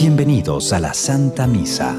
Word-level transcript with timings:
Bienvenidos 0.00 0.72
a 0.72 0.80
la 0.80 0.94
Santa 0.94 1.46
Misa. 1.46 1.94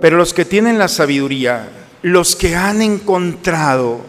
Pero 0.00 0.16
los 0.16 0.32
que 0.32 0.46
tienen 0.46 0.78
la 0.78 0.88
sabiduría, 0.88 1.68
los 2.00 2.34
que 2.34 2.56
han 2.56 2.80
encontrado 2.80 4.00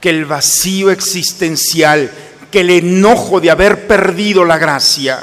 que 0.00 0.10
el 0.10 0.24
vacío 0.24 0.92
existencial, 0.92 2.12
que 2.52 2.60
el 2.60 2.70
enojo 2.70 3.40
de 3.40 3.50
haber 3.50 3.88
perdido 3.88 4.44
la 4.44 4.56
gracia, 4.56 5.18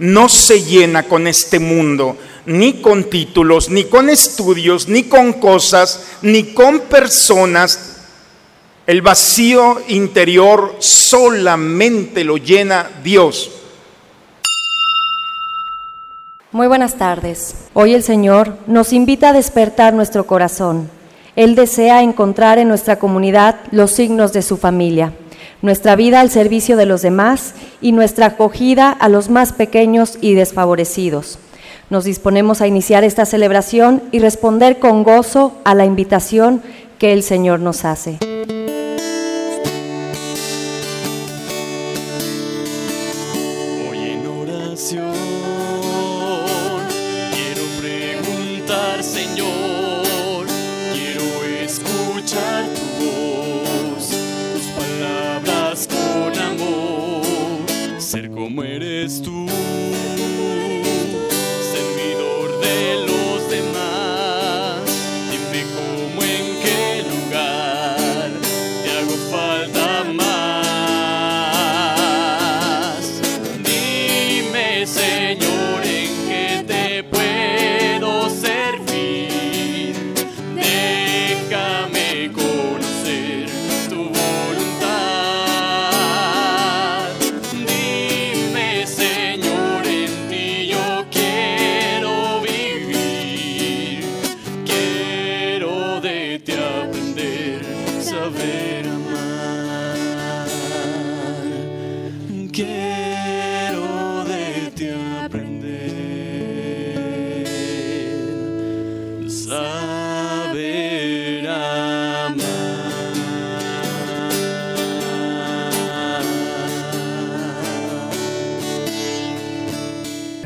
no 0.00 0.28
se 0.28 0.62
llena 0.62 1.04
con 1.04 1.26
este 1.26 1.58
mundo, 1.58 2.18
ni 2.44 2.82
con 2.82 3.04
títulos, 3.04 3.70
ni 3.70 3.84
con 3.84 4.10
estudios, 4.10 4.86
ni 4.86 5.04
con 5.04 5.32
cosas, 5.32 6.08
ni 6.20 6.52
con 6.52 6.80
personas. 6.80 8.02
El 8.86 9.00
vacío 9.00 9.80
interior 9.88 10.76
solamente 10.78 12.22
lo 12.22 12.36
llena 12.36 12.90
Dios. 13.02 13.62
Muy 16.56 16.68
buenas 16.68 16.94
tardes. 16.94 17.54
Hoy 17.74 17.92
el 17.92 18.02
Señor 18.02 18.56
nos 18.66 18.94
invita 18.94 19.28
a 19.28 19.32
despertar 19.34 19.92
nuestro 19.92 20.26
corazón. 20.26 20.88
Él 21.36 21.54
desea 21.54 22.02
encontrar 22.02 22.58
en 22.58 22.66
nuestra 22.66 22.98
comunidad 22.98 23.56
los 23.72 23.90
signos 23.90 24.32
de 24.32 24.40
su 24.40 24.56
familia, 24.56 25.12
nuestra 25.60 25.96
vida 25.96 26.20
al 26.20 26.30
servicio 26.30 26.78
de 26.78 26.86
los 26.86 27.02
demás 27.02 27.52
y 27.82 27.92
nuestra 27.92 28.24
acogida 28.24 28.90
a 28.90 29.10
los 29.10 29.28
más 29.28 29.52
pequeños 29.52 30.16
y 30.22 30.32
desfavorecidos. 30.32 31.38
Nos 31.90 32.04
disponemos 32.04 32.62
a 32.62 32.66
iniciar 32.66 33.04
esta 33.04 33.26
celebración 33.26 34.02
y 34.10 34.20
responder 34.20 34.78
con 34.78 35.02
gozo 35.02 35.52
a 35.64 35.74
la 35.74 35.84
invitación 35.84 36.62
que 36.98 37.12
el 37.12 37.22
Señor 37.22 37.60
nos 37.60 37.84
hace. 37.84 38.18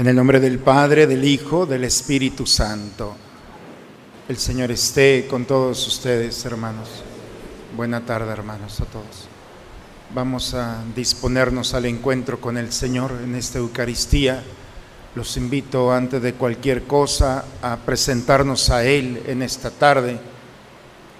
En 0.00 0.06
el 0.06 0.16
nombre 0.16 0.40
del 0.40 0.58
Padre, 0.60 1.06
del 1.06 1.22
Hijo, 1.26 1.66
del 1.66 1.84
Espíritu 1.84 2.46
Santo. 2.46 3.14
El 4.30 4.38
Señor 4.38 4.70
esté 4.70 5.26
con 5.28 5.44
todos 5.44 5.86
ustedes, 5.86 6.42
hermanos. 6.46 6.88
Buena 7.76 8.00
tarde, 8.00 8.32
hermanos, 8.32 8.80
a 8.80 8.86
todos. 8.86 9.28
Vamos 10.14 10.54
a 10.54 10.82
disponernos 10.96 11.74
al 11.74 11.84
encuentro 11.84 12.40
con 12.40 12.56
el 12.56 12.72
Señor 12.72 13.12
en 13.22 13.34
esta 13.34 13.58
Eucaristía. 13.58 14.42
Los 15.14 15.36
invito 15.36 15.92
antes 15.92 16.22
de 16.22 16.32
cualquier 16.32 16.84
cosa 16.84 17.44
a 17.60 17.76
presentarnos 17.76 18.70
a 18.70 18.82
Él 18.82 19.22
en 19.26 19.42
esta 19.42 19.70
tarde, 19.70 20.18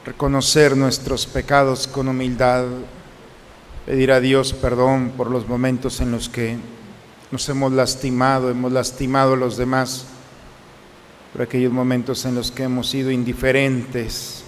reconocer 0.07 0.75
nuestros 0.75 1.27
pecados 1.27 1.87
con 1.87 2.09
humildad, 2.09 2.65
pedir 3.85 4.11
a 4.11 4.21
Dios 4.21 4.55
perdón 4.55 5.13
por 5.19 5.31
los 5.31 5.47
momentos 5.47 6.01
en 6.01 6.13
los 6.13 6.31
que 6.31 6.57
nos 7.31 7.49
hemos 7.49 7.73
lastimado, 7.73 8.51
hemos 8.51 8.73
lastimado 8.73 9.35
a 9.35 9.37
los 9.37 9.57
demás, 9.57 10.05
por 11.33 11.43
aquellos 11.43 11.73
momentos 11.73 12.25
en 12.25 12.35
los 12.35 12.51
que 12.51 12.65
hemos 12.65 12.89
sido 12.89 13.11
indiferentes 13.11 14.43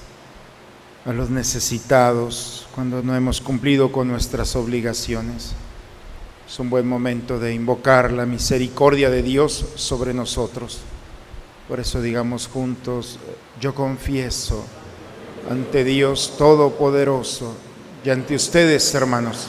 a 1.05 1.13
los 1.13 1.31
necesitados, 1.31 2.67
cuando 2.75 3.03
no 3.03 3.15
hemos 3.15 3.41
cumplido 3.41 3.93
con 3.93 4.09
nuestras 4.09 4.57
obligaciones. 4.57 5.53
Es 6.49 6.59
un 6.59 6.71
buen 6.71 6.87
momento 6.89 7.39
de 7.39 7.55
invocar 7.55 8.13
la 8.13 8.27
misericordia 8.27 9.11
de 9.11 9.23
Dios 9.23 9.65
sobre 9.77 10.13
nosotros. 10.13 10.81
Por 11.69 11.81
eso 11.81 12.03
digamos 12.03 12.49
juntos, 12.49 13.19
yo 13.61 13.75
confieso 13.75 14.65
ante 15.49 15.85
Dios 15.85 16.35
Todopoderoso 16.37 17.55
y 18.05 18.11
ante 18.11 18.35
ustedes, 18.35 18.93
hermanos, 18.95 19.49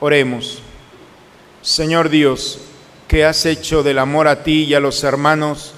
Oremos. 0.00 0.62
Señor 1.60 2.08
Dios, 2.08 2.60
que 3.08 3.24
has 3.24 3.44
hecho 3.46 3.82
del 3.82 3.98
amor 3.98 4.28
a 4.28 4.44
ti 4.44 4.64
y 4.64 4.74
a 4.74 4.80
los 4.80 5.02
hermanos 5.02 5.74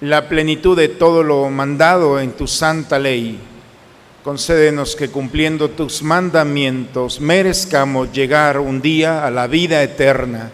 la 0.00 0.28
plenitud 0.28 0.76
de 0.76 0.88
todo 0.88 1.22
lo 1.22 1.48
mandado 1.50 2.18
en 2.18 2.32
tu 2.32 2.48
santa 2.48 2.98
ley, 2.98 3.38
concédenos 4.24 4.96
que 4.96 5.08
cumpliendo 5.08 5.70
tus 5.70 6.02
mandamientos 6.02 7.20
merezcamos 7.20 8.10
llegar 8.12 8.58
un 8.58 8.82
día 8.82 9.24
a 9.24 9.30
la 9.30 9.46
vida 9.46 9.82
eterna 9.82 10.50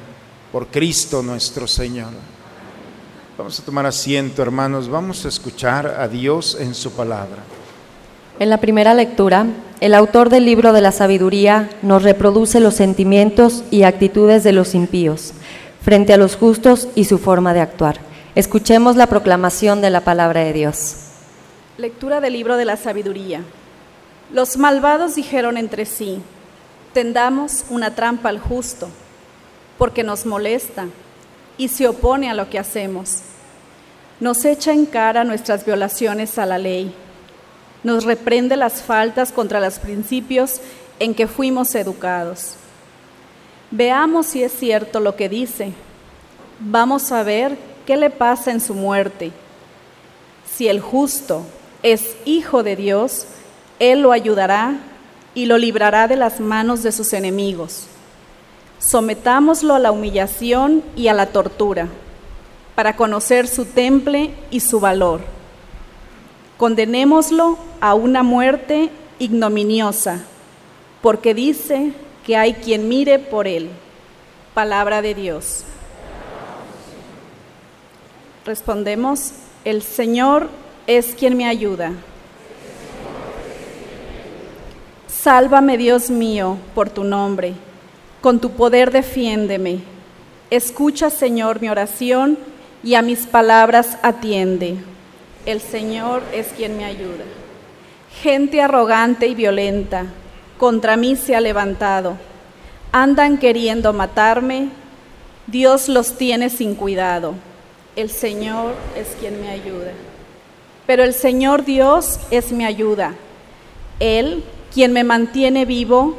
por 0.52 0.66
Cristo 0.66 1.22
nuestro 1.22 1.66
Señor. 1.66 2.12
Vamos 3.38 3.58
a 3.58 3.64
tomar 3.64 3.86
asiento, 3.86 4.42
hermanos, 4.42 4.88
vamos 4.88 5.24
a 5.24 5.28
escuchar 5.28 5.86
a 5.86 6.06
Dios 6.06 6.56
en 6.60 6.74
su 6.74 6.92
palabra. 6.92 7.42
En 8.38 8.50
la 8.50 8.58
primera 8.58 8.92
lectura, 8.92 9.46
el 9.80 9.94
autor 9.94 10.28
del 10.28 10.44
libro 10.44 10.74
de 10.74 10.82
la 10.82 10.92
sabiduría 10.92 11.70
nos 11.80 12.02
reproduce 12.02 12.60
los 12.60 12.74
sentimientos 12.74 13.64
y 13.70 13.84
actitudes 13.84 14.44
de 14.44 14.52
los 14.52 14.74
impíos 14.74 15.32
frente 15.80 16.12
a 16.12 16.18
los 16.18 16.36
justos 16.36 16.88
y 16.94 17.04
su 17.04 17.16
forma 17.16 17.54
de 17.54 17.60
actuar. 17.60 17.98
Escuchemos 18.34 18.96
la 18.96 19.06
proclamación 19.06 19.80
de 19.80 19.88
la 19.88 20.02
palabra 20.02 20.42
de 20.42 20.52
Dios. 20.52 20.96
Lectura 21.78 22.20
del 22.20 22.34
libro 22.34 22.58
de 22.58 22.66
la 22.66 22.76
sabiduría. 22.76 23.40
Los 24.30 24.58
malvados 24.58 25.14
dijeron 25.14 25.56
entre 25.56 25.86
sí, 25.86 26.20
tendamos 26.92 27.64
una 27.70 27.94
trampa 27.94 28.28
al 28.28 28.38
justo, 28.38 28.90
porque 29.78 30.02
nos 30.02 30.26
molesta 30.26 30.88
y 31.56 31.68
se 31.68 31.88
opone 31.88 32.28
a 32.28 32.34
lo 32.34 32.50
que 32.50 32.58
hacemos. 32.58 33.20
Nos 34.20 34.44
echa 34.44 34.72
en 34.72 34.84
cara 34.84 35.24
nuestras 35.24 35.64
violaciones 35.64 36.38
a 36.38 36.44
la 36.44 36.58
ley 36.58 36.94
nos 37.86 38.02
reprende 38.02 38.56
las 38.56 38.82
faltas 38.82 39.30
contra 39.30 39.60
los 39.60 39.78
principios 39.78 40.60
en 40.98 41.14
que 41.14 41.28
fuimos 41.28 41.72
educados. 41.76 42.54
Veamos 43.70 44.26
si 44.26 44.42
es 44.42 44.50
cierto 44.50 44.98
lo 44.98 45.14
que 45.14 45.28
dice. 45.28 45.72
Vamos 46.58 47.12
a 47.12 47.22
ver 47.22 47.56
qué 47.86 47.96
le 47.96 48.10
pasa 48.10 48.50
en 48.50 48.60
su 48.60 48.74
muerte. 48.74 49.30
Si 50.52 50.66
el 50.66 50.80
justo 50.80 51.46
es 51.84 52.16
hijo 52.24 52.64
de 52.64 52.74
Dios, 52.74 53.26
Él 53.78 54.00
lo 54.00 54.10
ayudará 54.10 54.80
y 55.36 55.46
lo 55.46 55.56
librará 55.56 56.08
de 56.08 56.16
las 56.16 56.40
manos 56.40 56.82
de 56.82 56.90
sus 56.90 57.12
enemigos. 57.12 57.84
Sometámoslo 58.80 59.76
a 59.76 59.78
la 59.78 59.92
humillación 59.92 60.82
y 60.96 61.06
a 61.06 61.14
la 61.14 61.26
tortura, 61.26 61.86
para 62.74 62.96
conocer 62.96 63.46
su 63.46 63.64
temple 63.64 64.34
y 64.50 64.58
su 64.58 64.80
valor 64.80 65.35
Condenémoslo 66.56 67.58
a 67.80 67.94
una 67.94 68.22
muerte 68.22 68.88
ignominiosa, 69.18 70.24
porque 71.02 71.34
dice 71.34 71.92
que 72.24 72.36
hay 72.36 72.54
quien 72.54 72.88
mire 72.88 73.18
por 73.18 73.46
él. 73.46 73.68
Palabra 74.54 75.02
de 75.02 75.14
Dios. 75.14 75.64
Respondemos, 78.46 79.32
el 79.66 79.82
Señor 79.82 80.48
es 80.86 81.14
quien 81.14 81.36
me 81.36 81.46
ayuda. 81.46 81.92
Sálvame, 85.08 85.76
Dios 85.76 86.08
mío, 86.08 86.56
por 86.74 86.88
tu 86.88 87.04
nombre. 87.04 87.52
Con 88.22 88.40
tu 88.40 88.52
poder 88.52 88.92
defiéndeme. 88.92 89.80
Escucha, 90.48 91.10
Señor, 91.10 91.60
mi 91.60 91.68
oración 91.68 92.38
y 92.82 92.94
a 92.94 93.02
mis 93.02 93.26
palabras 93.26 93.98
atiende 94.02 94.78
el 95.46 95.60
Señor 95.60 96.22
es 96.32 96.48
quien 96.48 96.76
me 96.76 96.84
ayuda. 96.84 97.25
Gente 98.20 98.60
arrogante 98.60 99.28
y 99.28 99.34
violenta 99.34 100.06
contra 100.58 100.96
mí 100.96 101.14
se 101.14 101.37
ha 101.37 101.40
levantado. 101.40 102.16
Andan 102.90 103.38
queriendo 103.38 103.93
matarme. 103.93 104.70
Dios 105.46 105.88
los 105.88 106.19
tiene 106.19 106.50
sin 106.50 106.75
cuidado. 106.75 107.34
El 107.94 108.10
Señor 108.10 108.75
es 108.96 109.16
quien 109.20 109.40
me 109.40 109.50
ayuda. 109.50 109.93
Pero 110.87 111.04
el 111.04 111.14
Señor 111.14 111.64
Dios 111.64 112.19
es 112.31 112.50
mi 112.50 112.64
ayuda. 112.64 113.14
Él, 114.00 114.42
quien 114.75 114.92
me 114.92 115.04
mantiene 115.04 115.64
vivo, 115.64 116.16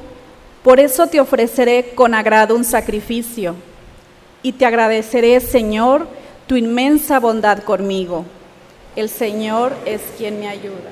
por 0.64 0.80
eso 0.80 1.08
te 1.08 1.20
ofreceré 1.20 1.92
con 1.96 2.14
agrado 2.14 2.56
un 2.56 2.64
sacrificio. 2.64 3.56
Y 4.42 4.54
te 4.54 4.66
agradeceré, 4.66 5.40
Señor, 5.42 6.08
tu 6.48 6.56
inmensa 6.56 7.20
bondad 7.20 7.64
conmigo 7.64 8.26
el 8.98 9.10
Señor 9.10 9.74
es 9.86 10.02
quien 10.18 10.40
me 10.40 10.48
ayuda. 10.48 10.90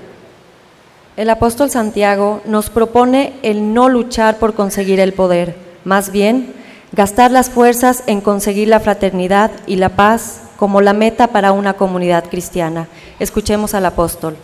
El 1.17 1.29
apóstol 1.29 1.71
Santiago 1.71 2.41
nos 2.45 2.69
propone 2.69 3.33
el 3.41 3.73
no 3.73 3.89
luchar 3.89 4.37
por 4.37 4.53
conseguir 4.53 4.99
el 4.99 5.13
poder, 5.13 5.55
más 5.83 6.11
bien 6.11 6.53
gastar 6.91 7.31
las 7.31 7.49
fuerzas 7.49 8.03
en 8.05 8.21
conseguir 8.21 8.67
la 8.67 8.79
fraternidad 8.79 9.49
y 9.65 9.77
la 9.77 9.89
paz 9.89 10.41
como 10.55 10.81
la 10.81 10.93
meta 10.93 11.27
para 11.27 11.51
una 11.51 11.73
comunidad 11.73 12.25
cristiana. 12.29 12.87
Escuchemos 13.19 13.73
al 13.73 13.87
apóstol. 13.87 14.37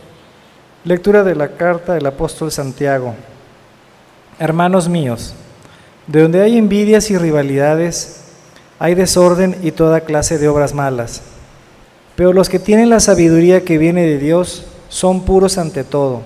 Lectura 0.83 1.23
de 1.23 1.35
la 1.35 1.49
carta 1.49 1.93
del 1.93 2.07
apóstol 2.07 2.51
Santiago. 2.51 3.13
Hermanos 4.39 4.89
míos, 4.89 5.35
de 6.07 6.23
donde 6.23 6.41
hay 6.41 6.57
envidias 6.57 7.11
y 7.11 7.17
rivalidades, 7.17 8.21
hay 8.79 8.95
desorden 8.95 9.55
y 9.61 9.71
toda 9.71 10.01
clase 10.01 10.39
de 10.39 10.47
obras 10.47 10.73
malas. 10.73 11.21
Pero 12.21 12.33
los 12.33 12.49
que 12.49 12.59
tienen 12.59 12.91
la 12.91 12.99
sabiduría 12.99 13.65
que 13.65 13.79
viene 13.79 14.05
de 14.05 14.19
Dios 14.19 14.65
son 14.89 15.25
puros 15.25 15.57
ante 15.57 15.83
todo. 15.83 16.21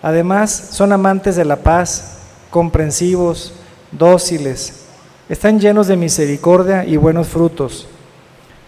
Además, 0.00 0.68
son 0.70 0.92
amantes 0.92 1.34
de 1.34 1.44
la 1.44 1.56
paz, 1.56 2.18
comprensivos, 2.50 3.52
dóciles, 3.90 4.84
están 5.28 5.58
llenos 5.58 5.88
de 5.88 5.96
misericordia 5.96 6.84
y 6.84 6.96
buenos 6.98 7.26
frutos. 7.26 7.88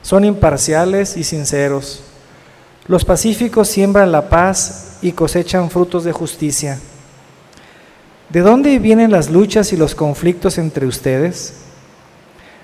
Son 0.03 0.25
imparciales 0.25 1.17
y 1.17 1.23
sinceros. 1.23 2.03
Los 2.89 3.05
pacíficos 3.05 3.69
siembran 3.69 4.11
la 4.11 4.29
paz 4.29 4.99
y 5.01 5.13
cosechan 5.13 5.71
frutos 5.71 6.03
de 6.03 6.11
justicia. 6.11 6.81
¿De 8.29 8.41
dónde 8.41 8.81
vienen 8.81 9.13
las 9.13 9.31
luchas 9.31 9.73
y 9.73 9.77
los 9.77 9.95
conflictos 9.95 10.59
entre 10.59 10.85
ustedes? 10.85 11.68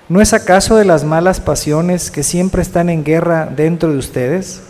¿No 0.07 0.21
es 0.21 0.33
acaso 0.33 0.75
de 0.75 0.85
las 0.85 1.03
malas 1.03 1.39
pasiones 1.39 2.11
que 2.11 2.21
siempre 2.21 2.61
están 2.61 2.89
en 2.89 3.03
guerra 3.03 3.47
dentro 3.47 3.91
de 3.91 3.97
ustedes? 3.97 4.61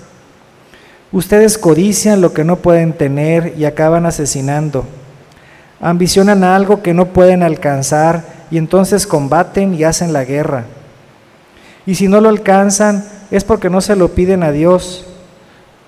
Ustedes 1.11 1.57
codician 1.57 2.21
lo 2.21 2.33
que 2.33 2.45
no 2.45 2.55
pueden 2.55 2.93
tener 2.93 3.53
y 3.57 3.65
acaban 3.65 4.05
asesinando. 4.05 4.85
Ambicionan 5.81 6.45
algo 6.45 6.81
que 6.81 6.93
no 6.93 7.07
pueden 7.07 7.43
alcanzar 7.43 8.23
y 8.49 8.57
entonces 8.57 9.05
combaten 9.05 9.73
y 9.73 9.83
hacen 9.83 10.13
la 10.13 10.23
guerra. 10.23 10.65
Y 11.85 11.95
si 11.95 12.07
no 12.07 12.21
lo 12.21 12.29
alcanzan 12.29 13.05
es 13.29 13.43
porque 13.43 13.69
no 13.69 13.81
se 13.81 13.97
lo 13.97 14.09
piden 14.15 14.41
a 14.41 14.53
Dios. 14.53 15.05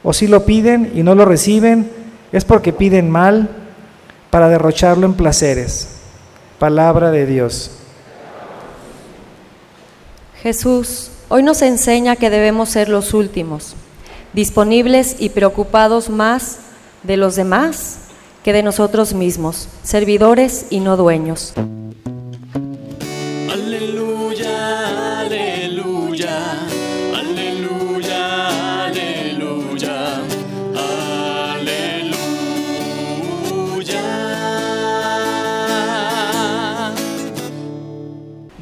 O 0.03 0.11
si 0.11 0.27
lo 0.27 0.45
piden 0.45 0.91
y 0.93 1.03
no 1.03 1.15
lo 1.15 1.23
reciben 1.23 1.89
es 2.33 2.43
porque 2.43 2.73
piden 2.73 3.09
mal 3.09 3.49
para 4.29 4.49
derrocharlo 4.49 5.05
en 5.05 5.13
placeres. 5.13 5.87
Palabra 6.59 7.11
de 7.11 7.25
Dios. 7.25 7.76
Jesús 10.47 11.09
hoy 11.27 11.43
nos 11.43 11.61
enseña 11.61 12.15
que 12.15 12.29
debemos 12.29 12.69
ser 12.69 12.87
los 12.87 13.13
últimos, 13.13 13.75
disponibles 14.31 15.17
y 15.19 15.27
preocupados 15.27 16.09
más 16.09 16.59
de 17.03 17.17
los 17.17 17.35
demás 17.35 17.97
que 18.45 18.53
de 18.53 18.63
nosotros 18.63 19.13
mismos, 19.13 19.67
servidores 19.83 20.67
y 20.69 20.79
no 20.79 20.95
dueños. 20.95 21.53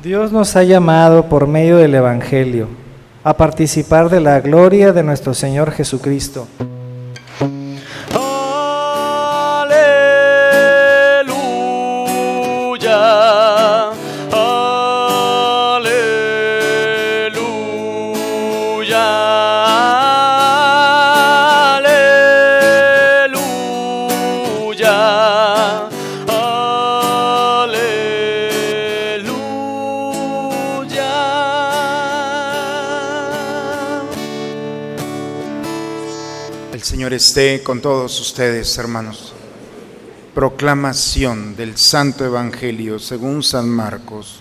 Dios 0.06 0.32
nos 0.32 0.56
ha 0.56 0.62
llamado 0.62 1.26
por 1.30 1.48
medio 1.48 1.78
del 1.78 1.96
Evangelio 1.96 2.68
a 3.24 3.36
participar 3.36 4.08
de 4.12 4.22
la 4.22 4.40
gloria 4.40 4.94
de 4.94 5.02
nuestro 5.02 5.34
Señor 5.34 5.72
Jesucristo. 5.72 6.48
Aleluya, 8.14 9.96
Señor 37.06 37.22
esté 37.22 37.62
con 37.62 37.82
todos 37.82 38.20
ustedes, 38.20 38.76
hermanos. 38.80 39.32
Proclamación 40.34 41.56
del 41.56 41.78
Santo 41.78 42.26
Evangelio 42.26 42.98
según 42.98 43.44
San 43.44 43.70
Marcos. 43.70 44.40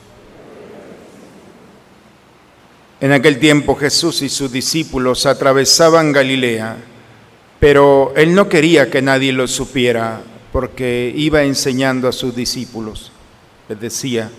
En 3.02 3.12
aquel 3.12 3.38
tiempo 3.38 3.76
Jesús 3.76 4.22
y 4.22 4.30
sus 4.30 4.50
discípulos 4.50 5.26
atravesaban 5.26 6.10
Galilea, 6.10 6.78
pero 7.60 8.14
él 8.16 8.34
no 8.34 8.48
quería 8.48 8.90
que 8.90 9.02
nadie 9.02 9.34
lo 9.34 9.46
supiera 9.46 10.22
porque 10.50 11.12
iba 11.14 11.42
enseñando 11.42 12.08
a 12.08 12.12
sus 12.12 12.34
discípulos. 12.34 13.12
Les 13.68 13.78
decía, 13.78 14.30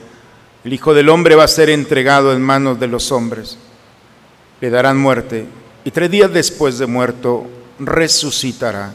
el 0.63 0.73
Hijo 0.73 0.95
del 0.95 1.09
Hombre 1.09 1.35
va 1.35 1.43
a 1.43 1.47
ser 1.47 1.69
entregado 1.69 2.33
en 2.33 2.41
manos 2.41 2.79
de 2.79 2.87
los 2.87 3.11
hombres, 3.11 3.59
le 4.61 4.71
darán 4.71 4.97
muerte 4.97 5.45
y 5.83 5.91
tres 5.91 6.09
días 6.09 6.33
después 6.33 6.79
de 6.79 6.87
muerto 6.87 7.45
resucitará. 7.79 8.93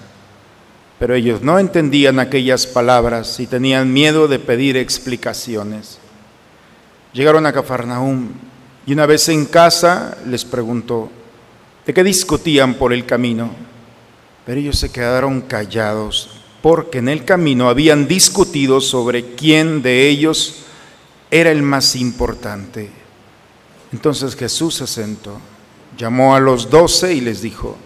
Pero 0.98 1.14
ellos 1.14 1.42
no 1.42 1.58
entendían 1.58 2.18
aquellas 2.18 2.66
palabras 2.66 3.40
y 3.40 3.46
tenían 3.46 3.92
miedo 3.92 4.28
de 4.28 4.38
pedir 4.38 4.76
explicaciones. 4.76 5.98
Llegaron 7.12 7.46
a 7.46 7.52
Cafarnaúm 7.52 8.28
y 8.86 8.92
una 8.92 9.06
vez 9.06 9.28
en 9.28 9.46
casa 9.46 10.18
les 10.26 10.44
preguntó, 10.44 11.10
¿de 11.86 11.94
qué 11.94 12.04
discutían 12.04 12.74
por 12.74 12.92
el 12.92 13.06
camino? 13.06 13.50
Pero 14.44 14.60
ellos 14.60 14.78
se 14.78 14.90
quedaron 14.90 15.40
callados 15.40 16.40
porque 16.62 16.98
en 16.98 17.08
el 17.08 17.24
camino 17.24 17.68
habían 17.68 18.06
discutido 18.06 18.80
sobre 18.80 19.34
quién 19.34 19.82
de 19.82 20.08
ellos 20.08 20.64
era 21.30 21.50
el 21.50 21.62
más 21.62 21.96
importante. 21.96 22.90
Entonces 23.92 24.36
Jesús 24.36 24.76
se 24.76 24.86
sentó, 24.86 25.38
llamó 25.96 26.34
a 26.34 26.40
los 26.40 26.70
doce 26.70 27.14
y 27.14 27.20
les 27.20 27.40
dijo, 27.40 27.76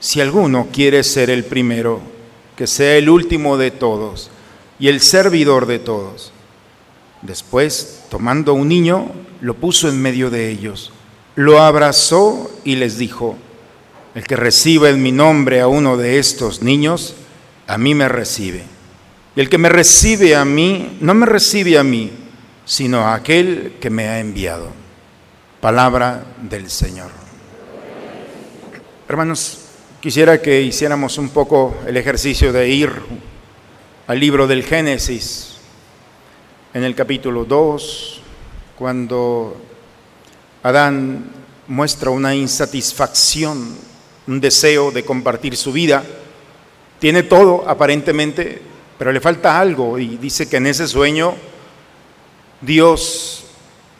si 0.00 0.20
alguno 0.20 0.68
quiere 0.72 1.04
ser 1.04 1.30
el 1.30 1.44
primero, 1.44 2.00
que 2.56 2.66
sea 2.66 2.96
el 2.96 3.08
último 3.08 3.56
de 3.56 3.70
todos 3.70 4.30
y 4.78 4.88
el 4.88 5.00
servidor 5.00 5.66
de 5.66 5.78
todos. 5.78 6.32
Después, 7.22 8.04
tomando 8.10 8.54
un 8.54 8.68
niño, 8.68 9.12
lo 9.42 9.54
puso 9.54 9.88
en 9.88 10.00
medio 10.00 10.30
de 10.30 10.50
ellos, 10.50 10.90
lo 11.36 11.60
abrazó 11.60 12.50
y 12.64 12.76
les 12.76 12.98
dijo, 12.98 13.36
el 14.14 14.26
que 14.26 14.36
reciba 14.36 14.88
en 14.88 15.02
mi 15.02 15.12
nombre 15.12 15.60
a 15.60 15.68
uno 15.68 15.96
de 15.96 16.18
estos 16.18 16.62
niños, 16.62 17.14
a 17.66 17.78
mí 17.78 17.94
me 17.94 18.08
recibe. 18.08 18.64
Y 19.36 19.40
el 19.40 19.48
que 19.48 19.58
me 19.58 19.68
recibe 19.68 20.34
a 20.34 20.44
mí, 20.44 20.98
no 21.00 21.14
me 21.14 21.26
recibe 21.26 21.78
a 21.78 21.84
mí, 21.84 22.10
sino 22.64 23.00
a 23.00 23.14
aquel 23.14 23.74
que 23.80 23.90
me 23.90 24.08
ha 24.08 24.18
enviado. 24.18 24.68
Palabra 25.60 26.24
del 26.42 26.70
Señor. 26.70 27.10
Hermanos, 29.08 29.59
quisiera 30.00 30.40
que 30.40 30.62
hiciéramos 30.62 31.18
un 31.18 31.28
poco 31.28 31.76
el 31.86 31.96
ejercicio 31.96 32.52
de 32.52 32.68
ir 32.68 32.90
al 34.06 34.18
libro 34.18 34.46
del 34.46 34.64
Génesis, 34.64 35.56
en 36.72 36.84
el 36.84 36.94
capítulo 36.94 37.44
2, 37.44 38.22
cuando 38.78 39.60
Adán 40.62 41.24
muestra 41.66 42.10
una 42.10 42.34
insatisfacción, 42.34 43.76
un 44.26 44.40
deseo 44.40 44.90
de 44.90 45.04
compartir 45.04 45.56
su 45.56 45.72
vida. 45.72 46.02
Tiene 46.98 47.24
todo 47.24 47.68
aparentemente, 47.68 48.62
pero 48.98 49.12
le 49.12 49.20
falta 49.20 49.60
algo 49.60 49.98
y 49.98 50.16
dice 50.16 50.48
que 50.48 50.56
en 50.56 50.66
ese 50.66 50.88
sueño 50.88 51.34
Dios, 52.60 53.44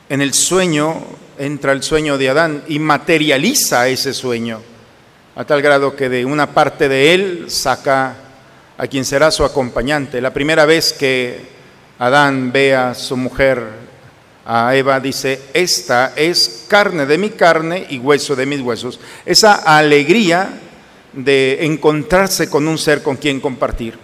en 0.08 0.22
el 0.22 0.32
sueño, 0.32 1.02
entra 1.38 1.72
el 1.72 1.82
sueño 1.82 2.16
de 2.16 2.30
Adán 2.30 2.64
y 2.68 2.78
materializa 2.78 3.88
ese 3.88 4.14
sueño, 4.14 4.60
a 5.34 5.44
tal 5.44 5.62
grado 5.62 5.94
que 5.94 6.08
de 6.08 6.24
una 6.24 6.52
parte 6.52 6.88
de 6.88 7.14
él 7.14 7.44
saca 7.48 8.16
a 8.76 8.86
quien 8.86 9.04
será 9.04 9.30
su 9.30 9.44
acompañante. 9.44 10.20
La 10.20 10.32
primera 10.32 10.64
vez 10.66 10.92
que 10.92 11.40
Adán 11.98 12.50
ve 12.50 12.74
a 12.74 12.94
su 12.94 13.16
mujer, 13.16 13.62
a 14.44 14.74
Eva, 14.74 14.98
dice, 15.00 15.40
esta 15.52 16.12
es 16.16 16.64
carne 16.66 17.06
de 17.06 17.18
mi 17.18 17.30
carne 17.30 17.86
y 17.90 17.98
hueso 17.98 18.34
de 18.34 18.46
mis 18.46 18.60
huesos. 18.60 18.98
Esa 19.24 19.54
alegría 19.54 20.48
de 21.12 21.64
encontrarse 21.64 22.48
con 22.48 22.66
un 22.66 22.78
ser 22.78 23.02
con 23.02 23.16
quien 23.16 23.40
compartir. 23.40 23.98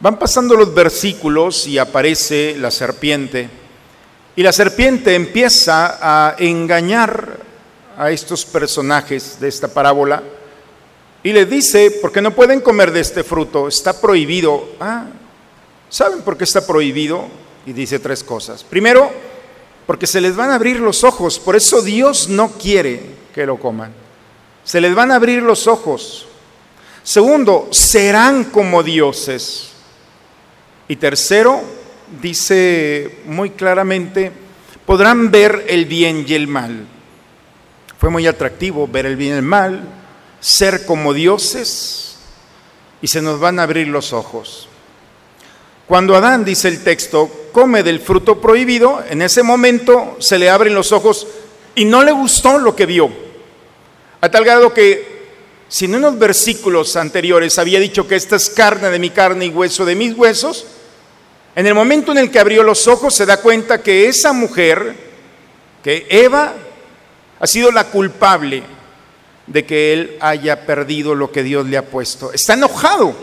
Van 0.00 0.18
pasando 0.18 0.56
los 0.56 0.74
versículos 0.74 1.66
y 1.66 1.78
aparece 1.78 2.56
la 2.58 2.70
serpiente. 2.70 3.48
Y 4.34 4.42
la 4.42 4.52
serpiente 4.52 5.14
empieza 5.14 5.98
a 6.00 6.36
engañar 6.38 7.38
a 7.96 8.10
estos 8.10 8.44
personajes 8.44 9.38
de 9.40 9.48
esta 9.48 9.68
parábola 9.68 10.22
y 11.22 11.32
le 11.32 11.46
dice, 11.46 11.98
porque 12.02 12.20
no 12.20 12.34
pueden 12.34 12.60
comer 12.60 12.90
de 12.90 13.00
este 13.00 13.22
fruto, 13.22 13.68
está 13.68 14.00
prohibido. 14.00 14.70
Ah, 14.80 15.06
¿saben 15.88 16.22
por 16.22 16.36
qué 16.36 16.44
está 16.44 16.66
prohibido? 16.66 17.26
Y 17.64 17.72
dice 17.72 18.00
tres 18.00 18.24
cosas. 18.24 18.64
Primero, 18.64 19.10
porque 19.86 20.08
se 20.08 20.20
les 20.20 20.34
van 20.34 20.50
a 20.50 20.56
abrir 20.56 20.80
los 20.80 21.04
ojos, 21.04 21.38
por 21.38 21.54
eso 21.54 21.80
Dios 21.80 22.28
no 22.28 22.50
quiere 22.52 23.00
que 23.32 23.46
lo 23.46 23.58
coman. 23.58 23.92
Se 24.64 24.80
les 24.80 24.94
van 24.94 25.12
a 25.12 25.16
abrir 25.16 25.42
los 25.42 25.68
ojos. 25.68 26.26
Segundo, 27.04 27.68
serán 27.70 28.44
como 28.44 28.82
dioses. 28.82 29.70
Y 30.88 30.96
tercero, 30.96 31.62
dice 32.20 33.20
muy 33.26 33.50
claramente, 33.50 34.32
podrán 34.84 35.30
ver 35.30 35.66
el 35.68 35.86
bien 35.86 36.24
y 36.26 36.34
el 36.34 36.48
mal. 36.48 36.86
Fue 38.02 38.10
muy 38.10 38.26
atractivo 38.26 38.88
ver 38.88 39.06
el 39.06 39.14
bien 39.14 39.34
y 39.34 39.36
el 39.36 39.42
mal, 39.42 39.80
ser 40.40 40.84
como 40.86 41.14
dioses, 41.14 42.16
y 43.00 43.06
se 43.06 43.22
nos 43.22 43.38
van 43.38 43.60
a 43.60 43.62
abrir 43.62 43.86
los 43.86 44.12
ojos. 44.12 44.68
Cuando 45.86 46.16
Adán, 46.16 46.44
dice 46.44 46.66
el 46.66 46.82
texto, 46.82 47.30
come 47.52 47.84
del 47.84 48.00
fruto 48.00 48.40
prohibido, 48.40 49.04
en 49.08 49.22
ese 49.22 49.44
momento 49.44 50.16
se 50.18 50.36
le 50.40 50.50
abren 50.50 50.74
los 50.74 50.90
ojos 50.90 51.28
y 51.76 51.84
no 51.84 52.02
le 52.02 52.10
gustó 52.10 52.58
lo 52.58 52.74
que 52.74 52.86
vio. 52.86 53.08
A 54.20 54.28
tal 54.28 54.44
grado 54.44 54.74
que 54.74 55.28
si 55.68 55.84
en 55.84 55.94
unos 55.94 56.18
versículos 56.18 56.96
anteriores 56.96 57.56
había 57.60 57.78
dicho 57.78 58.08
que 58.08 58.16
esta 58.16 58.34
es 58.34 58.50
carne 58.50 58.90
de 58.90 58.98
mi 58.98 59.10
carne 59.10 59.44
y 59.44 59.50
hueso 59.50 59.84
de 59.84 59.94
mis 59.94 60.16
huesos, 60.16 60.66
en 61.54 61.68
el 61.68 61.74
momento 61.76 62.10
en 62.10 62.18
el 62.18 62.32
que 62.32 62.40
abrió 62.40 62.64
los 62.64 62.88
ojos 62.88 63.14
se 63.14 63.26
da 63.26 63.36
cuenta 63.36 63.80
que 63.80 64.08
esa 64.08 64.32
mujer, 64.32 64.92
que 65.84 66.08
Eva, 66.10 66.52
ha 67.42 67.46
sido 67.48 67.72
la 67.72 67.88
culpable 67.88 68.62
de 69.48 69.66
que 69.66 69.92
él 69.92 70.16
haya 70.20 70.64
perdido 70.64 71.16
lo 71.16 71.32
que 71.32 71.42
Dios 71.42 71.66
le 71.66 71.76
ha 71.76 71.84
puesto. 71.84 72.32
Está 72.32 72.54
enojado. 72.54 73.16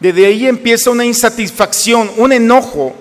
Desde 0.00 0.26
ahí 0.26 0.48
empieza 0.48 0.90
una 0.90 1.04
insatisfacción, 1.04 2.10
un 2.16 2.32
enojo. 2.32 2.92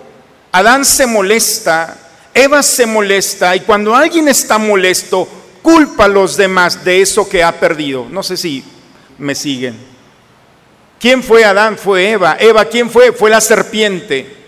Adán 0.52 0.86
se 0.86 1.08
molesta, 1.08 1.98
Eva 2.32 2.62
se 2.62 2.86
molesta 2.86 3.56
y 3.56 3.62
cuando 3.62 3.96
alguien 3.96 4.28
está 4.28 4.60
molesto, 4.60 5.28
culpa 5.64 6.06
a 6.06 6.10
los 6.10 6.38
demás 6.38 6.86
de 6.86 7.02
eso 7.02 7.28
que 7.28 7.44
ha 7.44 7.60
perdido. 7.60 8.06
No 8.12 8.22
sé 8.22 8.38
si 8.38 8.64
me 9.18 9.34
siguen. 9.34 9.76
¿Quién 11.00 11.24
fue 11.24 11.44
Adán? 11.44 11.80
Fue 11.80 12.12
Eva. 12.12 12.38
Eva, 12.40 12.66
¿quién 12.66 12.88
fue? 12.88 13.12
Fue 13.12 13.32
la 13.32 13.42
serpiente. 13.42 14.43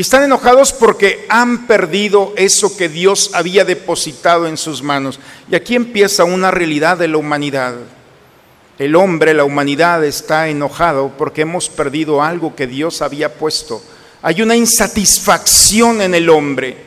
Y 0.00 0.02
están 0.02 0.22
enojados 0.22 0.72
porque 0.72 1.26
han 1.28 1.66
perdido 1.66 2.32
eso 2.34 2.74
que 2.74 2.88
Dios 2.88 3.32
había 3.34 3.66
depositado 3.66 4.46
en 4.48 4.56
sus 4.56 4.82
manos. 4.82 5.20
Y 5.50 5.54
aquí 5.54 5.74
empieza 5.74 6.24
una 6.24 6.50
realidad 6.50 6.96
de 6.96 7.06
la 7.06 7.18
humanidad. 7.18 7.74
El 8.78 8.96
hombre, 8.96 9.34
la 9.34 9.44
humanidad 9.44 10.02
está 10.02 10.48
enojado 10.48 11.12
porque 11.18 11.42
hemos 11.42 11.68
perdido 11.68 12.22
algo 12.22 12.56
que 12.56 12.66
Dios 12.66 13.02
había 13.02 13.34
puesto. 13.34 13.82
Hay 14.22 14.40
una 14.40 14.56
insatisfacción 14.56 16.00
en 16.00 16.14
el 16.14 16.30
hombre. 16.30 16.78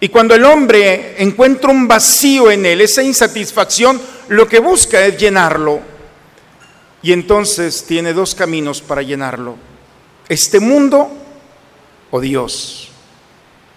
Y 0.00 0.08
cuando 0.08 0.34
el 0.34 0.44
hombre 0.44 1.14
encuentra 1.22 1.70
un 1.70 1.86
vacío 1.86 2.50
en 2.50 2.66
él, 2.66 2.80
esa 2.80 3.04
insatisfacción, 3.04 4.02
lo 4.30 4.48
que 4.48 4.58
busca 4.58 5.06
es 5.06 5.16
llenarlo. 5.16 5.78
Y 7.04 7.12
entonces 7.12 7.84
tiene 7.86 8.12
dos 8.12 8.34
caminos 8.34 8.80
para 8.80 9.02
llenarlo. 9.02 9.54
Este 10.28 10.58
mundo 10.58 11.21
o 12.12 12.20
Dios. 12.20 12.90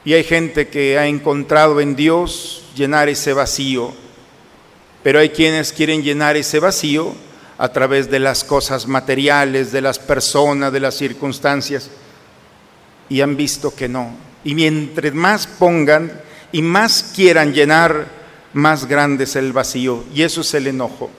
Y 0.03 0.13
hay 0.13 0.23
gente 0.23 0.67
que 0.67 0.99
ha 0.99 1.07
encontrado 1.07 1.81
en 1.81 1.95
Dios 1.95 2.63
llenar 2.75 3.09
ese 3.09 3.33
vacío, 3.33 3.91
pero 5.01 5.17
hay 5.17 5.29
quienes 5.29 5.73
quieren 5.73 6.03
llenar 6.03 6.37
ese 6.37 6.59
vacío 6.59 7.15
a 7.57 7.69
través 7.69 8.11
de 8.11 8.19
las 8.19 8.43
cosas 8.43 8.85
materiales, 8.85 9.71
de 9.71 9.81
las 9.81 9.97
personas, 9.97 10.71
de 10.71 10.79
las 10.79 10.95
circunstancias, 10.95 11.89
y 13.09 13.21
han 13.21 13.35
visto 13.35 13.73
que 13.73 13.87
no. 13.87 14.11
Y 14.43 14.53
mientras 14.53 15.13
más 15.13 15.47
pongan 15.47 16.11
y 16.51 16.61
más 16.61 17.13
quieran 17.15 17.53
llenar, 17.53 18.05
más 18.53 18.85
grande 18.85 19.23
es 19.23 19.35
el 19.35 19.53
vacío, 19.53 20.03
y 20.13 20.21
eso 20.21 20.41
es 20.41 20.53
el 20.53 20.67
enojo. 20.67 21.09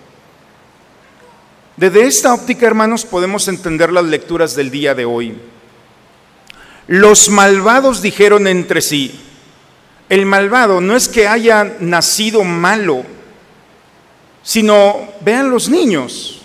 Desde 1.77 2.07
esta 2.07 2.35
óptica, 2.35 2.67
hermanos, 2.67 3.05
podemos 3.05 3.49
entender 3.49 3.91
las 3.91 4.05
lecturas 4.05 4.55
del 4.55 4.71
día 4.71 4.95
de 4.95 5.05
hoy. 5.05 5.37
Los 6.89 7.29
malvados 7.29 8.01
dijeron 8.01 8.47
entre 8.47 8.81
sí, 8.81 9.21
el 10.09 10.25
malvado 10.25 10.81
no 10.81 10.97
es 10.97 11.09
que 11.09 11.27
haya 11.27 11.77
nacido 11.81 12.45
malo, 12.45 13.05
sino 14.43 15.09
vean 15.21 15.51
los 15.51 15.69
niños. 15.69 16.43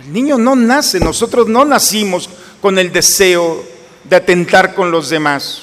El 0.00 0.12
niño 0.12 0.38
no 0.38 0.56
nace, 0.56 0.98
nosotros 0.98 1.46
no 1.46 1.64
nacimos 1.64 2.28
con 2.60 2.78
el 2.78 2.90
deseo 2.90 3.64
de 4.04 4.16
atentar 4.16 4.74
con 4.74 4.90
los 4.90 5.08
demás. 5.08 5.62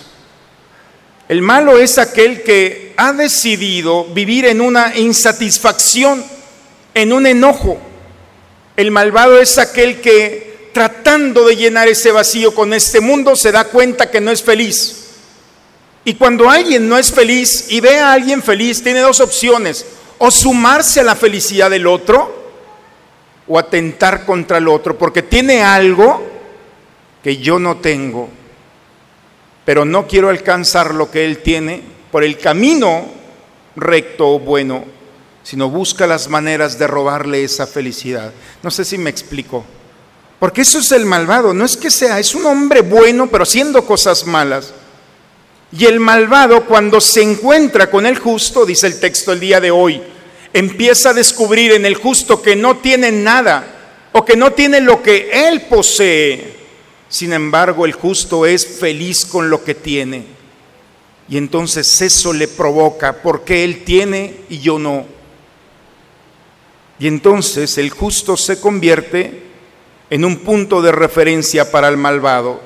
El 1.27 1.41
malo 1.41 1.77
es 1.77 1.97
aquel 1.97 2.43
que 2.43 2.93
ha 2.95 3.11
decidido 3.11 4.05
vivir 4.05 4.45
en 4.45 4.61
una 4.61 4.95
insatisfacción, 4.95 6.23
en 6.93 7.11
un 7.11 7.27
enojo. 7.27 7.77
El 8.77 8.91
malvado 8.91 9.37
es 9.41 9.57
aquel 9.57 9.99
que 9.99 10.46
tratando 10.77 11.47
de 11.47 11.55
llenar 11.55 11.87
ese 11.87 12.11
vacío 12.11 12.53
con 12.53 12.71
este 12.71 13.01
mundo 13.01 13.35
se 13.35 13.51
da 13.51 13.63
cuenta 13.63 14.11
que 14.11 14.21
no 14.21 14.29
es 14.29 14.43
feliz. 14.43 15.07
Y 16.05 16.13
cuando 16.13 16.51
alguien 16.51 16.87
no 16.87 16.99
es 16.99 17.11
feliz 17.11 17.71
y 17.71 17.79
ve 17.79 17.97
a 17.97 18.13
alguien 18.13 18.43
feliz, 18.43 18.83
tiene 18.83 18.99
dos 18.99 19.19
opciones. 19.19 19.87
O 20.19 20.29
sumarse 20.29 20.99
a 20.99 21.03
la 21.03 21.15
felicidad 21.15 21.71
del 21.71 21.87
otro 21.87 22.51
o 23.47 23.57
atentar 23.57 24.23
contra 24.23 24.59
el 24.59 24.67
otro, 24.67 24.99
porque 24.99 25.23
tiene 25.23 25.63
algo 25.63 26.23
que 27.23 27.37
yo 27.37 27.57
no 27.57 27.77
tengo, 27.77 28.29
pero 29.65 29.83
no 29.83 30.05
quiero 30.05 30.29
alcanzar 30.29 30.93
lo 30.93 31.09
que 31.09 31.25
él 31.25 31.39
tiene 31.39 31.81
por 32.11 32.23
el 32.23 32.37
camino 32.37 33.03
recto 33.75 34.29
o 34.29 34.39
bueno, 34.39 34.85
sino 35.41 35.71
busca 35.71 36.05
las 36.05 36.29
maneras 36.29 36.77
de 36.77 36.85
robarle 36.85 37.43
esa 37.43 37.65
felicidad. 37.65 38.31
No 38.61 38.69
sé 38.69 38.85
si 38.85 38.99
me 38.99 39.09
explico. 39.09 39.65
Porque 40.39 40.61
eso 40.61 40.79
es 40.79 40.91
el 40.91 41.05
malvado, 41.05 41.53
no 41.53 41.65
es 41.65 41.75
que 41.75 41.89
sea, 41.89 42.19
es 42.19 42.35
un 42.35 42.45
hombre 42.45 42.81
bueno, 42.81 43.27
pero 43.27 43.43
haciendo 43.43 43.85
cosas 43.85 44.25
malas. 44.27 44.73
Y 45.71 45.85
el 45.85 45.99
malvado 45.99 46.65
cuando 46.65 47.01
se 47.01 47.23
encuentra 47.23 47.89
con 47.89 48.05
el 48.05 48.19
justo, 48.19 48.65
dice 48.65 48.87
el 48.87 48.99
texto 48.99 49.33
el 49.33 49.39
día 49.39 49.59
de 49.59 49.71
hoy, 49.71 50.01
empieza 50.53 51.09
a 51.09 51.13
descubrir 51.13 51.71
en 51.71 51.85
el 51.85 51.95
justo 51.95 52.41
que 52.41 52.55
no 52.55 52.77
tiene 52.77 53.11
nada 53.11 54.09
o 54.13 54.23
que 54.23 54.37
no 54.37 54.53
tiene 54.53 54.79
lo 54.79 55.01
que 55.01 55.29
él 55.47 55.63
posee. 55.63 56.55
Sin 57.09 57.33
embargo, 57.33 57.85
el 57.85 57.93
justo 57.93 58.45
es 58.45 58.65
feliz 58.65 59.25
con 59.25 59.49
lo 59.49 59.63
que 59.63 59.75
tiene. 59.75 60.25
Y 61.29 61.37
entonces 61.37 62.01
eso 62.01 62.31
le 62.31 62.47
provoca, 62.47 63.21
porque 63.21 63.63
él 63.63 63.83
tiene 63.83 64.41
y 64.49 64.59
yo 64.59 64.79
no. 64.79 65.05
Y 66.99 67.07
entonces 67.07 67.77
el 67.77 67.89
justo 67.89 68.37
se 68.37 68.59
convierte 68.59 69.46
en 70.09 70.25
un 70.25 70.39
punto 70.39 70.81
de 70.81 70.91
referencia 70.91 71.71
para 71.71 71.87
el 71.89 71.97
malvado. 71.97 72.61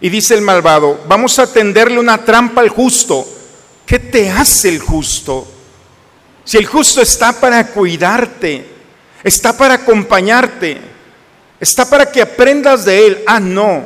Y 0.00 0.08
dice 0.08 0.34
el 0.34 0.42
malvado, 0.42 1.00
vamos 1.08 1.38
a 1.38 1.52
tenderle 1.52 1.98
una 1.98 2.24
trampa 2.24 2.60
al 2.60 2.68
justo. 2.68 3.26
¿Qué 3.86 3.98
te 3.98 4.30
hace 4.30 4.68
el 4.68 4.78
justo? 4.78 5.46
Si 6.44 6.56
el 6.56 6.66
justo 6.66 7.02
está 7.02 7.38
para 7.38 7.66
cuidarte, 7.68 8.66
está 9.22 9.56
para 9.56 9.74
acompañarte, 9.74 10.78
está 11.58 11.88
para 11.88 12.10
que 12.10 12.22
aprendas 12.22 12.84
de 12.84 13.06
él. 13.06 13.22
Ah, 13.26 13.40
no. 13.40 13.84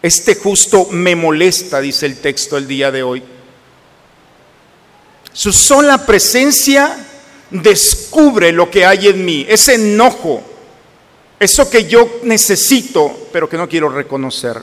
Este 0.00 0.36
justo 0.36 0.88
me 0.90 1.16
molesta, 1.16 1.80
dice 1.80 2.06
el 2.06 2.18
texto 2.18 2.56
el 2.56 2.66
día 2.66 2.90
de 2.90 3.02
hoy. 3.02 3.22
Su 5.32 5.52
sola 5.52 6.06
presencia 6.06 6.96
descubre 7.50 8.52
lo 8.52 8.70
que 8.70 8.84
hay 8.84 9.08
en 9.08 9.24
mí, 9.24 9.46
ese 9.48 9.74
enojo, 9.74 10.42
eso 11.40 11.70
que 11.70 11.86
yo 11.86 12.20
necesito, 12.24 13.28
pero 13.32 13.48
que 13.48 13.56
no 13.56 13.68
quiero 13.68 13.88
reconocer. 13.88 14.60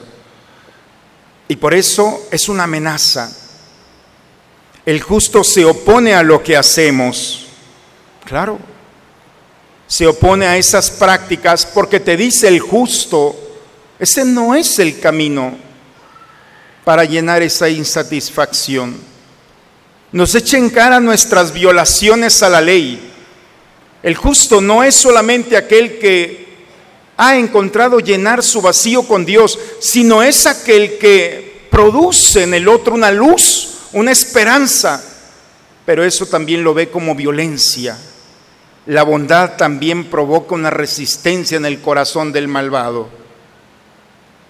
Y 1.47 1.55
por 1.55 1.73
eso 1.73 2.27
es 2.31 2.49
una 2.49 2.63
amenaza. 2.63 3.31
El 4.85 5.01
justo 5.01 5.43
se 5.43 5.63
opone 5.63 6.13
a 6.13 6.23
lo 6.23 6.43
que 6.43 6.57
hacemos. 6.57 7.47
Claro. 8.25 8.59
Se 9.87 10.05
opone 10.05 10.47
a 10.47 10.57
esas 10.57 10.91
prácticas 10.91 11.65
porque 11.65 11.99
te 11.99 12.17
dice 12.17 12.47
el 12.47 12.59
justo, 12.59 13.35
ese 13.99 14.25
no 14.25 14.55
es 14.55 14.79
el 14.79 14.99
camino 14.99 15.57
para 16.83 17.05
llenar 17.05 17.41
esa 17.41 17.69
insatisfacción. 17.69 18.99
Nos 20.11 20.35
echa 20.35 20.57
en 20.57 20.69
cara 20.69 20.99
nuestras 20.99 21.53
violaciones 21.53 22.41
a 22.43 22.49
la 22.49 22.61
ley. 22.61 23.11
El 24.01 24.15
justo 24.15 24.61
no 24.61 24.83
es 24.83 24.95
solamente 24.95 25.57
aquel 25.57 25.99
que 25.99 26.44
ha 27.17 27.37
encontrado 27.37 27.99
llenar 27.99 28.43
su 28.43 28.61
vacío 28.61 29.03
con 29.03 29.25
Dios, 29.25 29.57
sino 29.79 30.21
es 30.21 30.45
aquel 30.45 30.97
que 30.97 31.67
produce 31.71 32.43
en 32.43 32.53
el 32.53 32.67
otro 32.67 32.93
una 32.93 33.11
luz, 33.11 33.79
una 33.93 34.11
esperanza, 34.11 35.03
pero 35.85 36.03
eso 36.03 36.25
también 36.25 36.63
lo 36.63 36.73
ve 36.73 36.89
como 36.89 37.15
violencia. 37.15 37.97
La 38.87 39.03
bondad 39.03 39.55
también 39.57 40.05
provoca 40.05 40.55
una 40.55 40.69
resistencia 40.69 41.57
en 41.57 41.65
el 41.65 41.81
corazón 41.81 42.31
del 42.31 42.47
malvado. 42.47 43.09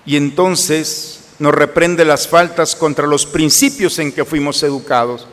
Y 0.06 0.18
entonces 0.18 1.20
nos 1.40 1.54
reprende 1.54 2.06
las 2.06 2.28
faltas 2.28 2.76
contra 2.76 3.08
los 3.08 3.26
principios 3.26 3.98
en 4.00 4.12
que 4.12 4.26
fuimos 4.26 4.62
educados. 4.64 5.28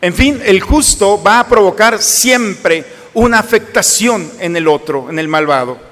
En 0.00 0.14
fin, 0.14 0.40
el 0.44 0.60
justo 0.60 1.22
va 1.22 1.40
a 1.40 1.48
provocar 1.48 2.00
siempre 2.00 2.84
una 3.14 3.38
afectación 3.38 4.30
en 4.38 4.56
el 4.56 4.68
otro, 4.68 5.10
en 5.10 5.18
el 5.18 5.28
malvado. 5.28 5.89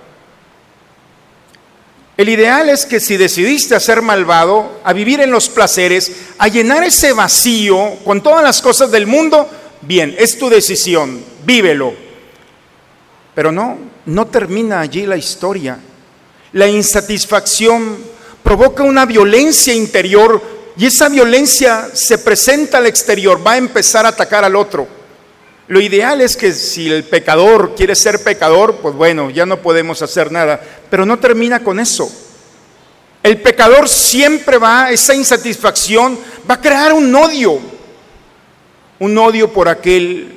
El 2.18 2.28
ideal 2.28 2.68
es 2.68 2.84
que 2.84 2.98
si 2.98 3.16
decidiste 3.16 3.76
a 3.76 3.80
ser 3.80 4.02
malvado, 4.02 4.80
a 4.82 4.92
vivir 4.92 5.20
en 5.20 5.30
los 5.30 5.48
placeres, 5.48 6.10
a 6.36 6.48
llenar 6.48 6.82
ese 6.82 7.12
vacío 7.12 7.94
con 8.04 8.24
todas 8.24 8.42
las 8.42 8.60
cosas 8.60 8.90
del 8.90 9.06
mundo, 9.06 9.48
bien, 9.82 10.16
es 10.18 10.36
tu 10.36 10.48
decisión, 10.50 11.22
vívelo. 11.44 11.94
Pero 13.36 13.52
no, 13.52 13.78
no 14.06 14.26
termina 14.26 14.80
allí 14.80 15.06
la 15.06 15.16
historia. 15.16 15.78
La 16.54 16.66
insatisfacción 16.66 17.98
provoca 18.42 18.82
una 18.82 19.06
violencia 19.06 19.72
interior 19.72 20.42
y 20.76 20.86
esa 20.86 21.08
violencia 21.08 21.88
se 21.92 22.18
presenta 22.18 22.78
al 22.78 22.86
exterior, 22.86 23.46
va 23.46 23.52
a 23.52 23.58
empezar 23.58 24.04
a 24.06 24.08
atacar 24.08 24.44
al 24.44 24.56
otro. 24.56 24.88
Lo 25.68 25.82
ideal 25.82 26.22
es 26.22 26.34
que 26.34 26.52
si 26.52 26.90
el 26.90 27.04
pecador 27.04 27.74
quiere 27.74 27.94
ser 27.94 28.22
pecador, 28.24 28.76
pues 28.76 28.94
bueno, 28.94 29.28
ya 29.28 29.44
no 29.44 29.58
podemos 29.58 30.00
hacer 30.00 30.32
nada. 30.32 30.58
Pero 30.90 31.04
no 31.04 31.18
termina 31.18 31.62
con 31.62 31.78
eso. 31.78 32.10
El 33.22 33.42
pecador 33.42 33.86
siempre 33.86 34.56
va, 34.56 34.90
esa 34.90 35.14
insatisfacción 35.14 36.18
va 36.50 36.54
a 36.54 36.60
crear 36.60 36.94
un 36.94 37.14
odio. 37.14 37.60
Un 38.98 39.18
odio 39.18 39.52
por 39.52 39.68
aquel 39.68 40.34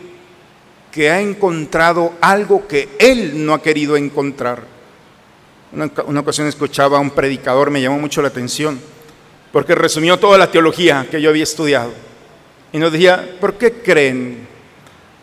que 0.91 1.09
ha 1.09 1.21
encontrado 1.21 2.13
algo 2.19 2.67
que 2.67 2.89
él 2.99 3.45
no 3.45 3.53
ha 3.53 3.61
querido 3.63 3.95
encontrar. 3.95 4.63
Una, 5.71 5.89
una, 6.05 6.19
ocasión 6.19 6.47
escuchaba 6.47 6.97
a 6.97 7.01
un 7.01 7.11
predicador, 7.11 7.71
me 7.71 7.81
llamó 7.81 7.97
mucho 7.97 8.21
la 8.21 8.27
atención, 8.27 8.81
porque 9.53 9.73
resumió 9.73 10.19
toda 10.19 10.37
la 10.37 10.51
teología 10.51 11.07
que 11.09 11.21
yo 11.21 11.29
había 11.29 11.43
estudiado. 11.43 11.93
Y 12.73 12.77
nos 12.77 12.91
decía, 12.91 13.37
¿por 13.39 13.53
qué 13.53 13.71
creen 13.71 14.50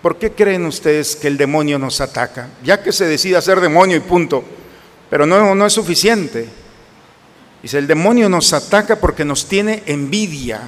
¿Por 0.02 0.16
qué 0.16 0.32
creen 0.32 0.64
ustedes 0.66 1.16
que 1.16 1.26
el 1.26 1.36
demonio 1.36 1.78
nos 1.78 2.00
ataca? 2.00 2.48
Ya 2.62 2.82
que 2.82 2.92
se 2.92 3.06
decide 3.06 3.40
ser 3.42 3.60
demonio 3.60 3.96
y 3.96 4.00
punto. 4.00 4.44
Pero 5.10 5.26
no, 5.26 5.54
no 5.54 5.66
es 5.66 5.72
suficiente. 5.72 6.48
Dice, 7.62 7.78
el 7.78 7.86
demonio 7.86 8.28
nos 8.28 8.52
ataca 8.52 8.96
porque 8.96 9.24
nos 9.24 9.46
tiene 9.46 9.82
envidia. 9.86 10.60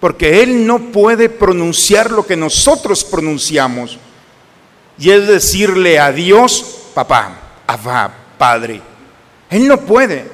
Porque 0.00 0.42
él 0.42 0.66
no 0.66 0.92
puede 0.92 1.30
pronunciar 1.30 2.10
lo 2.10 2.26
que 2.26 2.36
nosotros 2.36 3.04
pronunciamos. 3.04 3.98
Y 4.98 5.10
es 5.10 5.26
decirle 5.26 5.98
a 5.98 6.12
Dios, 6.12 6.82
papá, 6.94 7.38
abba, 7.66 8.12
padre. 8.36 8.82
Él 9.48 9.66
no 9.66 9.80
puede. 9.80 10.26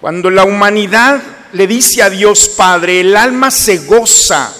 Cuando 0.00 0.30
la 0.30 0.44
humanidad 0.44 1.20
le 1.52 1.66
dice 1.66 2.02
a 2.02 2.10
Dios 2.10 2.48
Padre, 2.48 3.00
el 3.00 3.16
alma 3.16 3.50
se 3.50 3.78
goza 3.78 4.54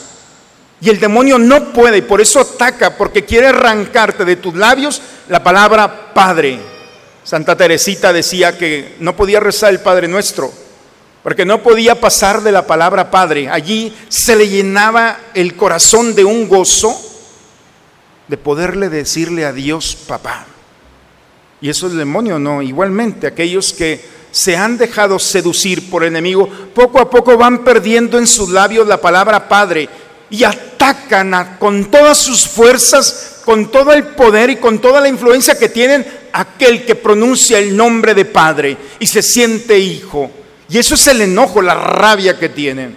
y 0.80 0.88
el 0.88 0.98
demonio 0.98 1.38
no 1.38 1.72
puede 1.72 1.98
y 1.98 2.02
por 2.02 2.20
eso 2.20 2.40
ataca, 2.40 2.96
porque 2.96 3.24
quiere 3.24 3.48
arrancarte 3.48 4.24
de 4.24 4.36
tus 4.36 4.54
labios 4.54 5.02
la 5.28 5.42
palabra 5.42 6.14
Padre. 6.14 6.58
Santa 7.22 7.54
Teresita 7.54 8.12
decía 8.12 8.56
que 8.56 8.96
no 8.98 9.14
podía 9.14 9.40
rezar 9.40 9.70
el 9.70 9.80
Padre 9.80 10.08
Nuestro, 10.08 10.50
porque 11.22 11.44
no 11.44 11.62
podía 11.62 12.00
pasar 12.00 12.42
de 12.42 12.52
la 12.52 12.66
palabra 12.66 13.10
Padre. 13.10 13.50
Allí 13.50 13.94
se 14.08 14.34
le 14.36 14.48
llenaba 14.48 15.18
el 15.34 15.54
corazón 15.54 16.14
de 16.14 16.24
un 16.24 16.48
gozo 16.48 16.98
de 18.26 18.38
poderle 18.38 18.88
decirle 18.88 19.44
a 19.44 19.52
Dios 19.52 19.94
papá. 20.06 20.46
Y 21.60 21.68
eso 21.68 21.86
es 21.88 21.92
el 21.92 21.98
demonio, 21.98 22.38
no. 22.38 22.62
Igualmente, 22.62 23.26
aquellos 23.26 23.74
que 23.74 24.02
se 24.30 24.56
han 24.56 24.78
dejado 24.78 25.18
seducir 25.18 25.90
por 25.90 26.04
el 26.04 26.08
enemigo, 26.08 26.48
poco 26.74 27.00
a 27.00 27.10
poco 27.10 27.36
van 27.36 27.64
perdiendo 27.64 28.18
en 28.18 28.26
sus 28.26 28.48
labios 28.48 28.86
la 28.86 28.98
palabra 28.98 29.46
Padre 29.46 29.88
y 30.30 30.44
atacan 30.44 31.56
con 31.58 31.90
todas 31.90 32.18
sus 32.18 32.46
fuerzas, 32.46 33.40
con 33.44 33.70
todo 33.70 33.92
el 33.92 34.04
poder 34.04 34.50
y 34.50 34.56
con 34.56 34.78
toda 34.78 35.00
la 35.00 35.08
influencia 35.08 35.58
que 35.58 35.68
tienen 35.68 36.06
aquel 36.32 36.84
que 36.84 36.94
pronuncia 36.94 37.58
el 37.58 37.76
nombre 37.76 38.14
de 38.14 38.24
Padre 38.24 38.76
y 38.98 39.06
se 39.06 39.22
siente 39.22 39.78
hijo. 39.78 40.30
Y 40.68 40.78
eso 40.78 40.94
es 40.94 41.06
el 41.08 41.20
enojo, 41.20 41.60
la 41.60 41.74
rabia 41.74 42.38
que 42.38 42.48
tienen. 42.48 42.96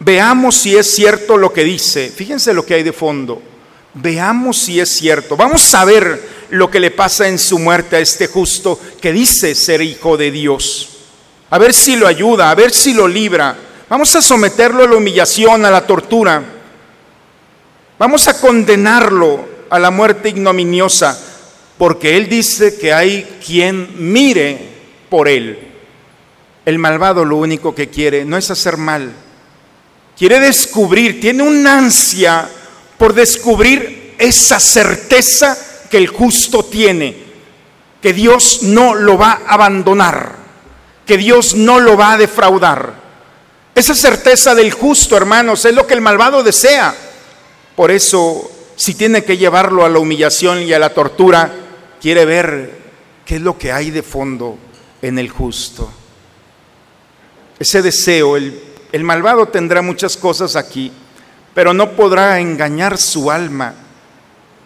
Veamos 0.00 0.56
si 0.56 0.76
es 0.76 0.92
cierto 0.92 1.36
lo 1.36 1.52
que 1.52 1.64
dice. 1.64 2.12
Fíjense 2.14 2.52
lo 2.52 2.66
que 2.66 2.74
hay 2.74 2.82
de 2.82 2.92
fondo. 2.92 3.40
Veamos 3.94 4.58
si 4.58 4.80
es 4.80 4.88
cierto. 4.88 5.36
Vamos 5.36 5.72
a 5.74 5.84
ver 5.84 6.20
lo 6.50 6.70
que 6.70 6.80
le 6.80 6.90
pasa 6.90 7.28
en 7.28 7.38
su 7.38 7.58
muerte 7.58 7.96
a 7.96 8.00
este 8.00 8.26
justo 8.26 8.80
que 9.00 9.12
dice 9.12 9.54
ser 9.54 9.82
hijo 9.82 10.16
de 10.16 10.30
Dios. 10.30 10.88
A 11.50 11.58
ver 11.58 11.72
si 11.72 11.96
lo 11.96 12.06
ayuda, 12.06 12.50
a 12.50 12.54
ver 12.54 12.72
si 12.72 12.92
lo 12.92 13.08
libra. 13.08 13.56
Vamos 13.88 14.14
a 14.16 14.20
someterlo 14.20 14.84
a 14.84 14.86
la 14.86 14.96
humillación, 14.96 15.64
a 15.64 15.70
la 15.70 15.86
tortura. 15.86 16.42
Vamos 17.98 18.28
a 18.28 18.38
condenarlo 18.38 19.48
a 19.70 19.78
la 19.78 19.90
muerte 19.90 20.28
ignominiosa, 20.28 21.18
porque 21.78 22.18
él 22.18 22.28
dice 22.28 22.78
que 22.78 22.92
hay 22.92 23.38
quien 23.44 24.12
mire 24.12 24.58
por 25.08 25.26
él. 25.26 25.58
El 26.66 26.78
malvado 26.78 27.24
lo 27.24 27.36
único 27.36 27.74
que 27.74 27.88
quiere 27.88 28.26
no 28.26 28.36
es 28.36 28.50
hacer 28.50 28.76
mal, 28.76 29.10
quiere 30.18 30.38
descubrir, 30.38 31.18
tiene 31.18 31.42
una 31.42 31.78
ansia 31.78 32.46
por 32.98 33.14
descubrir 33.14 34.16
esa 34.18 34.60
certeza 34.60 35.56
que 35.90 35.96
el 35.96 36.08
justo 36.08 36.62
tiene, 36.62 37.16
que 38.02 38.12
Dios 38.12 38.64
no 38.64 38.94
lo 38.94 39.16
va 39.16 39.40
a 39.46 39.54
abandonar, 39.54 40.36
que 41.06 41.16
Dios 41.16 41.54
no 41.54 41.80
lo 41.80 41.96
va 41.96 42.12
a 42.12 42.18
defraudar. 42.18 43.07
Esa 43.78 43.94
certeza 43.94 44.54
del 44.54 44.72
justo, 44.72 45.16
hermanos, 45.16 45.64
es 45.64 45.74
lo 45.74 45.86
que 45.86 45.94
el 45.94 46.00
malvado 46.00 46.42
desea. 46.42 46.94
Por 47.76 47.90
eso, 47.90 48.50
si 48.76 48.94
tiene 48.94 49.24
que 49.24 49.36
llevarlo 49.36 49.84
a 49.84 49.88
la 49.88 49.98
humillación 49.98 50.62
y 50.62 50.72
a 50.72 50.78
la 50.78 50.92
tortura, 50.92 51.52
quiere 52.00 52.24
ver 52.24 52.78
qué 53.24 53.36
es 53.36 53.40
lo 53.40 53.56
que 53.56 53.70
hay 53.70 53.90
de 53.90 54.02
fondo 54.02 54.58
en 55.00 55.18
el 55.18 55.28
justo 55.28 55.92
ese 57.58 57.82
deseo. 57.82 58.36
El, 58.36 58.60
el 58.92 59.04
malvado 59.04 59.48
tendrá 59.48 59.82
muchas 59.82 60.16
cosas 60.16 60.56
aquí, 60.56 60.92
pero 61.54 61.74
no 61.74 61.92
podrá 61.92 62.40
engañar 62.40 62.98
su 62.98 63.30
alma. 63.30 63.74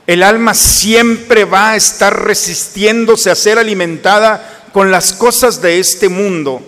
El 0.06 0.22
alma 0.22 0.54
siempre 0.54 1.44
va 1.44 1.70
a 1.70 1.76
estar 1.76 2.24
resistiéndose 2.24 3.30
a 3.30 3.34
ser 3.34 3.58
alimentada 3.58 4.68
con 4.72 4.90
las 4.90 5.12
cosas 5.12 5.62
de 5.62 5.78
este 5.78 6.08
mundo. 6.08 6.62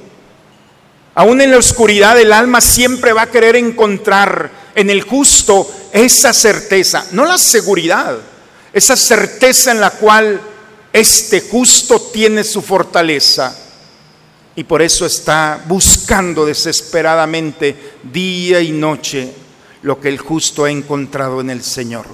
Aún 1.14 1.40
en 1.40 1.53
la 1.53 1.59
oscuridad 1.59 2.20
el 2.20 2.33
alma 2.33 2.61
siempre 2.61 3.12
va 3.12 3.22
a 3.22 3.31
querer 3.31 3.55
encontrar 3.57 4.50
en 4.74 4.90
el 4.90 5.03
justo 5.03 5.70
esa 5.92 6.33
certeza, 6.33 7.07
no 7.12 7.24
la 7.24 7.38
seguridad, 7.38 8.18
esa 8.72 8.96
certeza 8.96 9.70
en 9.70 9.81
la 9.81 9.90
cual 9.90 10.40
este 10.92 11.42
justo 11.42 12.00
tiene 12.12 12.42
su 12.42 12.61
fortaleza 12.62 13.57
y 14.57 14.64
por 14.64 14.83
eso 14.83 15.07
está 15.07 15.62
buscando 15.66 16.44
desesperadamente 16.44 17.94
día 18.03 18.61
y 18.61 18.72
noche 18.72 19.33
lo 19.83 20.00
que 20.00 20.09
el 20.09 20.18
justo 20.18 20.64
ha 20.64 20.70
encontrado 20.70 21.40
en 21.40 21.50
el 21.50 21.62
Señor. 21.62 22.07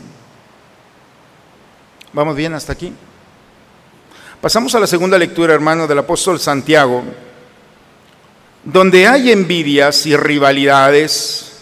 ¿Vamos 2.12 2.36
bien 2.36 2.52
hasta 2.54 2.72
aquí? 2.72 2.92
Pasamos 4.40 4.74
a 4.74 4.80
la 4.80 4.86
segunda 4.86 5.16
lectura, 5.16 5.54
hermano, 5.54 5.86
del 5.86 5.98
apóstol 5.98 6.40
Santiago, 6.40 7.04
donde 8.64 9.06
hay 9.06 9.30
envidias 9.32 10.06
y 10.06 10.16
rivalidades, 10.16 11.52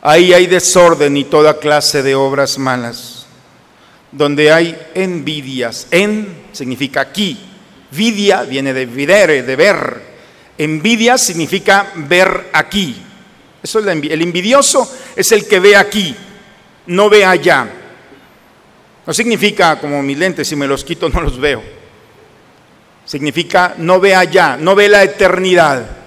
ahí 0.00 0.32
hay 0.32 0.46
desorden 0.46 1.16
y 1.16 1.24
toda 1.24 1.58
clase 1.58 2.02
de 2.02 2.14
obras 2.14 2.58
malas. 2.58 3.26
Donde 4.10 4.50
hay 4.50 4.78
envidias, 4.94 5.86
en 5.90 6.46
significa 6.52 7.02
aquí, 7.02 7.38
Vidia 7.90 8.42
viene 8.42 8.72
de 8.72 8.86
videre, 8.86 9.42
de 9.42 9.56
ver. 9.56 10.02
Envidia 10.56 11.16
significa 11.18 11.92
ver 11.94 12.50
aquí. 12.52 13.02
Eso 13.62 13.80
es 13.80 13.86
el 13.86 14.22
envidioso 14.22 14.90
es 15.16 15.32
el 15.32 15.46
que 15.46 15.58
ve 15.58 15.76
aquí, 15.76 16.14
no 16.86 17.08
ve 17.10 17.24
allá. 17.24 17.68
No 19.06 19.14
significa 19.14 19.80
como 19.80 20.02
mis 20.02 20.18
lentes, 20.18 20.46
si 20.46 20.54
me 20.54 20.66
los 20.66 20.84
quito 20.84 21.08
no 21.08 21.20
los 21.20 21.38
veo. 21.38 21.62
Significa 23.04 23.74
no 23.78 24.00
ve 24.00 24.14
allá, 24.14 24.56
no 24.58 24.74
ve 24.74 24.88
la 24.88 25.02
eternidad. 25.02 25.97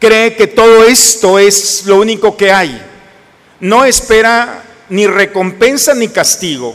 Cree 0.00 0.34
que 0.34 0.46
todo 0.46 0.84
esto 0.84 1.38
es 1.38 1.84
lo 1.84 1.96
único 1.96 2.36
que 2.36 2.50
hay. 2.50 2.80
No 3.60 3.84
espera 3.84 4.64
ni 4.88 5.06
recompensa 5.06 5.94
ni 5.94 6.08
castigo. 6.08 6.74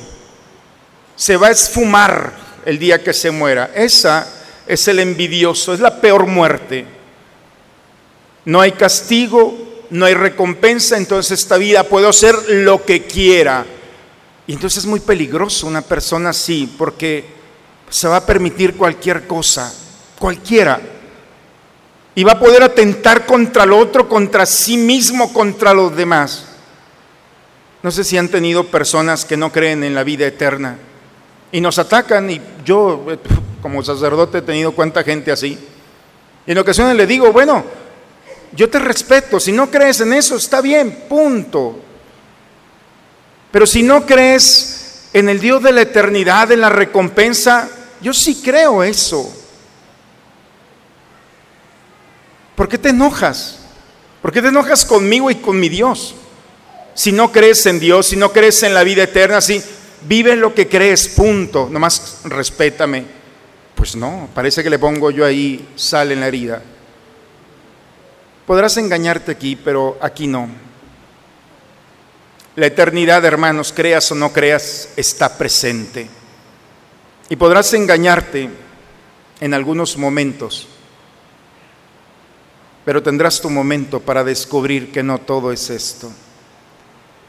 Se 1.15 1.35
va 1.35 1.47
a 1.47 1.51
esfumar 1.51 2.33
el 2.65 2.77
día 2.77 3.03
que 3.03 3.13
se 3.13 3.31
muera. 3.31 3.71
Esa 3.73 4.27
es 4.67 4.87
el 4.87 4.99
envidioso, 4.99 5.73
es 5.73 5.79
la 5.79 5.99
peor 5.99 6.27
muerte. 6.27 6.85
No 8.45 8.61
hay 8.61 8.73
castigo, 8.73 9.83
no 9.89 10.05
hay 10.05 10.13
recompensa, 10.13 10.95
entonces 10.95 11.39
esta 11.39 11.57
vida 11.57 11.83
puedo 11.83 12.09
hacer 12.09 12.35
lo 12.49 12.85
que 12.85 13.07
quiera. 13.07 13.65
Y 14.45 14.53
entonces 14.53 14.83
es 14.83 14.85
muy 14.85 14.99
peligroso 14.99 15.65
una 15.65 15.81
persona 15.81 16.29
así, 16.29 16.71
porque 16.77 17.25
se 17.89 18.07
va 18.07 18.17
a 18.17 18.25
permitir 18.25 18.75
cualquier 18.75 19.25
cosa, 19.25 19.73
cualquiera. 20.19 20.79
Y 22.15 22.23
va 22.23 22.33
a 22.33 22.39
poder 22.39 22.63
atentar 22.63 23.25
contra 23.25 23.65
el 23.65 23.73
otro, 23.73 24.07
contra 24.07 24.45
sí 24.45 24.77
mismo, 24.77 25.33
contra 25.33 25.73
los 25.73 25.95
demás. 25.95 26.45
No 27.83 27.91
sé 27.91 28.03
si 28.03 28.17
han 28.17 28.29
tenido 28.29 28.63
personas 28.63 29.25
que 29.25 29.37
no 29.37 29.51
creen 29.51 29.83
en 29.83 29.93
la 29.93 30.03
vida 30.03 30.25
eterna 30.25 30.77
y 31.51 31.61
nos 31.61 31.77
atacan 31.77 32.29
y 32.29 32.41
yo 32.65 33.05
como 33.61 33.83
sacerdote 33.83 34.39
he 34.39 34.41
tenido 34.41 34.71
cuánta 34.71 35.03
gente 35.03 35.31
así. 35.31 35.57
Y 36.47 36.51
en 36.51 36.57
ocasiones 36.57 36.95
le 36.95 37.05
digo, 37.05 37.31
bueno, 37.31 37.63
yo 38.53 38.69
te 38.69 38.79
respeto, 38.79 39.39
si 39.39 39.51
no 39.51 39.69
crees 39.69 40.01
en 40.01 40.13
eso 40.13 40.35
está 40.35 40.61
bien, 40.61 41.05
punto. 41.09 41.79
Pero 43.51 43.65
si 43.65 43.83
no 43.83 44.05
crees 44.05 45.09
en 45.13 45.29
el 45.29 45.39
Dios 45.39 45.63
de 45.63 45.71
la 45.71 45.81
eternidad, 45.81 46.51
en 46.51 46.61
la 46.61 46.69
recompensa, 46.69 47.69
yo 48.01 48.13
sí 48.13 48.41
creo 48.43 48.83
eso. 48.83 49.31
¿Por 52.55 52.69
qué 52.69 52.77
te 52.77 52.89
enojas? 52.89 53.59
¿Por 54.21 54.31
qué 54.31 54.41
te 54.41 54.47
enojas 54.47 54.85
conmigo 54.85 55.29
y 55.29 55.35
con 55.35 55.59
mi 55.59 55.69
Dios? 55.69 56.15
Si 56.93 57.11
no 57.11 57.31
crees 57.31 57.65
en 57.65 57.79
Dios, 57.79 58.07
si 58.07 58.15
no 58.15 58.31
crees 58.31 58.63
en 58.63 58.73
la 58.73 58.83
vida 58.83 59.03
eterna, 59.03 59.41
si 59.41 59.61
vive 60.07 60.35
lo 60.35 60.53
que 60.53 60.67
crees, 60.67 61.09
punto, 61.09 61.67
nomás 61.69 62.21
respétame. 62.23 63.05
Pues 63.75 63.95
no, 63.95 64.29
parece 64.33 64.63
que 64.63 64.69
le 64.69 64.79
pongo 64.79 65.11
yo 65.11 65.25
ahí 65.25 65.67
sal 65.75 66.11
en 66.11 66.21
la 66.21 66.27
herida. 66.27 66.61
Podrás 68.47 68.77
engañarte 68.77 69.31
aquí, 69.31 69.55
pero 69.55 69.97
aquí 70.01 70.27
no. 70.27 70.47
La 72.55 72.67
eternidad, 72.67 73.25
hermanos, 73.25 73.73
creas 73.75 74.09
o 74.11 74.15
no 74.15 74.31
creas, 74.31 74.89
está 74.95 75.37
presente. 75.37 76.07
Y 77.27 77.35
podrás 77.35 77.73
engañarte 77.73 78.49
en 79.41 79.53
algunos 79.53 79.97
momentos, 79.97 80.67
pero 82.85 83.01
tendrás 83.01 83.41
tu 83.41 83.49
momento 83.49 83.99
para 83.99 84.23
descubrir 84.23 84.91
que 84.91 85.01
no 85.01 85.17
todo 85.17 85.51
es 85.51 85.71
esto. 85.71 86.11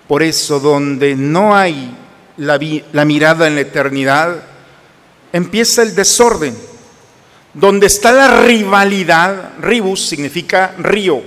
Por 0.07 0.23
eso, 0.23 0.61
donde 0.61 1.17
no 1.17 1.57
hay 1.57 1.97
la, 2.37 2.59
mirada 3.05 3.47
en 3.47 3.55
la 3.55 3.63
eternidad, 3.63 4.43
empieza 5.33 5.83
el 5.83 5.95
desorden. 5.95 6.55
Donde 7.55 7.87
está 7.87 8.13
la 8.13 8.43
rivalidad, 8.43 9.53
ribus 9.61 10.07
significa 10.07 10.75
río, 10.79 11.23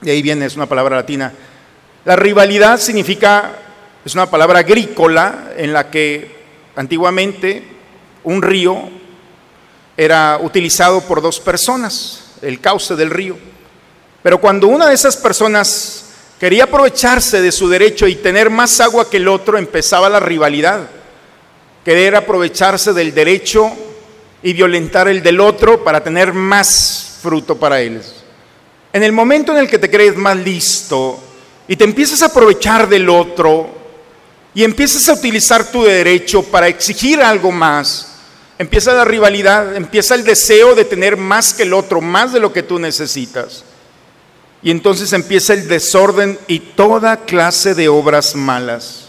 de 0.00 0.10
ahí 0.10 0.22
viene, 0.22 0.46
es 0.46 0.56
una 0.56 0.66
palabra 0.66 0.96
latina. 0.96 1.30
La 2.06 2.16
rivalidad 2.16 2.80
significa, 2.80 3.52
es 4.02 4.14
una 4.14 4.30
palabra 4.30 4.60
agrícola 4.60 5.52
en 5.58 5.74
la 5.74 5.90
que 5.90 6.36
antiguamente 6.74 7.62
un 8.24 8.40
río 8.40 8.88
era 9.94 10.38
utilizado 10.42 11.02
por 11.02 11.20
dos 11.20 11.38
personas, 11.38 12.25
el 12.42 12.60
cauce 12.60 12.96
del 12.96 13.10
río. 13.10 13.36
Pero 14.22 14.40
cuando 14.40 14.68
una 14.68 14.88
de 14.88 14.94
esas 14.94 15.16
personas 15.16 16.06
Quería 16.38 16.64
aprovecharse 16.64 17.40
de 17.40 17.50
su 17.50 17.66
derecho 17.68 18.06
y 18.06 18.16
tener 18.16 18.50
más 18.50 18.78
agua 18.80 19.08
que 19.08 19.16
el 19.16 19.26
otro, 19.26 19.56
empezaba 19.56 20.10
la 20.10 20.20
rivalidad. 20.20 20.86
Querer 21.82 22.14
aprovecharse 22.14 22.92
del 22.92 23.14
derecho 23.14 23.72
y 24.42 24.52
violentar 24.52 25.08
el 25.08 25.22
del 25.22 25.40
otro 25.40 25.82
para 25.82 26.04
tener 26.04 26.34
más 26.34 27.20
fruto 27.22 27.56
para 27.56 27.80
él. 27.80 28.02
En 28.92 29.02
el 29.02 29.12
momento 29.12 29.52
en 29.52 29.58
el 29.58 29.68
que 29.68 29.78
te 29.78 29.90
crees 29.90 30.14
más 30.16 30.36
listo 30.36 31.18
y 31.66 31.74
te 31.74 31.84
empiezas 31.84 32.20
a 32.20 32.26
aprovechar 32.26 32.86
del 32.86 33.08
otro 33.08 33.70
y 34.54 34.62
empiezas 34.62 35.08
a 35.08 35.14
utilizar 35.14 35.70
tu 35.70 35.84
derecho 35.84 36.42
para 36.42 36.68
exigir 36.68 37.22
algo 37.22 37.50
más, 37.50 38.15
empieza 38.58 38.94
la 38.94 39.04
rivalidad, 39.04 39.76
empieza 39.76 40.14
el 40.14 40.24
deseo 40.24 40.74
de 40.74 40.84
tener 40.84 41.16
más 41.16 41.54
que 41.54 41.64
el 41.64 41.74
otro, 41.74 42.00
más 42.00 42.32
de 42.32 42.40
lo 42.40 42.52
que 42.52 42.62
tú 42.62 42.78
necesitas. 42.78 43.64
Y 44.62 44.70
entonces 44.70 45.12
empieza 45.12 45.52
el 45.52 45.68
desorden 45.68 46.38
y 46.46 46.58
toda 46.60 47.24
clase 47.24 47.74
de 47.74 47.88
obras 47.88 48.34
malas. 48.34 49.06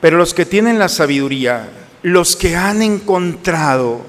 Pero 0.00 0.16
los 0.16 0.34
que 0.34 0.46
tienen 0.46 0.78
la 0.78 0.88
sabiduría, 0.88 1.68
los 2.02 2.34
que 2.34 2.56
han 2.56 2.82
encontrado 2.82 4.04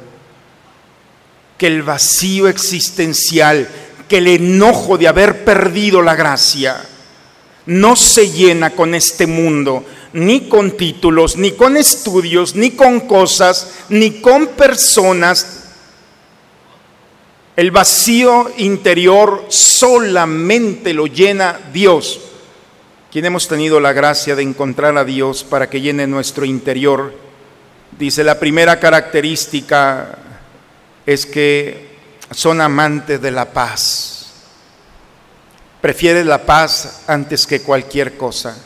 que 1.57 1.67
el 1.67 1.83
vacío 1.83 2.47
existencial, 2.47 3.67
que 4.09 4.17
el 4.17 4.27
enojo 4.27 4.97
de 4.97 5.07
haber 5.07 5.45
perdido 5.45 6.01
la 6.01 6.15
gracia, 6.15 6.83
no 7.67 7.95
se 7.95 8.31
llena 8.31 8.71
con 8.71 8.95
este 8.95 9.27
mundo, 9.27 9.85
ni 10.13 10.47
con 10.47 10.77
títulos, 10.77 11.37
ni 11.37 11.51
con 11.51 11.77
estudios, 11.77 12.55
ni 12.55 12.71
con 12.71 13.01
cosas, 13.01 13.79
ni 13.89 14.21
con 14.21 14.47
personas. 14.47 15.63
El 17.55 17.71
vacío 17.71 18.51
interior 18.57 19.45
solamente 19.49 20.93
lo 20.93 21.07
llena 21.07 21.59
Dios 21.71 22.19
quien 23.13 23.25
hemos 23.25 23.47
tenido 23.47 23.79
la 23.79 23.93
gracia 23.93 24.35
de 24.35 24.41
encontrar 24.41 24.97
a 24.97 25.05
Dios 25.05 25.43
para 25.43 25.69
que 25.69 25.81
llene 25.81 26.07
nuestro 26.07 26.45
interior, 26.45 27.13
dice 27.91 28.23
la 28.23 28.39
primera 28.39 28.79
característica 28.79 30.17
es 31.05 31.27
que 31.27 31.95
son 32.31 32.59
amantes 32.59 33.21
de 33.21 33.29
la 33.29 33.53
paz. 33.53 34.31
Prefiere 35.79 36.25
la 36.25 36.43
paz 36.43 37.03
antes 37.05 37.45
que 37.45 37.61
cualquier 37.61 38.17
cosa. 38.17 38.57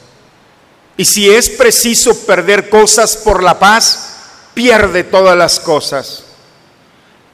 Y 0.98 1.06
si 1.06 1.30
es 1.30 1.50
preciso 1.52 2.26
perder 2.26 2.70
cosas 2.70 3.16
por 3.18 3.44
la 3.44 3.60
paz, 3.60 4.16
pierde 4.56 5.04
todas 5.04 5.38
las 5.38 5.60
cosas. 5.60 6.24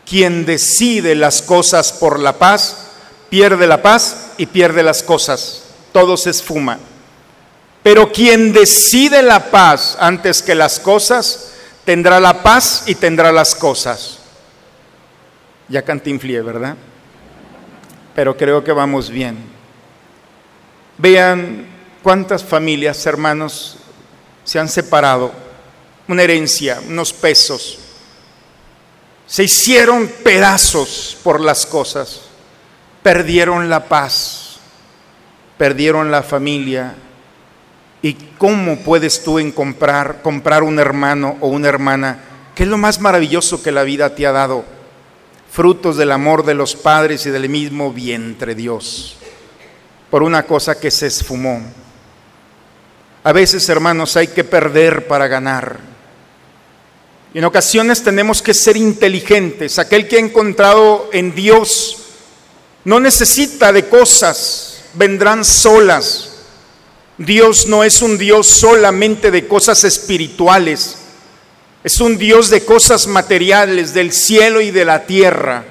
Quien 0.06 0.46
decide 0.46 1.16
las 1.16 1.42
cosas 1.42 1.94
por 1.94 2.20
la 2.20 2.38
paz, 2.38 2.76
pierde 3.30 3.66
la 3.66 3.82
paz 3.82 4.32
y 4.38 4.48
pierde 4.48 4.84
las 4.84 5.02
cosas. 5.02 5.64
Todo 5.94 6.18
se 6.18 6.32
esfuma. 6.32 6.78
Pero 7.82 8.12
quien 8.12 8.52
decide 8.52 9.24
la 9.24 9.50
paz 9.50 9.98
antes 10.00 10.42
que 10.42 10.56
las 10.56 10.80
cosas, 10.80 11.54
tendrá 11.86 12.20
la 12.20 12.44
paz 12.44 12.84
y 12.86 12.96
tendrá 12.96 13.32
las 13.32 13.56
cosas. 13.56 14.20
Ya 15.70 15.82
cantinflié, 15.82 16.42
¿verdad? 16.42 16.76
Pero 18.14 18.36
creo 18.36 18.64
que 18.64 18.74
vamos 18.74 19.10
bien. 19.10 19.38
Vean 20.98 21.73
cuántas 22.04 22.44
familias, 22.44 23.06
hermanos, 23.06 23.78
se 24.44 24.60
han 24.60 24.70
separado. 24.70 25.32
Una 26.08 26.22
herencia, 26.22 26.82
unos 26.88 27.14
pesos. 27.14 27.80
Se 29.26 29.46
hicieron 29.46 30.08
pedazos 30.24 31.18
por 31.24 31.40
las 31.40 31.66
cosas. 31.66 32.22
Perdieron 33.02 33.70
la 33.70 33.88
paz. 33.88 34.58
Perdieron 35.58 36.12
la 36.12 36.22
familia 36.22 36.96
¿Y 38.04 38.16
cómo 38.38 38.80
puedes 38.80 39.24
tú 39.24 39.40
en 39.40 39.54
comprar, 39.54 40.22
comprar 40.22 40.62
un 40.62 40.78
hermano 40.78 41.38
o 41.40 41.48
una 41.48 41.70
hermana? 41.70 42.20
¿Qué 42.54 42.64
es 42.64 42.70
lo 42.70 42.78
más 42.78 43.00
maravilloso 43.00 43.64
que 43.64 43.72
la 43.72 43.84
vida 43.84 44.14
te 44.14 44.28
ha 44.28 44.34
dado? 44.34 44.66
Frutos 45.50 45.96
del 45.96 46.12
amor 46.12 46.46
de 46.46 46.54
los 46.54 46.76
padres 46.76 47.26
y 47.26 47.30
del 47.30 47.48
mismo 47.48 47.94
vientre 47.94 48.56
Dios. 48.56 49.16
Por 50.12 50.22
una 50.22 50.44
cosa 50.44 50.78
que 50.78 50.92
se 50.92 51.08
esfumó. 51.08 51.62
A 53.24 53.32
veces, 53.32 53.68
hermanos, 53.70 54.18
hay 54.18 54.28
que 54.28 54.44
perder 54.44 55.08
para 55.08 55.28
ganar. 55.28 55.80
Y 57.34 57.40
en 57.40 57.46
ocasiones 57.46 58.04
tenemos 58.04 58.42
que 58.42 58.54
ser 58.54 58.76
inteligentes. 58.76 59.80
Aquel 59.80 60.08
que 60.08 60.18
ha 60.18 60.20
encontrado 60.20 61.10
en 61.14 61.34
Dios 61.34 62.00
no 62.84 63.00
necesita 63.00 63.72
de 63.72 63.88
cosas, 63.88 64.82
vendrán 64.94 65.46
solas. 65.46 66.32
Dios 67.18 67.68
no 67.68 67.84
es 67.84 68.02
un 68.02 68.18
Dios 68.18 68.48
solamente 68.48 69.32
de 69.32 69.48
cosas 69.48 69.84
espirituales, 69.84 70.98
es 71.84 72.00
un 72.02 72.18
Dios 72.18 72.50
de 72.50 72.66
cosas 72.66 73.08
materiales, 73.08 73.94
del 73.94 74.12
cielo 74.12 74.62
y 74.62 74.72
de 74.72 74.84
la 74.84 75.06
tierra. 75.06 75.64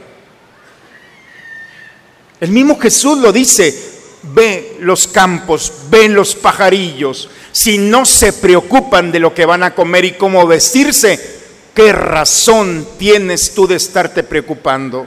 El 2.40 2.50
mismo 2.50 2.78
Jesús 2.78 3.18
lo 3.18 3.32
dice, 3.32 3.91
ve 4.22 4.76
los 4.80 5.06
campos, 5.08 5.72
ve 5.90 6.08
los 6.08 6.34
pajarillos, 6.34 7.28
si 7.52 7.78
no 7.78 8.04
se 8.04 8.32
preocupan 8.32 9.12
de 9.12 9.20
lo 9.20 9.34
que 9.34 9.44
van 9.44 9.62
a 9.62 9.74
comer 9.74 10.04
y 10.04 10.12
cómo 10.12 10.46
vestirse, 10.46 11.40
¿qué 11.74 11.92
razón 11.92 12.86
tienes 12.98 13.54
tú 13.54 13.66
de 13.66 13.76
estarte 13.76 14.22
preocupando? 14.22 15.06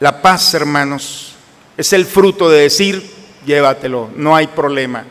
La 0.00 0.20
paz, 0.22 0.54
hermanos, 0.54 1.34
es 1.76 1.92
el 1.92 2.04
fruto 2.06 2.50
de 2.50 2.62
decir, 2.62 3.10
llévatelo, 3.46 4.10
no 4.14 4.36
hay 4.36 4.46
problema. 4.48 5.04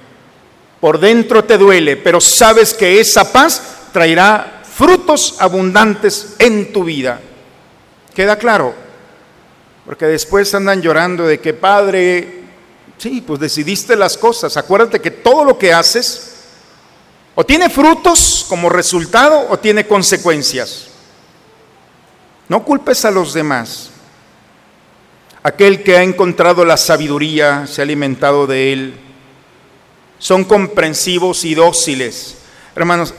Por 0.79 0.99
dentro 0.99 1.43
te 1.43 1.57
duele, 1.57 1.97
pero 1.97 2.21
sabes 2.21 2.73
que 2.73 2.99
esa 2.99 3.31
paz 3.33 3.89
traerá 3.91 4.61
frutos 4.63 5.35
abundantes 5.39 6.35
en 6.37 6.71
tu 6.71 6.83
vida. 6.83 7.19
¿Queda 8.13 8.37
claro? 8.37 8.86
Porque 9.87 10.05
después 10.05 10.53
andan 10.53 10.81
llorando 10.81 11.25
de 11.25 11.39
que, 11.39 11.53
Padre, 11.53 12.41
sí, 12.97 13.23
pues 13.25 13.39
decidiste 13.39 13.95
las 13.95 14.17
cosas. 14.17 14.57
Acuérdate 14.57 14.99
que 14.99 15.11
todo 15.11 15.45
lo 15.45 15.57
que 15.57 15.71
haces 15.71 16.33
o 17.35 17.45
tiene 17.45 17.69
frutos 17.69 18.45
como 18.49 18.67
resultado 18.67 19.47
o 19.49 19.57
tiene 19.57 19.87
consecuencias. 19.87 20.87
No 22.49 22.65
culpes 22.65 23.05
a 23.05 23.11
los 23.11 23.33
demás. 23.33 23.91
Aquel 25.41 25.81
que 25.83 25.95
ha 25.95 26.03
encontrado 26.03 26.65
la 26.65 26.75
sabiduría, 26.75 27.65
se 27.65 27.81
ha 27.81 27.83
alimentado 27.83 28.45
de 28.45 28.73
él. 28.73 28.93
Son 30.19 30.43
comprensivos 30.43 31.45
y 31.45 31.55
dóciles. 31.55 32.39
Hermanos, 32.75 33.13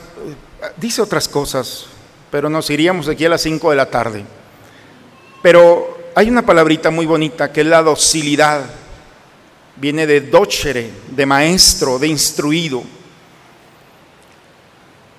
dice 0.76 1.00
otras 1.00 1.28
cosas, 1.28 1.87
pero 2.31 2.50
nos 2.50 2.68
iríamos 2.68 3.09
aquí 3.09 3.24
a 3.24 3.31
las 3.31 3.40
5 3.40 3.70
de 3.70 3.76
la 3.76 3.87
tarde. 3.87 4.24
Pero 5.40 5.97
hay 6.18 6.28
una 6.28 6.44
palabrita 6.44 6.90
muy 6.90 7.07
bonita 7.07 7.52
que 7.52 7.61
es 7.61 7.66
la 7.68 7.81
docilidad. 7.81 8.64
Viene 9.76 10.04
de 10.04 10.20
docere, 10.22 10.90
de 11.12 11.24
maestro, 11.24 11.96
de 11.96 12.09
instruido. 12.09 12.83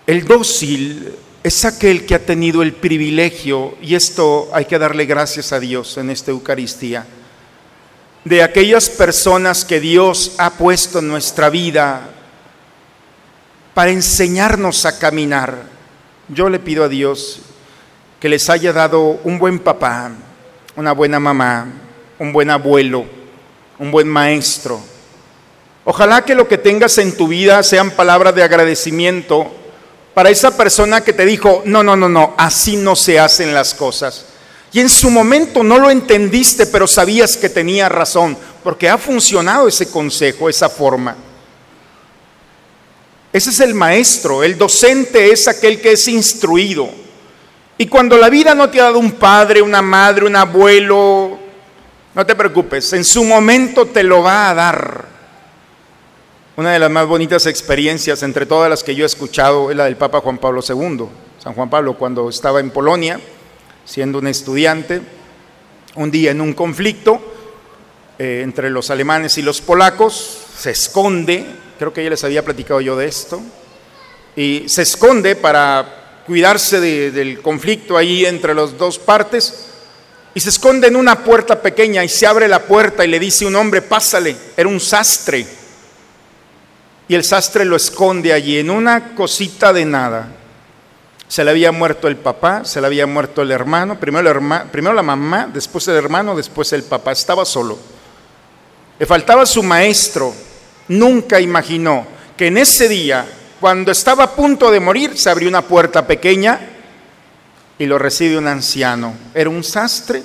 El 0.05 0.25
dócil 0.25 1.09
es 1.41 1.63
aquel 1.63 2.05
que 2.05 2.15
ha 2.15 2.25
tenido 2.25 2.61
el 2.61 2.73
privilegio, 2.73 3.77
y 3.81 3.95
esto 3.95 4.49
hay 4.51 4.65
que 4.65 4.77
darle 4.77 5.05
gracias 5.05 5.53
a 5.53 5.61
Dios 5.61 5.97
en 5.97 6.09
esta 6.09 6.31
Eucaristía, 6.31 7.07
de 8.25 8.43
aquellas 8.43 8.89
personas 8.89 9.63
que 9.63 9.79
Dios 9.79 10.33
ha 10.37 10.49
puesto 10.49 10.99
en 10.99 11.07
nuestra 11.07 11.49
vida 11.49 12.09
para 13.73 13.91
enseñarnos 13.91 14.85
a 14.85 14.99
caminar. 14.99 15.63
Yo 16.27 16.49
le 16.49 16.59
pido 16.59 16.83
a 16.83 16.89
Dios 16.89 17.39
que 18.19 18.27
les 18.27 18.49
haya 18.49 18.73
dado 18.73 19.21
un 19.23 19.39
buen 19.39 19.59
papá, 19.59 20.11
una 20.79 20.93
buena 20.93 21.19
mamá, 21.19 21.67
un 22.19 22.31
buen 22.31 22.49
abuelo, 22.49 23.05
un 23.79 23.91
buen 23.91 24.07
maestro. 24.07 24.79
Ojalá 25.83 26.23
que 26.23 26.33
lo 26.33 26.47
que 26.47 26.57
tengas 26.57 26.97
en 26.99 27.17
tu 27.17 27.27
vida 27.27 27.61
sean 27.63 27.91
palabras 27.91 28.33
de 28.33 28.43
agradecimiento 28.43 29.51
para 30.13 30.29
esa 30.29 30.55
persona 30.55 31.01
que 31.01 31.11
te 31.11 31.25
dijo, 31.25 31.63
no, 31.65 31.83
no, 31.83 31.97
no, 31.97 32.07
no, 32.07 32.33
así 32.37 32.77
no 32.77 32.95
se 32.95 33.19
hacen 33.19 33.53
las 33.53 33.73
cosas. 33.73 34.27
Y 34.71 34.79
en 34.79 34.89
su 34.89 35.09
momento 35.09 35.63
no 35.63 35.79
lo 35.79 35.89
entendiste, 35.89 36.65
pero 36.67 36.87
sabías 36.87 37.35
que 37.35 37.49
tenía 37.49 37.89
razón, 37.89 38.37
porque 38.63 38.87
ha 38.87 38.97
funcionado 38.97 39.67
ese 39.67 39.89
consejo, 39.89 40.47
esa 40.47 40.69
forma. 40.69 41.17
Ese 43.33 43.49
es 43.49 43.59
el 43.59 43.73
maestro, 43.73 44.45
el 44.45 44.57
docente 44.57 45.29
es 45.29 45.49
aquel 45.49 45.81
que 45.81 45.91
es 45.91 46.07
instruido. 46.07 46.89
Y 47.81 47.87
cuando 47.87 48.17
la 48.17 48.29
vida 48.29 48.53
no 48.53 48.69
te 48.69 48.81
ha 48.81 48.83
dado 48.83 48.99
un 48.99 49.13
padre, 49.13 49.61
una 49.61 49.81
madre, 49.81 50.25
un 50.25 50.35
abuelo, 50.35 51.39
no 52.13 52.25
te 52.25 52.35
preocupes, 52.35 52.91
en 52.91 53.05
su 53.05 53.23
momento 53.23 53.85
te 53.85 54.03
lo 54.03 54.21
va 54.21 54.49
a 54.49 54.53
dar. 54.53 55.05
Una 56.57 56.73
de 56.73 56.79
las 56.79 56.91
más 56.91 57.07
bonitas 57.07 57.45
experiencias 57.45 58.21
entre 58.21 58.45
todas 58.45 58.69
las 58.69 58.83
que 58.83 58.95
yo 58.95 59.05
he 59.05 59.05
escuchado 59.05 59.71
es 59.71 59.77
la 59.77 59.85
del 59.85 59.95
Papa 59.95 60.19
Juan 60.19 60.39
Pablo 60.39 60.61
II. 60.61 61.05
San 61.41 61.53
Juan 61.53 61.69
Pablo 61.69 61.97
cuando 61.97 62.27
estaba 62.27 62.59
en 62.59 62.69
Polonia, 62.69 63.17
siendo 63.85 64.19
un 64.19 64.27
estudiante, 64.27 65.01
un 65.95 66.11
día 66.11 66.31
en 66.31 66.41
un 66.41 66.51
conflicto 66.51 67.21
eh, 68.17 68.41
entre 68.43 68.69
los 68.71 68.89
alemanes 68.89 69.37
y 69.37 69.41
los 69.41 69.61
polacos, 69.61 70.47
se 70.53 70.71
esconde, 70.71 71.45
creo 71.77 71.93
que 71.93 72.03
ya 72.03 72.09
les 72.09 72.25
había 72.25 72.43
platicado 72.43 72.81
yo 72.81 72.97
de 72.97 73.05
esto, 73.05 73.41
y 74.35 74.65
se 74.67 74.81
esconde 74.81 75.37
para 75.37 75.98
cuidarse 76.29 76.79
de- 76.79 77.09
del 77.09 77.41
conflicto 77.41 77.97
ahí 77.97 78.23
entre 78.23 78.53
las 78.53 78.77
dos 78.77 78.99
partes 78.99 79.65
y 80.35 80.39
se 80.39 80.49
esconde 80.49 80.87
en 80.87 80.95
una 80.95 81.23
puerta 81.23 81.59
pequeña 81.59 82.03
y 82.03 82.07
se 82.07 82.27
abre 82.27 82.47
la 82.47 82.59
puerta 82.61 83.03
y 83.03 83.07
le 83.07 83.19
dice 83.19 83.47
un 83.47 83.55
hombre, 83.55 83.81
pásale, 83.81 84.35
era 84.55 84.69
un 84.69 84.79
sastre. 84.79 85.43
Y 87.07 87.15
el 87.15 87.23
sastre 87.23 87.65
lo 87.65 87.75
esconde 87.75 88.31
allí 88.31 88.59
en 88.59 88.69
una 88.69 89.15
cosita 89.15 89.73
de 89.73 89.85
nada. 89.85 90.27
Se 91.27 91.43
le 91.43 91.49
había 91.49 91.71
muerto 91.71 92.07
el 92.07 92.17
papá, 92.17 92.63
se 92.63 92.79
le 92.79 92.85
había 92.85 93.07
muerto 93.07 93.41
el 93.41 93.49
hermano, 93.49 93.99
primero 93.99 94.93
la 94.93 95.01
mamá, 95.01 95.49
después 95.51 95.87
el 95.87 95.95
hermano, 95.95 96.35
después 96.35 96.71
el 96.73 96.83
papá. 96.83 97.11
Estaba 97.11 97.43
solo. 97.43 97.79
Le 98.99 99.05
faltaba 99.07 99.47
su 99.47 99.63
maestro. 99.63 100.31
Nunca 100.89 101.39
imaginó 101.39 102.05
que 102.37 102.47
en 102.47 102.59
ese 102.59 102.87
día, 102.87 103.25
cuando 103.59 103.91
estaba 103.91 104.23
a 104.23 104.35
punto 104.35 104.71
de 104.71 104.79
morir, 104.79 105.17
se 105.17 105.29
abrió 105.29 105.49
una 105.49 105.61
puerta 105.61 106.07
pequeña 106.07 106.59
y 107.77 107.85
lo 107.85 107.99
recibe 107.99 108.37
un 108.37 108.47
anciano. 108.47 109.13
Era 109.33 109.49
un 109.49 109.63
sastre 109.63 110.23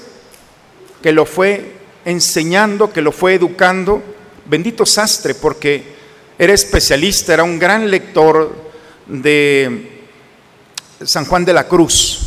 que 1.03 1.13
lo 1.13 1.27
fue 1.27 1.73
enseñando, 2.05 2.93
que 2.93 3.03
lo 3.03 3.11
fue 3.11 3.35
educando. 3.35 4.03
Bendito 4.47 4.87
sastre, 4.87 5.35
porque 5.35 5.95
era 6.39 6.53
especialista, 6.53 7.35
era 7.35 7.43
un 7.43 7.59
gran 7.59 7.91
lector 7.91 8.55
de 9.07 10.07
San 11.03 11.25
Juan 11.25 11.45
de 11.45 11.53
la 11.53 11.67
Cruz. 11.67 12.21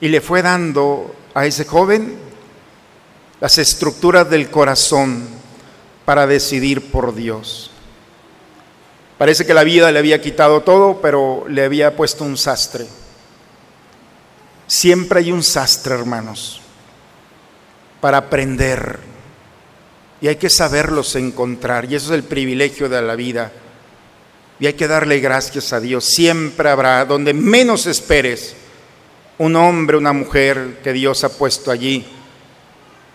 Y 0.00 0.08
le 0.08 0.20
fue 0.20 0.42
dando 0.42 1.14
a 1.34 1.44
ese 1.46 1.64
joven 1.64 2.16
las 3.40 3.58
estructuras 3.58 4.30
del 4.30 4.48
corazón 4.48 5.26
para 6.04 6.26
decidir 6.26 6.90
por 6.90 7.14
Dios. 7.14 7.70
Parece 9.18 9.46
que 9.46 9.54
la 9.54 9.64
vida 9.64 9.92
le 9.92 9.98
había 9.98 10.20
quitado 10.20 10.62
todo, 10.62 11.00
pero 11.00 11.46
le 11.48 11.64
había 11.64 11.96
puesto 11.96 12.24
un 12.24 12.36
sastre. 12.36 12.86
Siempre 14.66 15.20
hay 15.20 15.30
un 15.30 15.42
sastre, 15.42 15.94
hermanos, 15.94 16.60
para 18.00 18.18
aprender. 18.18 18.98
Y 20.20 20.28
hay 20.28 20.36
que 20.36 20.50
saberlos 20.50 21.14
encontrar. 21.16 21.84
Y 21.90 21.94
eso 21.94 22.06
es 22.06 22.18
el 22.18 22.24
privilegio 22.24 22.88
de 22.88 23.02
la 23.02 23.14
vida. 23.14 23.52
Y 24.58 24.66
hay 24.66 24.72
que 24.74 24.88
darle 24.88 25.20
gracias 25.20 25.72
a 25.72 25.80
Dios. 25.80 26.04
Siempre 26.04 26.68
habrá, 26.68 27.04
donde 27.04 27.34
menos 27.34 27.86
esperes, 27.86 28.54
un 29.38 29.54
hombre, 29.56 29.96
una 29.96 30.12
mujer 30.12 30.80
que 30.82 30.92
Dios 30.92 31.22
ha 31.24 31.28
puesto 31.28 31.70
allí 31.70 32.06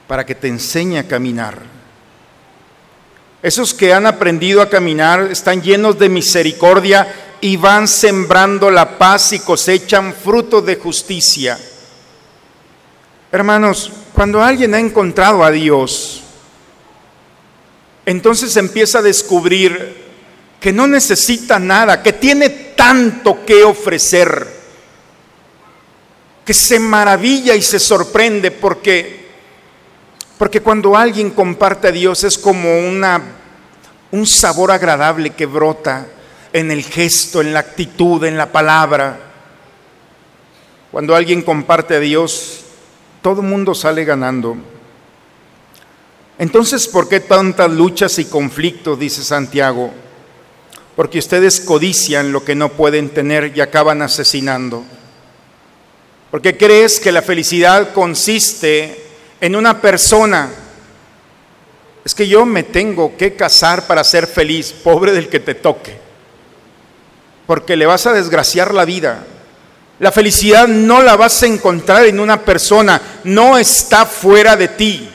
para 0.07 0.25
que 0.25 0.35
te 0.35 0.47
enseñe 0.47 0.97
a 0.97 1.07
caminar. 1.07 1.78
Esos 3.41 3.73
que 3.73 3.93
han 3.93 4.05
aprendido 4.05 4.61
a 4.61 4.69
caminar 4.69 5.29
están 5.31 5.61
llenos 5.61 5.97
de 5.97 6.09
misericordia 6.09 7.37
y 7.39 7.55
van 7.55 7.87
sembrando 7.87 8.69
la 8.69 8.97
paz 8.97 9.31
y 9.31 9.39
cosechan 9.39 10.13
frutos 10.13 10.65
de 10.65 10.75
justicia. 10.75 11.57
Hermanos, 13.31 13.91
cuando 14.13 14.41
alguien 14.41 14.73
ha 14.73 14.79
encontrado 14.79 15.43
a 15.43 15.51
Dios, 15.51 16.21
entonces 18.05 18.57
empieza 18.57 18.99
a 18.99 19.03
descubrir 19.03 20.09
que 20.59 20.73
no 20.73 20.87
necesita 20.87 21.59
nada, 21.59 22.03
que 22.03 22.13
tiene 22.13 22.49
tanto 22.49 23.45
que 23.45 23.63
ofrecer, 23.63 24.47
que 26.43 26.53
se 26.53 26.79
maravilla 26.79 27.55
y 27.55 27.61
se 27.61 27.79
sorprende 27.79 28.51
porque 28.51 29.18
porque 30.39 30.61
cuando 30.61 30.95
alguien 30.95 31.31
comparte 31.31 31.89
a 31.89 31.91
Dios 31.91 32.23
es 32.23 32.37
como 32.37 32.79
una, 32.79 33.21
un 34.09 34.25
sabor 34.25 34.71
agradable 34.71 35.31
que 35.31 35.45
brota 35.45 36.07
en 36.53 36.71
el 36.71 36.81
gesto, 36.81 37.41
en 37.41 37.51
la 37.51 37.59
actitud, 37.59 38.23
en 38.23 38.37
la 38.37 38.49
palabra. 38.49 39.19
Cuando 40.91 41.13
alguien 41.13 41.41
comparte 41.41 41.97
a 41.97 41.99
Dios, 41.99 42.61
todo 43.21 43.41
el 43.41 43.47
mundo 43.47 43.75
sale 43.75 44.05
ganando. 44.05 44.55
Entonces, 46.37 46.87
¿por 46.87 47.09
qué 47.09 47.19
tantas 47.19 47.69
luchas 47.69 48.17
y 48.17 48.23
conflictos? 48.23 48.97
Dice 48.97 49.25
Santiago. 49.25 49.91
Porque 50.95 51.19
ustedes 51.19 51.59
codician 51.59 52.31
lo 52.31 52.45
que 52.45 52.55
no 52.55 52.69
pueden 52.69 53.09
tener 53.09 53.51
y 53.57 53.59
acaban 53.59 54.01
asesinando. 54.01 54.85
Porque 56.31 56.55
crees 56.55 57.01
que 57.01 57.11
la 57.11 57.23
felicidad 57.23 57.91
consiste 57.91 59.08
en 59.41 59.55
una 59.55 59.81
persona. 59.81 60.49
Es 62.03 62.15
que 62.15 62.27
yo 62.27 62.45
me 62.45 62.63
tengo 62.63 63.15
que 63.17 63.35
casar 63.35 63.87
para 63.87 64.03
ser 64.03 64.27
feliz, 64.27 64.71
pobre 64.71 65.11
del 65.11 65.29
que 65.29 65.39
te 65.39 65.55
toque. 65.55 65.97
Porque 67.45 67.75
le 67.75 67.85
vas 67.85 68.05
a 68.05 68.13
desgraciar 68.13 68.73
la 68.73 68.85
vida. 68.85 69.25
La 69.99 70.11
felicidad 70.11 70.67
no 70.67 71.01
la 71.01 71.17
vas 71.17 71.43
a 71.43 71.47
encontrar 71.47 72.05
en 72.05 72.19
una 72.19 72.41
persona, 72.45 73.01
no 73.25 73.57
está 73.57 74.05
fuera 74.05 74.55
de 74.55 74.69
ti, 74.69 75.09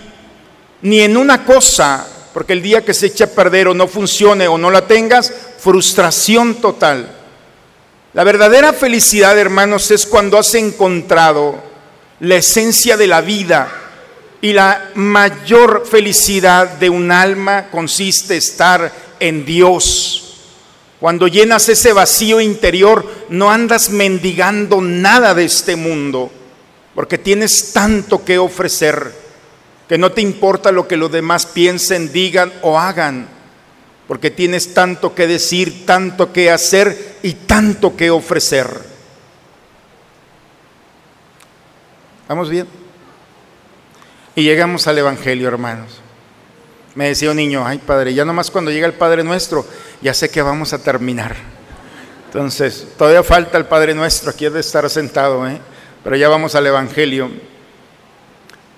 ni 0.83 1.01
en 1.01 1.17
una 1.17 1.43
cosa, 1.45 2.07
porque 2.35 2.53
el 2.53 2.61
día 2.61 2.85
que 2.85 2.93
se 2.93 3.07
eche 3.07 3.25
a 3.25 3.31
perder 3.31 3.69
o 3.69 3.75
no 3.75 3.89
funcione 3.89 4.47
o 4.47 4.59
no 4.59 4.71
la 4.71 4.87
tengas, 4.87 5.33
frustración 5.59 6.57
total. 6.57 7.09
La 8.13 8.25
verdadera 8.25 8.75
felicidad, 8.75 9.39
hermanos, 9.39 9.91
es 9.91 10.05
cuando 10.05 10.39
has 10.39 10.55
encontrado 10.55 11.57
la 12.21 12.37
esencia 12.37 12.99
de 12.99 13.07
la 13.07 13.23
vida, 13.23 13.84
y 14.45 14.53
la 14.53 14.91
mayor 14.95 15.87
felicidad 15.87 16.77
de 16.77 16.91
un 16.91 17.11
alma 17.11 17.71
consiste 17.71 18.37
estar 18.37 18.93
en 19.19 19.47
Dios. 19.47 20.35
Cuando 21.01 21.29
llenas 21.29 21.71
ese 21.71 21.95
vacío 21.95 22.43
interior, 22.43 23.11
no 23.31 23.51
andas 23.51 23.89
mendigando 23.89 24.83
nada 24.83 25.33
de 25.33 25.47
este 25.47 25.77
mundo, 25.77 26.31
porque 26.95 27.17
tienes 27.17 27.73
tanto 27.73 28.23
que 28.23 28.37
ofrecer, 28.37 29.15
que 29.89 29.97
no 29.97 30.13
te 30.13 30.21
importa 30.21 30.73
lo 30.73 30.87
que 30.87 30.99
los 30.99 31.11
demás 31.11 31.47
piensen, 31.47 32.13
digan 32.13 32.53
o 32.61 32.79
hagan, 32.79 33.27
porque 34.07 34.31
tienes 34.31 34.75
tanto 34.75 35.15
que 35.15 35.27
decir, 35.27 35.87
tanto 35.87 36.35
que 36.35 36.51
hacer 36.51 37.17
y 37.23 37.33
tanto 37.33 37.97
que 37.97 38.11
ofrecer. 38.11 38.69
¿Vamos 42.29 42.51
bien? 42.51 42.84
Y 44.37 44.42
llegamos 44.42 44.87
al 44.88 44.99
Evangelio, 44.99 45.47
hermanos. 45.47 46.01
Me 46.94 47.09
decía 47.09 47.31
un 47.31 47.37
niño, 47.37 47.66
ay 47.66 47.79
padre, 47.79 48.14
ya 48.14 48.25
nomás 48.25 48.51
cuando 48.51 48.70
llega 48.70 48.87
el 48.87 48.92
Padre 48.92 49.25
Nuestro, 49.25 49.66
ya 50.01 50.14
sé 50.14 50.29
que 50.29 50.42
vamos 50.42 50.73
a 50.73 50.79
terminar. 50.79 51.35
Entonces, 52.27 52.87
todavía 52.97 53.23
falta 53.23 53.59
el 53.59 53.66
Padre 53.66 53.94
Nuestro, 53.94 54.31
aquí 54.31 54.49
de 54.49 54.61
estar 54.61 54.88
sentado, 54.90 55.47
¿eh? 55.49 55.59
pero 56.03 56.16
ya 56.16 56.29
vamos 56.29 56.55
al 56.55 56.66
Evangelio. 56.66 57.31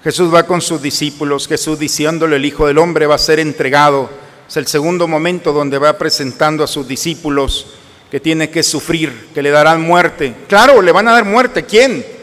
Jesús 0.03 0.33
va 0.33 0.45
con 0.45 0.61
sus 0.61 0.81
discípulos, 0.81 1.49
Jesús 1.49 1.79
diciéndole, 1.79 2.37
el 2.37 2.45
Hijo 2.45 2.67
del 2.67 2.79
Hombre 2.79 3.07
va 3.07 3.17
a 3.17 3.19
ser 3.19 3.39
entregado. 3.39 4.09
Es 4.49 4.57
el 4.57 4.67
segundo 4.67 5.09
momento 5.09 5.53
donde 5.53 5.79
va 5.79 5.99
presentando 5.99 6.65
a 6.65 6.69
sus 6.69 6.87
discípulos 6.87 7.75
que 8.11 8.21
tiene 8.21 8.51
que 8.51 8.63
sufrir, 8.63 9.31
que 9.35 9.43
le 9.43 9.51
darán 9.51 9.83
muerte. 9.83 10.35
Claro, 10.49 10.81
le 10.81 10.93
van 10.93 11.09
a 11.09 11.13
dar 11.13 11.25
muerte. 11.25 11.65
¿Quién? 11.65 12.16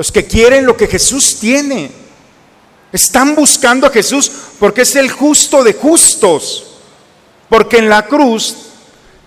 Los 0.00 0.10
que 0.10 0.24
quieren 0.24 0.64
lo 0.64 0.78
que 0.78 0.86
Jesús 0.86 1.36
tiene. 1.38 1.90
Están 2.90 3.34
buscando 3.34 3.86
a 3.86 3.90
Jesús 3.90 4.32
porque 4.58 4.80
es 4.80 4.96
el 4.96 5.10
justo 5.10 5.62
de 5.62 5.74
justos. 5.74 6.78
Porque 7.50 7.76
en 7.76 7.90
la 7.90 8.06
cruz 8.06 8.56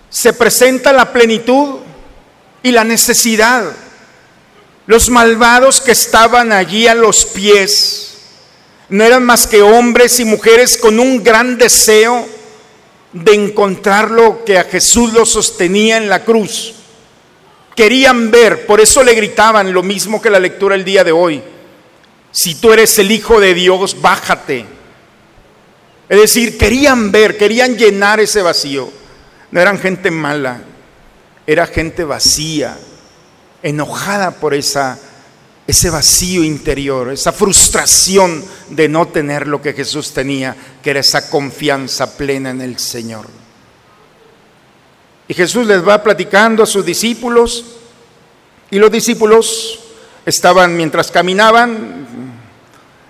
se 0.10 0.34
presenta 0.34 0.92
la 0.92 1.14
plenitud 1.14 1.76
y 2.64 2.72
la 2.72 2.84
necesidad. 2.84 3.72
Los 4.88 5.12
malvados 5.12 5.80
que 5.80 5.92
estaban 5.92 6.52
allí 6.52 6.88
a 6.88 6.96
los 6.96 7.24
pies 7.24 8.16
no 8.90 9.04
eran 9.04 9.24
más 9.24 9.46
que 9.46 9.62
hombres 9.62 10.20
y 10.20 10.26
mujeres 10.26 10.76
con 10.76 11.00
un 11.00 11.24
gran 11.24 11.56
deseo 11.56 12.28
de 13.12 13.36
encontrar 13.36 14.10
lo 14.10 14.44
que 14.44 14.58
a 14.58 14.64
Jesús 14.64 15.14
lo 15.14 15.24
sostenía 15.28 15.98
en 15.98 16.10
la 16.10 16.26
cruz. 16.26 16.74
Querían 17.76 18.30
ver, 18.30 18.66
por 18.66 18.80
eso 18.80 19.04
le 19.04 19.16
gritaban 19.16 19.74
lo 19.74 19.82
mismo 19.82 20.22
que 20.22 20.30
la 20.30 20.40
lectura 20.40 20.76
el 20.76 20.86
día 20.86 21.04
de 21.04 21.12
hoy. 21.12 21.42
Si 22.32 22.56
tú 22.56 22.72
eres 22.72 22.98
el 23.00 23.12
Hijo 23.12 23.40
de 23.40 23.54
Dios, 23.54 24.00
bájate. 24.00 24.66
Es 26.10 26.20
decir, 26.20 26.58
querían 26.58 27.12
ver, 27.12 27.38
querían 27.38 27.76
llenar 27.78 28.20
ese 28.20 28.42
vacío. 28.42 28.92
No 29.52 29.60
eran 29.60 29.80
gente 29.80 30.12
mala, 30.12 30.62
era 31.46 31.68
gente 31.68 32.04
vacía, 32.04 32.78
enojada 33.62 34.32
por 34.32 34.54
esa, 34.54 35.00
ese 35.66 35.90
vacío 35.90 36.44
interior, 36.44 37.12
esa 37.12 37.32
frustración 37.32 38.44
de 38.70 38.90
no 38.90 39.08
tener 39.08 39.48
lo 39.48 39.62
que 39.62 39.74
Jesús 39.74 40.14
tenía, 40.14 40.56
que 40.82 40.92
era 40.92 41.00
esa 41.00 41.30
confianza 41.30 42.18
plena 42.18 42.52
en 42.52 42.62
el 42.62 42.80
Señor. 42.80 43.43
Y 45.34 45.36
Jesús 45.36 45.66
les 45.66 45.84
va 45.84 46.04
platicando 46.04 46.62
a 46.62 46.68
sus 46.68 46.86
discípulos 46.86 47.66
y 48.70 48.78
los 48.78 48.92
discípulos 48.92 49.80
estaban, 50.28 50.78
mientras 50.78 51.10
caminaban, 51.10 52.06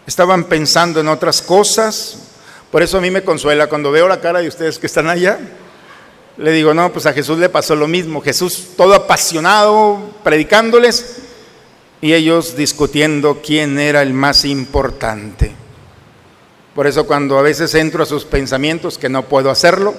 estaban 0.07 0.45
pensando 0.45 1.01
en 1.01 1.09
otras 1.09 1.41
cosas. 1.41 2.19
Por 2.71 2.81
eso 2.81 2.97
a 2.97 3.01
mí 3.01 3.11
me 3.11 3.23
consuela 3.23 3.67
cuando 3.67 3.91
veo 3.91 4.07
la 4.07 4.21
cara 4.21 4.39
de 4.39 4.47
ustedes 4.47 4.79
que 4.79 4.87
están 4.87 5.09
allá. 5.09 5.37
Le 6.37 6.53
digo, 6.53 6.73
no, 6.73 6.93
pues 6.93 7.05
a 7.07 7.11
Jesús 7.11 7.39
le 7.39 7.49
pasó 7.49 7.75
lo 7.75 7.89
mismo. 7.89 8.21
Jesús 8.21 8.69
todo 8.77 8.93
apasionado, 8.93 9.99
predicándoles, 10.23 11.17
y 11.99 12.13
ellos 12.13 12.55
discutiendo 12.55 13.41
quién 13.43 13.77
era 13.79 14.01
el 14.01 14.13
más 14.13 14.45
importante. 14.45 15.53
Por 16.73 16.87
eso 16.87 17.05
cuando 17.05 17.37
a 17.37 17.41
veces 17.41 17.75
entro 17.75 18.01
a 18.01 18.05
sus 18.05 18.23
pensamientos, 18.23 18.97
que 18.97 19.09
no 19.09 19.23
puedo 19.23 19.49
hacerlo, 19.49 19.93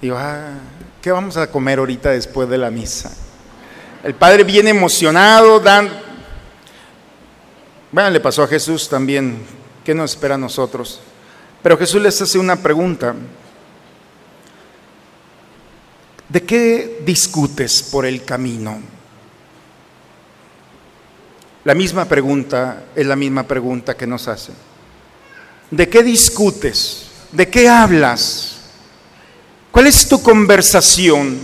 digo, 0.00 0.16
ah, 0.18 0.54
¿qué 1.02 1.10
vamos 1.10 1.36
a 1.36 1.50
comer 1.50 1.80
ahorita 1.80 2.10
después 2.10 2.48
de 2.48 2.56
la 2.56 2.70
misa? 2.70 3.12
El 4.04 4.14
Padre 4.14 4.44
viene 4.44 4.70
emocionado, 4.70 5.58
dan... 5.58 5.90
Bueno, 7.90 8.08
le 8.10 8.20
pasó 8.20 8.44
a 8.44 8.48
Jesús 8.48 8.88
también, 8.88 9.44
¿qué 9.84 9.94
nos 9.94 10.12
espera 10.12 10.36
a 10.36 10.38
nosotros? 10.38 11.00
Pero 11.60 11.76
Jesús 11.76 12.00
les 12.00 12.22
hace 12.22 12.38
una 12.38 12.56
pregunta. 12.56 13.14
¿De 16.28 16.42
qué 16.42 17.02
discutes 17.04 17.82
por 17.82 18.06
el 18.06 18.24
camino? 18.24 18.80
La 21.64 21.74
misma 21.74 22.06
pregunta 22.06 22.84
es 22.94 23.06
la 23.06 23.16
misma 23.16 23.42
pregunta 23.42 23.96
que 23.96 24.06
nos 24.06 24.28
hacen. 24.28 24.54
¿De 25.70 25.88
qué 25.88 26.02
discutes? 26.02 27.08
¿De 27.32 27.48
qué 27.48 27.68
hablas? 27.68 28.61
¿Cuál 29.72 29.86
es 29.86 30.06
tu 30.06 30.22
conversación? 30.22 31.38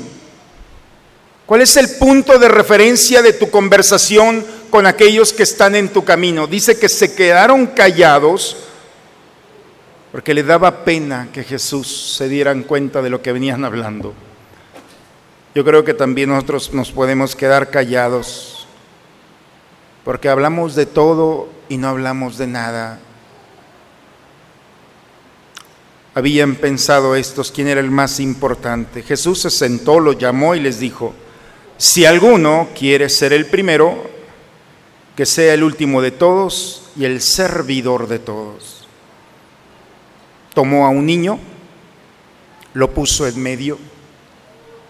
¿Cuál 1.47 1.63
es 1.63 1.77
el 1.79 1.89
punto 1.97 2.39
de 2.39 2.49
referencia 2.49 3.23
de 3.23 3.33
tu 3.33 3.51
conversación 3.51 4.45
con 4.71 4.87
aquellos 4.87 5.33
que 5.33 5.45
están 5.45 5.75
en 5.75 5.89
tu 5.89 6.05
camino? 6.05 6.47
Dice 6.47 6.79
que 6.79 6.91
se 6.91 7.15
quedaron 7.15 7.67
callados 7.69 8.59
porque 10.13 10.35
le 10.35 10.43
daba 10.43 10.85
pena 10.85 11.31
que 11.33 11.43
Jesús 11.43 12.15
se 12.17 12.29
dieran 12.29 12.65
cuenta 12.65 13.01
de 13.01 13.09
lo 13.09 13.23
que 13.23 13.33
venían 13.33 13.65
hablando. 13.65 14.13
Yo 15.55 15.65
creo 15.65 15.83
que 15.83 15.95
también 15.95 16.29
nosotros 16.29 16.75
nos 16.75 16.93
podemos 16.93 17.35
quedar 17.35 17.71
callados, 17.71 18.67
porque 20.05 20.29
hablamos 20.29 20.75
de 20.75 20.85
todo 20.85 21.49
y 21.71 21.79
no 21.79 21.89
hablamos 21.89 22.37
de 22.37 22.47
nada. 22.47 23.01
Habían 26.19 26.57
pensado 26.57 27.15
estos 27.15 27.53
quién 27.53 27.69
era 27.69 27.81
el 27.81 27.93
más 27.93 28.19
importante. 28.19 29.05
Jesús 29.05 29.41
se 29.43 29.51
sentó, 29.51 30.01
lo 30.01 30.15
llamó 30.15 30.57
y 30.57 30.61
les 30.61 30.81
dijo, 30.81 31.15
si 31.77 32.07
alguno 32.07 32.71
quiere 32.77 33.09
ser 33.09 33.33
el 33.33 33.47
primero, 33.47 34.03
que 35.15 35.25
sea 35.25 35.55
el 35.55 35.63
último 35.63 36.03
de 36.03 36.11
todos 36.11 36.91
y 36.97 37.05
el 37.05 37.21
servidor 37.21 38.09
de 38.09 38.19
todos 38.19 38.89
tomó 40.55 40.87
a 40.87 40.89
un 40.89 41.07
niño, 41.07 41.39
lo 42.75 42.91
puso 42.91 43.29
en 43.29 43.41
medio. 43.41 43.79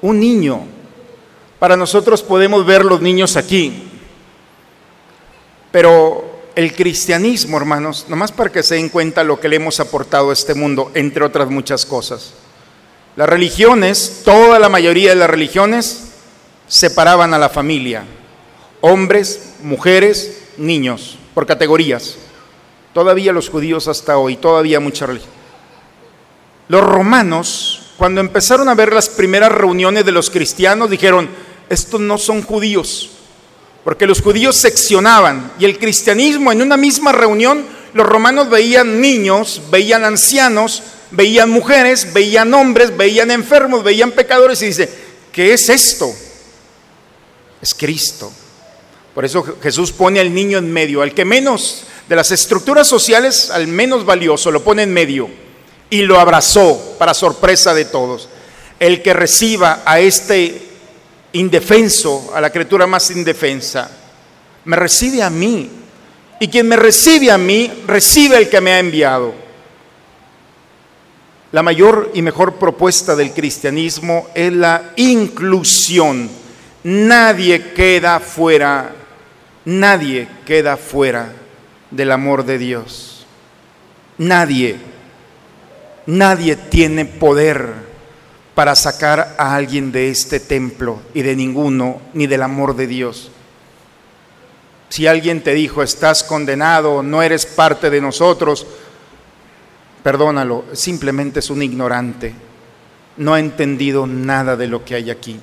Un 0.00 0.18
niño. 0.18 0.62
Para 1.58 1.76
nosotros 1.76 2.22
podemos 2.22 2.64
ver 2.64 2.86
los 2.86 3.02
niños 3.02 3.36
aquí, 3.36 3.82
pero 5.70 6.37
el 6.58 6.74
cristianismo, 6.74 7.56
hermanos, 7.56 8.06
nomás 8.08 8.32
para 8.32 8.50
que 8.50 8.64
se 8.64 8.74
den 8.74 8.88
cuenta 8.88 9.22
lo 9.22 9.38
que 9.38 9.48
le 9.48 9.54
hemos 9.54 9.78
aportado 9.78 10.30
a 10.30 10.32
este 10.32 10.54
mundo, 10.54 10.90
entre 10.94 11.24
otras 11.24 11.48
muchas 11.48 11.86
cosas. 11.86 12.32
Las 13.14 13.28
religiones, 13.28 14.22
toda 14.24 14.58
la 14.58 14.68
mayoría 14.68 15.10
de 15.10 15.14
las 15.14 15.30
religiones, 15.30 16.08
separaban 16.66 17.32
a 17.32 17.38
la 17.38 17.48
familia, 17.48 18.02
hombres, 18.80 19.54
mujeres, 19.62 20.48
niños, 20.56 21.16
por 21.32 21.46
categorías. 21.46 22.16
Todavía 22.92 23.32
los 23.32 23.50
judíos 23.50 23.86
hasta 23.86 24.18
hoy, 24.18 24.36
todavía 24.36 24.80
mucha 24.80 25.06
religión. 25.06 25.30
Los 26.66 26.82
romanos, 26.82 27.92
cuando 27.96 28.20
empezaron 28.20 28.68
a 28.68 28.74
ver 28.74 28.92
las 28.92 29.08
primeras 29.08 29.52
reuniones 29.52 30.04
de 30.04 30.10
los 30.10 30.28
cristianos, 30.28 30.90
dijeron, 30.90 31.28
estos 31.68 32.00
no 32.00 32.18
son 32.18 32.42
judíos, 32.42 33.17
porque 33.88 34.06
los 34.06 34.20
judíos 34.20 34.54
seccionaban 34.54 35.50
y 35.58 35.64
el 35.64 35.78
cristianismo 35.78 36.52
en 36.52 36.60
una 36.60 36.76
misma 36.76 37.10
reunión, 37.10 37.64
los 37.94 38.04
romanos 38.04 38.50
veían 38.50 39.00
niños, 39.00 39.62
veían 39.70 40.04
ancianos, 40.04 40.82
veían 41.10 41.48
mujeres, 41.48 42.12
veían 42.12 42.52
hombres, 42.52 42.94
veían 42.94 43.30
enfermos, 43.30 43.82
veían 43.82 44.12
pecadores 44.12 44.60
y 44.60 44.66
dice, 44.66 44.90
¿qué 45.32 45.54
es 45.54 45.70
esto? 45.70 46.14
Es 47.62 47.72
Cristo. 47.72 48.30
Por 49.14 49.24
eso 49.24 49.56
Jesús 49.62 49.90
pone 49.90 50.20
al 50.20 50.34
niño 50.34 50.58
en 50.58 50.70
medio, 50.70 51.00
al 51.00 51.14
que 51.14 51.24
menos 51.24 51.84
de 52.10 52.16
las 52.16 52.30
estructuras 52.30 52.86
sociales, 52.86 53.48
al 53.48 53.68
menos 53.68 54.04
valioso, 54.04 54.50
lo 54.50 54.62
pone 54.62 54.82
en 54.82 54.92
medio 54.92 55.30
y 55.88 56.02
lo 56.02 56.20
abrazó 56.20 56.96
para 56.98 57.14
sorpresa 57.14 57.72
de 57.72 57.86
todos. 57.86 58.28
El 58.80 59.00
que 59.02 59.14
reciba 59.14 59.82
a 59.86 59.98
este 59.98 60.67
indefenso, 61.32 62.32
a 62.34 62.40
la 62.40 62.50
criatura 62.50 62.86
más 62.86 63.10
indefensa, 63.10 63.90
me 64.64 64.76
recibe 64.76 65.22
a 65.22 65.30
mí. 65.30 65.70
Y 66.40 66.48
quien 66.48 66.68
me 66.68 66.76
recibe 66.76 67.30
a 67.30 67.38
mí, 67.38 67.70
recibe 67.86 68.36
el 68.36 68.48
que 68.48 68.60
me 68.60 68.72
ha 68.72 68.78
enviado. 68.78 69.34
La 71.50 71.62
mayor 71.62 72.10
y 72.14 72.22
mejor 72.22 72.56
propuesta 72.56 73.16
del 73.16 73.32
cristianismo 73.32 74.28
es 74.34 74.52
la 74.52 74.92
inclusión. 74.96 76.28
Nadie 76.84 77.72
queda 77.72 78.20
fuera, 78.20 78.94
nadie 79.64 80.28
queda 80.46 80.76
fuera 80.76 81.32
del 81.90 82.12
amor 82.12 82.44
de 82.44 82.58
Dios. 82.58 83.26
Nadie. 84.18 84.76
Nadie 86.06 86.56
tiene 86.56 87.04
poder 87.04 87.87
para 88.58 88.74
sacar 88.74 89.36
a 89.38 89.54
alguien 89.54 89.92
de 89.92 90.10
este 90.10 90.40
templo 90.40 91.00
y 91.14 91.22
de 91.22 91.36
ninguno, 91.36 92.02
ni 92.12 92.26
del 92.26 92.42
amor 92.42 92.74
de 92.74 92.88
Dios. 92.88 93.30
Si 94.88 95.06
alguien 95.06 95.44
te 95.44 95.54
dijo, 95.54 95.80
estás 95.80 96.24
condenado, 96.24 97.04
no 97.04 97.22
eres 97.22 97.46
parte 97.46 97.88
de 97.88 98.00
nosotros, 98.00 98.66
perdónalo, 100.02 100.64
simplemente 100.72 101.38
es 101.38 101.50
un 101.50 101.62
ignorante, 101.62 102.34
no 103.18 103.34
ha 103.34 103.38
entendido 103.38 104.08
nada 104.08 104.56
de 104.56 104.66
lo 104.66 104.84
que 104.84 104.96
hay 104.96 105.12
aquí. 105.12 105.38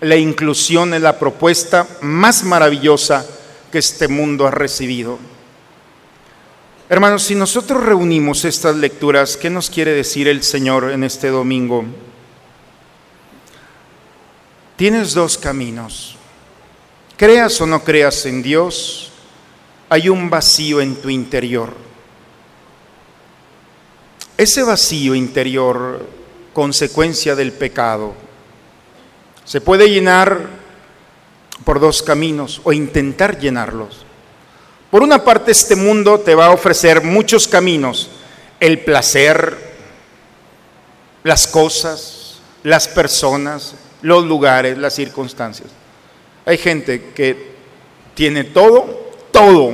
La 0.00 0.16
inclusión 0.16 0.94
es 0.94 1.02
la 1.02 1.20
propuesta 1.20 1.86
más 2.00 2.42
maravillosa 2.42 3.24
que 3.70 3.78
este 3.78 4.08
mundo 4.08 4.48
ha 4.48 4.50
recibido. 4.50 5.16
Hermanos, 6.88 7.22
si 7.22 7.36
nosotros 7.36 7.84
reunimos 7.84 8.44
estas 8.44 8.74
lecturas, 8.74 9.36
¿qué 9.36 9.48
nos 9.48 9.70
quiere 9.70 9.92
decir 9.92 10.26
el 10.26 10.42
Señor 10.42 10.90
en 10.90 11.04
este 11.04 11.28
domingo? 11.28 11.84
Tienes 14.76 15.14
dos 15.14 15.38
caminos. 15.38 16.16
Creas 17.16 17.58
o 17.62 17.66
no 17.66 17.82
creas 17.82 18.26
en 18.26 18.42
Dios, 18.42 19.10
hay 19.88 20.10
un 20.10 20.28
vacío 20.28 20.82
en 20.82 20.96
tu 20.96 21.08
interior. 21.08 21.72
Ese 24.36 24.62
vacío 24.62 25.14
interior, 25.14 26.06
consecuencia 26.52 27.34
del 27.34 27.52
pecado, 27.52 28.12
se 29.46 29.62
puede 29.62 29.88
llenar 29.88 30.46
por 31.64 31.80
dos 31.80 32.02
caminos 32.02 32.60
o 32.62 32.74
intentar 32.74 33.38
llenarlos. 33.38 34.04
Por 34.90 35.02
una 35.02 35.24
parte, 35.24 35.52
este 35.52 35.74
mundo 35.74 36.20
te 36.20 36.34
va 36.34 36.46
a 36.46 36.52
ofrecer 36.52 37.02
muchos 37.02 37.48
caminos, 37.48 38.10
el 38.60 38.80
placer, 38.80 39.56
las 41.22 41.46
cosas, 41.46 42.40
las 42.62 42.88
personas, 42.88 43.74
los 44.02 44.24
lugares, 44.24 44.78
las 44.78 44.94
circunstancias. 44.94 45.68
Hay 46.44 46.58
gente 46.58 47.12
que 47.14 47.56
tiene 48.14 48.44
todo, 48.44 49.12
todo, 49.30 49.72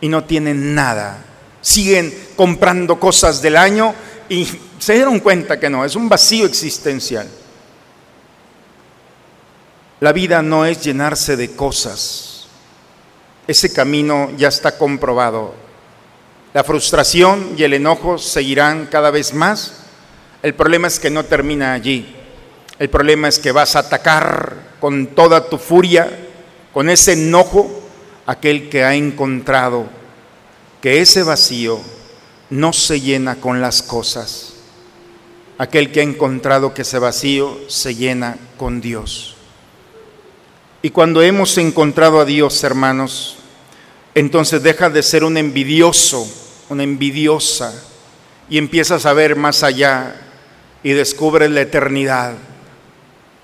y 0.00 0.08
no 0.08 0.24
tiene 0.24 0.54
nada. 0.54 1.24
Siguen 1.60 2.12
comprando 2.36 2.98
cosas 2.98 3.42
del 3.42 3.56
año 3.56 3.94
y 4.28 4.46
se 4.78 4.94
dieron 4.94 5.20
cuenta 5.20 5.58
que 5.58 5.70
no, 5.70 5.84
es 5.84 5.96
un 5.96 6.08
vacío 6.08 6.46
existencial. 6.46 7.28
La 10.00 10.12
vida 10.12 10.40
no 10.40 10.64
es 10.64 10.82
llenarse 10.82 11.36
de 11.36 11.54
cosas 11.54 12.30
ese 13.50 13.72
camino 13.72 14.30
ya 14.36 14.46
está 14.46 14.78
comprobado. 14.78 15.54
La 16.54 16.62
frustración 16.62 17.54
y 17.56 17.64
el 17.64 17.74
enojo 17.74 18.16
seguirán 18.16 18.86
cada 18.86 19.10
vez 19.10 19.34
más. 19.34 19.74
El 20.42 20.54
problema 20.54 20.86
es 20.86 21.00
que 21.00 21.10
no 21.10 21.24
termina 21.24 21.72
allí. 21.72 22.16
El 22.80 22.88
problema 22.88 23.28
es 23.28 23.38
que 23.38 23.52
vas 23.52 23.76
a 23.76 23.80
atacar 23.80 24.56
con 24.80 25.08
toda 25.08 25.50
tu 25.50 25.58
furia, 25.58 26.08
con 26.72 26.88
ese 26.88 27.12
enojo, 27.12 27.70
aquel 28.24 28.70
que 28.70 28.84
ha 28.84 28.94
encontrado 28.94 29.84
que 30.80 31.02
ese 31.02 31.22
vacío 31.22 31.78
no 32.48 32.72
se 32.72 33.02
llena 33.02 33.36
con 33.36 33.60
las 33.60 33.82
cosas. 33.82 34.54
Aquel 35.58 35.92
que 35.92 36.00
ha 36.00 36.04
encontrado 36.04 36.72
que 36.72 36.80
ese 36.80 36.98
vacío 36.98 37.60
se 37.68 37.94
llena 37.96 38.38
con 38.56 38.80
Dios. 38.80 39.36
Y 40.80 40.88
cuando 40.88 41.20
hemos 41.20 41.58
encontrado 41.58 42.18
a 42.18 42.24
Dios, 42.24 42.64
hermanos, 42.64 43.36
entonces 44.14 44.62
deja 44.62 44.88
de 44.88 45.02
ser 45.02 45.22
un 45.22 45.36
envidioso, 45.36 46.26
una 46.70 46.82
envidiosa, 46.82 47.74
y 48.48 48.56
empiezas 48.56 49.04
a 49.04 49.12
ver 49.12 49.36
más 49.36 49.62
allá 49.62 50.16
y 50.82 50.92
descubres 50.92 51.50
la 51.50 51.60
eternidad. 51.60 52.36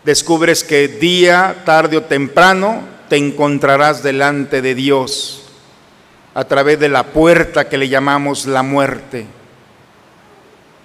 Descubres 0.07 0.63
que 0.63 0.87
día, 0.87 1.65
tarde 1.65 1.97
o 1.97 2.05
temprano 2.05 2.81
te 3.09 3.17
encontrarás 3.17 4.05
delante 4.05 4.63
de 4.63 4.77
Dios 4.77 5.43
a 6.33 6.45
través 6.45 6.79
de 6.79 6.89
la 6.89 7.09
puerta 7.09 7.69
que 7.69 7.77
le 7.77 7.89
llamamos 7.89 8.47
la 8.47 8.63
muerte. 8.63 9.27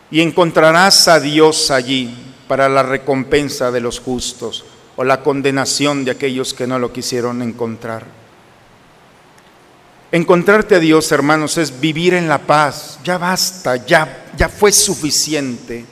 Y 0.09 0.21
encontrarás 0.21 1.07
a 1.07 1.19
Dios 1.19 1.69
allí 1.69 2.17
para 2.47 2.67
la 2.67 2.81
recompensa 2.81 3.69
de 3.69 3.79
los 3.79 3.99
justos 3.99 4.65
o 4.95 5.03
la 5.03 5.21
condenación 5.21 6.03
de 6.03 6.09
aquellos 6.09 6.55
que 6.55 6.65
no 6.65 6.79
lo 6.79 6.91
quisieron 6.91 7.43
encontrar. 7.43 8.07
Encontrarte 10.11 10.77
a 10.77 10.79
Dios, 10.79 11.11
hermanos, 11.11 11.59
es 11.59 11.79
vivir 11.79 12.15
en 12.15 12.27
la 12.27 12.39
paz. 12.39 12.97
Ya 13.03 13.19
basta, 13.19 13.85
ya, 13.85 14.31
ya 14.35 14.49
fue 14.49 14.71
suficiente. 14.71 15.85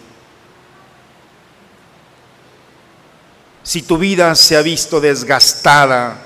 Si 3.70 3.84
tu 3.84 4.00
vida 4.00 4.34
se 4.34 4.58
ha 4.58 4.64
visto 4.64 5.00
desgastada 5.00 6.20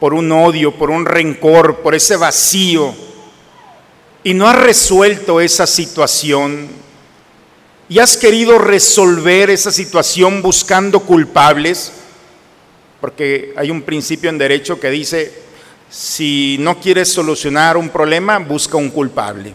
por 0.00 0.14
un 0.14 0.32
odio, 0.32 0.74
por 0.74 0.88
un 0.88 1.04
rencor, 1.04 1.80
por 1.80 1.94
ese 1.94 2.16
vacío, 2.16 2.94
y 4.24 4.32
no 4.32 4.48
has 4.48 4.58
resuelto 4.58 5.42
esa 5.42 5.66
situación, 5.66 6.70
y 7.86 7.98
has 7.98 8.16
querido 8.16 8.56
resolver 8.56 9.50
esa 9.50 9.70
situación 9.70 10.40
buscando 10.40 11.00
culpables, 11.00 11.92
porque 12.98 13.52
hay 13.58 13.70
un 13.70 13.82
principio 13.82 14.30
en 14.30 14.38
derecho 14.38 14.80
que 14.80 14.88
dice, 14.88 15.34
si 15.90 16.56
no 16.60 16.80
quieres 16.80 17.12
solucionar 17.12 17.76
un 17.76 17.90
problema, 17.90 18.38
busca 18.38 18.78
un 18.78 18.88
culpable. 18.88 19.52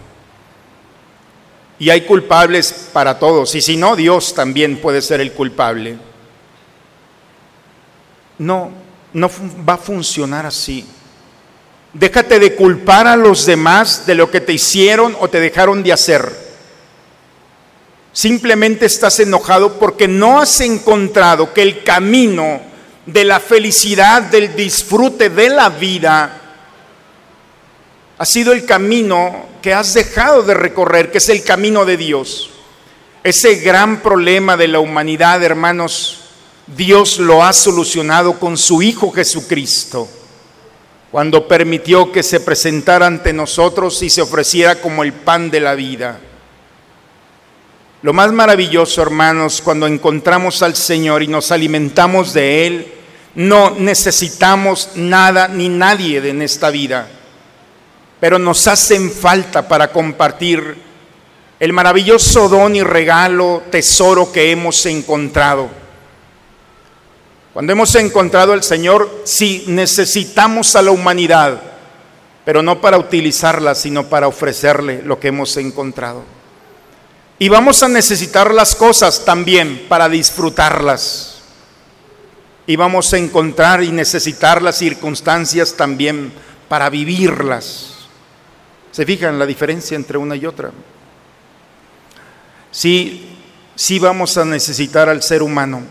Y 1.79 1.89
hay 1.89 2.01
culpables 2.01 2.89
para 2.93 3.17
todos, 3.17 3.55
y 3.55 3.61
si 3.61 3.77
no, 3.77 3.95
Dios 3.95 4.35
también 4.35 4.79
puede 4.79 5.01
ser 5.01 5.21
el 5.21 5.31
culpable. 5.31 5.97
No, 8.39 8.71
no 9.13 9.31
va 9.67 9.73
a 9.73 9.77
funcionar 9.77 10.45
así. 10.45 10.85
Déjate 11.93 12.39
de 12.39 12.55
culpar 12.55 13.07
a 13.07 13.15
los 13.15 13.45
demás 13.45 14.05
de 14.05 14.15
lo 14.15 14.29
que 14.29 14.41
te 14.41 14.51
hicieron 14.51 15.15
o 15.19 15.29
te 15.29 15.39
dejaron 15.39 15.81
de 15.81 15.93
hacer. 15.93 16.45
Simplemente 18.11 18.85
estás 18.85 19.19
enojado 19.19 19.79
porque 19.79 20.07
no 20.07 20.39
has 20.39 20.59
encontrado 20.61 21.53
que 21.53 21.61
el 21.61 21.83
camino 21.83 22.61
de 23.05 23.23
la 23.23 23.39
felicidad, 23.39 24.23
del 24.23 24.55
disfrute 24.55 25.29
de 25.29 25.49
la 25.49 25.69
vida, 25.69 26.41
ha 28.17 28.25
sido 28.25 28.51
el 28.53 28.65
camino 28.65 29.47
que 29.61 29.73
has 29.73 29.93
dejado 29.93 30.43
de 30.43 30.53
recorrer, 30.53 31.11
que 31.11 31.19
es 31.19 31.29
el 31.29 31.43
camino 31.43 31.85
de 31.85 31.97
Dios. 31.97 32.49
Ese 33.23 33.55
gran 33.55 34.01
problema 34.01 34.55
de 34.55 34.67
la 34.67 34.79
humanidad, 34.79 35.43
hermanos, 35.43 36.24
Dios 36.67 37.19
lo 37.19 37.43
ha 37.43 37.53
solucionado 37.53 38.39
con 38.39 38.57
su 38.57 38.81
Hijo 38.81 39.11
Jesucristo, 39.11 40.07
cuando 41.11 41.47
permitió 41.47 42.11
que 42.11 42.23
se 42.23 42.39
presentara 42.39 43.05
ante 43.05 43.33
nosotros 43.33 44.01
y 44.01 44.09
se 44.09 44.23
ofreciera 44.23 44.81
como 44.81 45.03
el 45.03 45.13
pan 45.13 45.51
de 45.51 45.59
la 45.59 45.75
vida. 45.75 46.19
Lo 48.01 48.13
más 48.13 48.31
maravilloso, 48.31 49.01
hermanos, 49.01 49.61
cuando 49.61 49.85
encontramos 49.85 50.63
al 50.63 50.75
Señor 50.75 51.21
y 51.21 51.27
nos 51.27 51.51
alimentamos 51.51 52.33
de 52.33 52.67
Él, 52.67 52.93
no 53.35 53.71
necesitamos 53.71 54.89
nada 54.95 55.47
ni 55.47 55.69
nadie 55.69 56.17
en 56.27 56.41
esta 56.41 56.71
vida, 56.71 57.07
pero 58.19 58.39
nos 58.39 58.67
hacen 58.67 59.11
falta 59.11 59.67
para 59.67 59.91
compartir 59.91 60.77
el 61.59 61.73
maravilloso 61.73 62.49
don 62.49 62.75
y 62.75 62.81
regalo, 62.81 63.63
tesoro 63.69 64.31
que 64.31 64.51
hemos 64.51 64.83
encontrado. 64.87 65.84
Cuando 67.55 67.71
hemos 67.71 67.95
encontrado 67.95 68.51
al 68.51 68.63
Señor, 68.63 69.21
sí 69.23 69.63
necesitamos 69.67 70.75
a 70.75 70.81
la 70.81 70.91
humanidad, 70.91 71.61
pero 72.43 72.61
no 72.61 72.81
para 72.81 72.97
utilizarla, 72.97 73.75
sino 73.75 74.09
para 74.09 74.27
ofrecerle 74.27 75.01
lo 75.03 75.21
que 75.21 75.29
hemos 75.29 75.55
encontrado. 75.55 76.21
Y 77.39 77.47
vamos 77.47 77.81
a 77.81 77.87
necesitar 77.87 78.53
las 78.53 78.75
cosas 78.75 79.23
también 79.23 79.85
para 79.87 80.09
disfrutarlas. 80.09 81.43
Y 82.67 82.75
vamos 82.75 83.13
a 83.13 83.19
encontrar 83.19 83.81
y 83.83 83.91
necesitar 83.93 84.61
las 84.61 84.77
circunstancias 84.77 85.75
también 85.77 86.33
para 86.67 86.89
vivirlas. 86.89 87.93
¿Se 88.91 89.05
fijan 89.05 89.39
la 89.39 89.45
diferencia 89.45 89.95
entre 89.95 90.17
una 90.17 90.35
y 90.35 90.45
otra? 90.45 90.71
Sí, 92.69 93.29
sí 93.75 93.97
vamos 93.97 94.37
a 94.37 94.43
necesitar 94.43 95.07
al 95.07 95.23
ser 95.23 95.41
humano, 95.41 95.83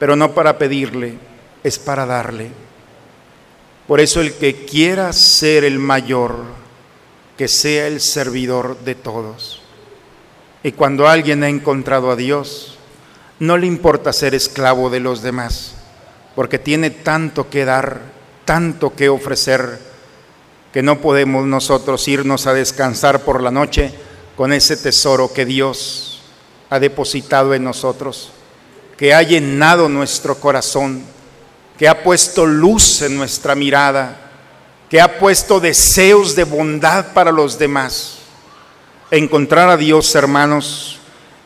pero 0.00 0.16
no 0.16 0.32
para 0.32 0.56
pedirle, 0.56 1.18
es 1.62 1.78
para 1.78 2.06
darle. 2.06 2.50
Por 3.86 4.00
eso 4.00 4.22
el 4.22 4.32
que 4.32 4.64
quiera 4.64 5.12
ser 5.12 5.62
el 5.62 5.78
mayor, 5.78 6.36
que 7.36 7.48
sea 7.48 7.86
el 7.86 8.00
servidor 8.00 8.78
de 8.80 8.94
todos. 8.94 9.60
Y 10.62 10.72
cuando 10.72 11.06
alguien 11.06 11.44
ha 11.44 11.50
encontrado 11.50 12.10
a 12.10 12.16
Dios, 12.16 12.78
no 13.40 13.58
le 13.58 13.66
importa 13.66 14.14
ser 14.14 14.34
esclavo 14.34 14.88
de 14.88 15.00
los 15.00 15.20
demás, 15.20 15.74
porque 16.34 16.58
tiene 16.58 16.88
tanto 16.88 17.50
que 17.50 17.66
dar, 17.66 18.00
tanto 18.46 18.96
que 18.96 19.10
ofrecer, 19.10 19.80
que 20.72 20.82
no 20.82 21.02
podemos 21.02 21.44
nosotros 21.46 22.08
irnos 22.08 22.46
a 22.46 22.54
descansar 22.54 23.22
por 23.22 23.42
la 23.42 23.50
noche 23.50 23.92
con 24.34 24.54
ese 24.54 24.78
tesoro 24.78 25.30
que 25.34 25.44
Dios 25.44 26.22
ha 26.70 26.78
depositado 26.78 27.52
en 27.52 27.64
nosotros, 27.64 28.32
que 29.00 29.14
ha 29.14 29.22
llenado 29.22 29.88
nuestro 29.88 30.36
corazón, 30.36 31.02
que 31.76 31.88
ha 31.88 32.04
puesto 32.04 32.46
luz 32.46 33.00
en 33.00 33.16
nuestra 33.16 33.56
mirada, 33.56 34.14
que 34.88 35.00
ha 35.00 35.18
puesto 35.18 35.58
deseos 35.58 36.36
de 36.36 36.44
bondad 36.44 37.14
para 37.14 37.32
los 37.32 37.58
demás 37.58 38.18
Encontrar 39.10 39.68
a 39.70 39.76
Dios, 39.76 40.14
hermanos, 40.14 40.98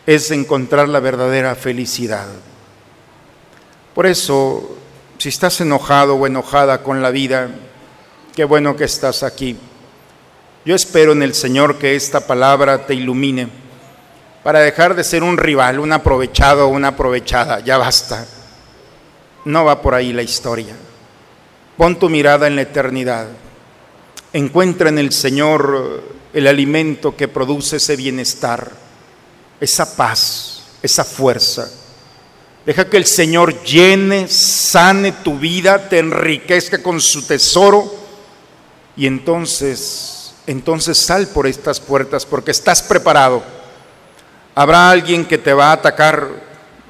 es 0.05 0.31
encontrar 0.31 0.87
la 0.87 1.01
verdadera 1.01 1.55
felicidad. 1.55 2.27
Por 3.95 4.05
eso, 4.05 4.77
si 5.17 5.31
estás 5.31 5.63
enojado 5.63 6.17
o 6.17 6.27
enojada 6.27 6.83
con 6.83 7.01
la 7.01 7.11
vida, 7.11 7.49
qué 8.37 8.45
bueno 8.45 8.77
que 8.77 8.85
estás 8.85 9.23
aquí. 9.23 9.57
Yo 10.67 10.75
espero 10.75 11.13
en 11.13 11.23
el 11.23 11.35
Señor 11.35 11.79
que 11.79 11.97
esta 11.97 12.27
palabra 12.27 12.85
te 12.85 12.95
ilumine 12.95 13.64
para 14.45 14.61
dejar 14.61 14.95
de 14.95 15.03
ser 15.03 15.23
un 15.23 15.39
rival, 15.39 15.81
un 15.81 15.91
aprovechado 15.91 16.69
una 16.69 16.89
aprovechada. 16.89 17.61
Ya 17.61 17.79
basta. 17.79 18.27
No 19.47 19.65
va 19.65 19.81
por 19.81 19.95
ahí 19.95 20.13
la 20.13 20.23
historia. 20.23 20.77
Pon 21.79 21.99
tu 21.99 22.11
mirada 22.11 22.47
en 22.47 22.55
la 22.55 22.63
eternidad. 22.63 23.27
Encuentra 24.35 24.91
en 24.91 24.99
el 24.99 25.13
Señor 25.13 26.03
el 26.35 26.47
alimento 26.47 27.17
que 27.17 27.27
produce 27.27 27.77
ese 27.77 27.97
bienestar, 27.97 28.71
esa 29.61 29.97
paz, 29.97 30.65
esa 30.83 31.05
fuerza. 31.05 31.71
Deja 32.67 32.89
que 32.91 32.99
el 32.99 33.07
Señor 33.07 33.63
llene, 33.63 34.29
sane 34.29 35.13
tu 35.13 35.39
vida, 35.39 35.89
te 35.89 36.01
enriquezca 36.01 36.83
con 36.83 37.01
su 37.01 37.27
tesoro 37.27 37.95
y 38.95 39.07
entonces, 39.07 40.35
entonces 40.47 40.99
sal 40.99 41.29
por 41.29 41.47
estas 41.47 41.81
puertas 41.81 42.27
porque 42.27 42.51
estás 42.51 42.83
preparado. 42.83 43.54
Habrá 44.55 44.91
alguien 44.91 45.25
que 45.25 45.39
te 45.39 45.53
va 45.53 45.71
a 45.71 45.73
atacar 45.73 46.29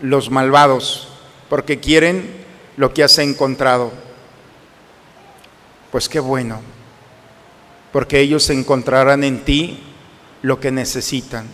los 0.03 0.31
malvados 0.31 1.09
porque 1.49 1.81
quieren 1.81 2.45
lo 2.77 2.93
que 2.93 3.05
has 3.05 3.19
encontrado. 3.19 3.93
Pues 5.91 6.09
qué 6.09 6.21
bueno 6.21 6.75
porque 7.95 8.19
ellos 8.19 8.51
encontrarán 8.51 9.23
en 9.23 9.45
ti 9.45 9.79
lo 10.43 10.59
que 10.59 10.73
necesitan, 10.73 11.47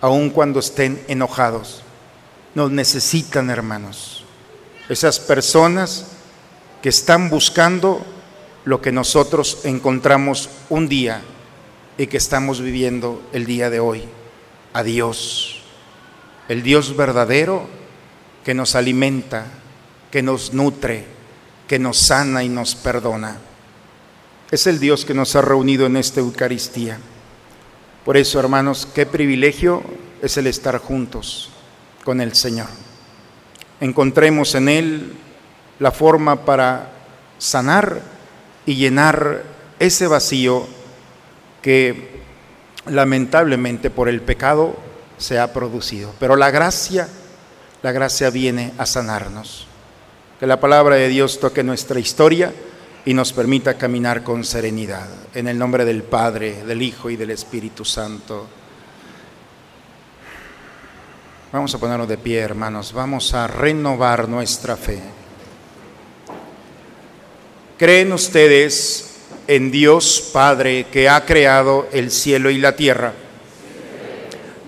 aun 0.00 0.30
cuando 0.30 0.58
estén 0.58 1.00
enojados. 1.06 1.82
Nos 2.56 2.72
necesitan, 2.72 3.50
hermanos. 3.50 4.24
Esas 4.88 5.20
personas 5.20 6.06
que 6.82 6.88
están 6.88 7.30
buscando 7.30 8.04
lo 8.64 8.82
que 8.82 8.90
nosotros 8.90 9.60
encontramos 9.62 10.48
un 10.70 10.88
día 10.88 11.22
y 11.96 12.08
que 12.08 12.16
estamos 12.16 12.60
viviendo 12.60 13.22
el 13.32 13.46
día 13.46 13.70
de 13.70 13.78
hoy. 13.78 14.02
A 14.76 14.82
Dios, 14.82 15.62
el 16.50 16.62
Dios 16.62 16.94
verdadero 16.98 17.66
que 18.44 18.52
nos 18.52 18.74
alimenta, 18.74 19.46
que 20.10 20.22
nos 20.22 20.52
nutre, 20.52 21.06
que 21.66 21.78
nos 21.78 21.96
sana 21.96 22.44
y 22.44 22.50
nos 22.50 22.74
perdona. 22.74 23.38
Es 24.50 24.66
el 24.66 24.78
Dios 24.78 25.06
que 25.06 25.14
nos 25.14 25.34
ha 25.34 25.40
reunido 25.40 25.86
en 25.86 25.96
esta 25.96 26.20
Eucaristía. 26.20 26.98
Por 28.04 28.18
eso, 28.18 28.38
hermanos, 28.38 28.86
qué 28.94 29.06
privilegio 29.06 29.82
es 30.20 30.36
el 30.36 30.46
estar 30.46 30.76
juntos 30.76 31.48
con 32.04 32.20
el 32.20 32.34
Señor. 32.34 32.68
Encontremos 33.80 34.54
en 34.56 34.68
Él 34.68 35.12
la 35.78 35.90
forma 35.90 36.44
para 36.44 36.92
sanar 37.38 38.02
y 38.66 38.74
llenar 38.74 39.42
ese 39.78 40.06
vacío 40.06 40.66
que 41.62 42.15
lamentablemente 42.88 43.90
por 43.90 44.08
el 44.08 44.22
pecado 44.22 44.76
se 45.18 45.38
ha 45.38 45.52
producido. 45.52 46.12
Pero 46.18 46.36
la 46.36 46.50
gracia, 46.50 47.08
la 47.82 47.92
gracia 47.92 48.30
viene 48.30 48.72
a 48.78 48.86
sanarnos. 48.86 49.66
Que 50.38 50.46
la 50.46 50.60
palabra 50.60 50.96
de 50.96 51.08
Dios 51.08 51.40
toque 51.40 51.62
nuestra 51.62 51.98
historia 51.98 52.52
y 53.04 53.14
nos 53.14 53.32
permita 53.32 53.78
caminar 53.78 54.22
con 54.22 54.44
serenidad. 54.44 55.08
En 55.34 55.48
el 55.48 55.58
nombre 55.58 55.84
del 55.84 56.02
Padre, 56.02 56.64
del 56.64 56.82
Hijo 56.82 57.08
y 57.08 57.16
del 57.16 57.30
Espíritu 57.30 57.84
Santo. 57.84 58.46
Vamos 61.52 61.74
a 61.74 61.78
ponernos 61.78 62.08
de 62.08 62.18
pie, 62.18 62.40
hermanos. 62.40 62.92
Vamos 62.92 63.32
a 63.32 63.46
renovar 63.46 64.28
nuestra 64.28 64.76
fe. 64.76 65.00
¿Creen 67.78 68.12
ustedes 68.12 69.15
en 69.46 69.70
Dios 69.70 70.30
Padre 70.32 70.86
que 70.90 71.08
ha 71.08 71.24
creado 71.24 71.88
el 71.92 72.10
cielo 72.10 72.50
y 72.50 72.58
la 72.58 72.76
tierra? 72.76 73.12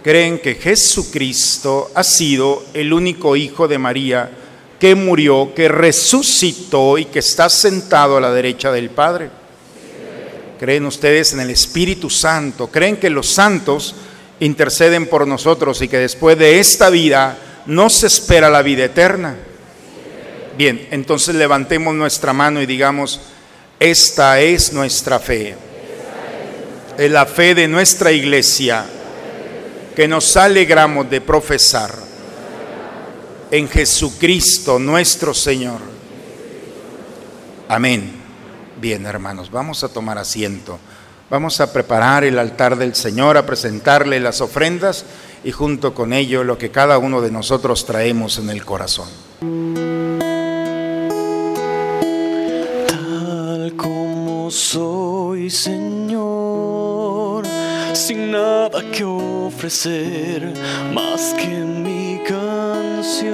¿Creen 0.03 0.39
que 0.39 0.55
Jesucristo 0.55 1.91
ha 1.95 2.05
sido 2.05 2.65
el 2.73 2.93
único 2.93 3.37
Hijo 3.37 3.69
de 3.69 3.79
María 3.79 4.31
que 4.79 4.95
murió, 4.95 5.53
que 5.55 5.69
resucitó 5.69 6.99
y 6.99 7.07
que 7.07 7.19
está 7.19 7.49
sentado 7.49 8.17
a 8.17 8.21
la 8.21 8.33
derecha 8.33 8.71
del 8.71 8.91
Padre? 8.91 9.31
¿Creen 10.59 10.87
ustedes 10.87 11.33
en 11.33 11.41
el 11.41 11.51
Espíritu 11.51 12.11
Santo? 12.11 12.69
¿Creen 12.69 12.97
que 12.97 13.11
los 13.11 13.29
santos 13.29 13.95
interceden 14.41 15.07
por 15.07 15.27
nosotros 15.27 15.83
y 15.83 15.89
que 15.89 15.99
después 15.99 16.39
de 16.39 16.59
esta 16.59 16.91
vida 16.91 17.39
no 17.67 17.91
se 17.91 18.07
espera 18.07 18.49
la 18.51 18.63
vida 18.63 18.85
eterna? 18.85 19.37
Bien, 20.57 20.89
entonces 20.91 21.37
levantemos 21.37 21.95
nuestra 21.95 22.33
mano 22.33 22.61
y 22.61 22.67
digamos, 22.67 23.21
esta 23.81 24.41
es 24.41 24.73
nuestra 24.73 25.19
fe. 25.19 25.57
Es 26.97 27.11
la 27.11 27.27
fe 27.27 27.55
de 27.55 27.69
nuestra 27.69 28.11
iglesia 28.11 28.85
que 29.95 30.09
nos 30.09 30.37
alegramos 30.37 31.09
de 31.09 31.21
profesar 31.21 31.95
en 33.51 33.69
Jesucristo 33.69 34.79
nuestro 34.79 35.33
Señor. 35.33 35.81
Amén. 37.69 38.13
Bien, 38.81 39.07
hermanos, 39.07 39.51
vamos 39.51 39.85
a 39.85 39.89
tomar 39.89 40.19
asiento. 40.19 40.79
Vamos 41.31 41.61
a 41.61 41.73
preparar 41.73 42.25
el 42.25 42.39
altar 42.39 42.77
del 42.77 42.95
Señor, 42.95 43.37
a 43.37 43.45
presentarle 43.45 44.19
las 44.19 44.41
ofrendas 44.41 45.05
y 45.45 45.53
junto 45.53 45.95
con 45.95 46.13
ello 46.13 46.43
lo 46.43 46.59
que 46.59 46.71
cada 46.71 46.99
uno 46.99 47.21
de 47.21 47.31
nosotros 47.31 47.85
traemos 47.85 48.39
en 48.39 48.51
el 48.51 48.65
corazón. 48.65 49.09
Soy, 54.51 55.51
Señor, 55.51 57.45
sin 57.93 58.31
nada 58.31 58.83
que 58.93 59.05
ofrecer 59.05 60.53
más 60.93 61.35
que 61.35 61.47
mi 61.47 62.21
canción. 62.27 63.29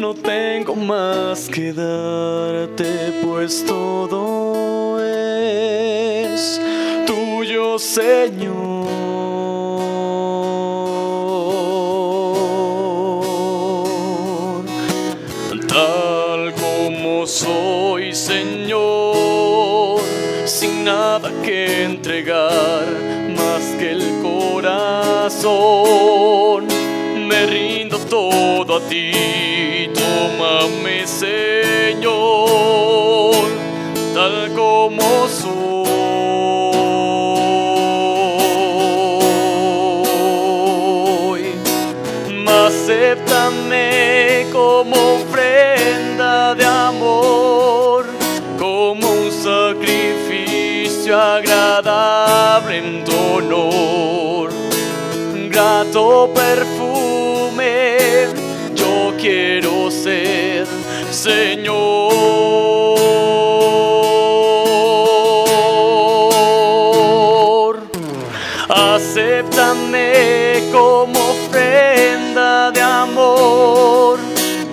No 0.00 0.14
tengo 0.14 0.74
más 0.74 1.48
que 1.48 1.72
darte, 1.72 3.12
pues 3.22 3.64
todo 3.66 5.00
es 5.02 6.60
tuyo, 7.06 7.78
Señor. 7.78 8.85
Nada 20.86 21.32
que 21.42 21.82
entregar 21.82 22.86
más 23.36 23.62
que 23.76 23.90
el 23.90 24.22
corazón. 24.22 25.75
Honor. 53.52 54.50
Grato 55.50 56.30
perfume, 56.34 57.96
yo 58.74 59.14
quiero 59.18 59.90
ser, 59.90 60.66
Señor. 61.10 61.86
Acéptame 68.68 70.62
como 70.72 71.18
ofrenda 71.30 72.70
de 72.70 72.80
amor, 72.80 74.18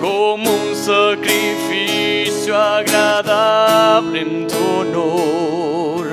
como 0.00 0.50
un 0.50 0.74
sacrificio 0.74 2.56
agradable 2.56 4.20
en 4.20 4.46
tu 4.46 4.56
honor. 4.80 6.06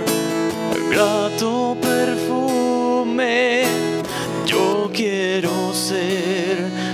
Grato 0.90 1.78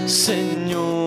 Señor. 0.06 0.98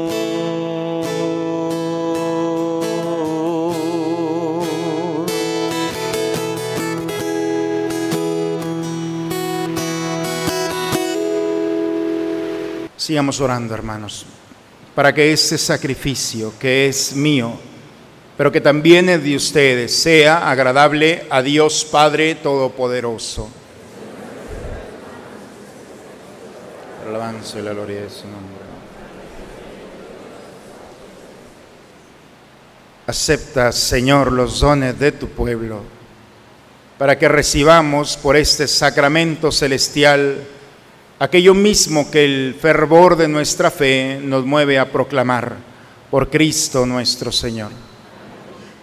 Sigamos 12.96 13.40
orando, 13.40 13.74
hermanos, 13.74 14.24
para 14.94 15.12
que 15.12 15.32
ese 15.32 15.58
sacrificio 15.58 16.52
que 16.58 16.86
es 16.86 17.12
mío, 17.14 17.58
pero 18.36 18.52
que 18.52 18.60
también 18.60 19.08
es 19.08 19.24
de 19.24 19.34
ustedes, 19.34 19.92
sea 19.94 20.48
agradable 20.48 21.26
a 21.28 21.42
Dios 21.42 21.84
Padre 21.90 22.36
Todopoderoso. 22.36 23.59
La 27.30 27.72
gloria 27.72 28.00
de 28.02 28.10
su 28.10 28.24
nombre. 28.24 28.56
Acepta, 33.06 33.70
Señor, 33.70 34.32
los 34.32 34.58
dones 34.58 34.98
de 34.98 35.12
tu 35.12 35.28
pueblo, 35.28 35.82
para 36.98 37.16
que 37.16 37.28
recibamos 37.28 38.16
por 38.16 38.36
este 38.36 38.66
sacramento 38.66 39.52
celestial 39.52 40.42
aquello 41.20 41.54
mismo 41.54 42.10
que 42.10 42.24
el 42.24 42.56
fervor 42.60 43.16
de 43.16 43.28
nuestra 43.28 43.70
fe 43.70 44.20
nos 44.20 44.44
mueve 44.44 44.78
a 44.78 44.90
proclamar 44.90 45.56
por 46.10 46.30
Cristo 46.30 46.84
nuestro 46.84 47.30
Señor. 47.30 47.70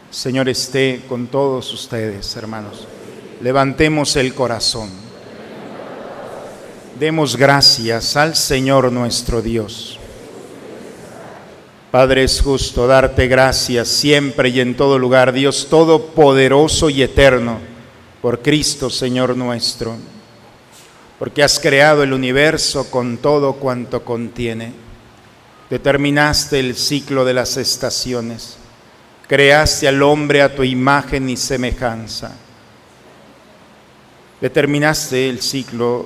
Señor 0.10 0.48
esté 0.48 1.02
con 1.10 1.28
todos 1.28 1.74
ustedes, 1.74 2.34
hermanos. 2.38 2.88
Levantemos 3.42 4.16
el 4.16 4.34
corazón. 4.34 5.07
Demos 7.00 7.36
gracias 7.36 8.16
al 8.16 8.36
Señor 8.36 8.92
nuestro 8.92 9.42
Dios. 9.42 10.00
Padre, 11.92 12.24
es 12.24 12.42
justo 12.42 12.88
darte 12.88 13.28
gracias 13.28 13.88
siempre 13.88 14.50
y 14.50 14.60
en 14.60 14.76
todo 14.76 14.98
lugar, 15.00 15.32
Dios 15.32 15.68
Todopoderoso 15.70 16.90
y 16.90 17.02
Eterno, 17.02 17.60
por 18.22 18.42
Cristo, 18.42 18.90
Señor 18.90 19.38
nuestro 19.38 19.96
porque 21.20 21.44
has 21.44 21.60
creado 21.60 22.04
el 22.04 22.14
universo 22.14 22.92
con 22.92 23.18
todo 23.18 23.54
cuanto 23.54 24.04
contiene. 24.06 24.72
Determinaste 25.70 26.60
el 26.60 26.76
ciclo 26.76 27.26
de 27.26 27.34
las 27.34 27.58
estaciones. 27.58 28.58
Creaste 29.28 29.88
al 29.88 30.02
hombre 30.04 30.42
a 30.42 30.56
tu 30.56 30.64
imagen 30.64 31.30
y 31.30 31.36
semejanza. 31.36 32.36
Determinaste 34.40 35.28
el 35.28 35.42
ciclo 35.42 36.06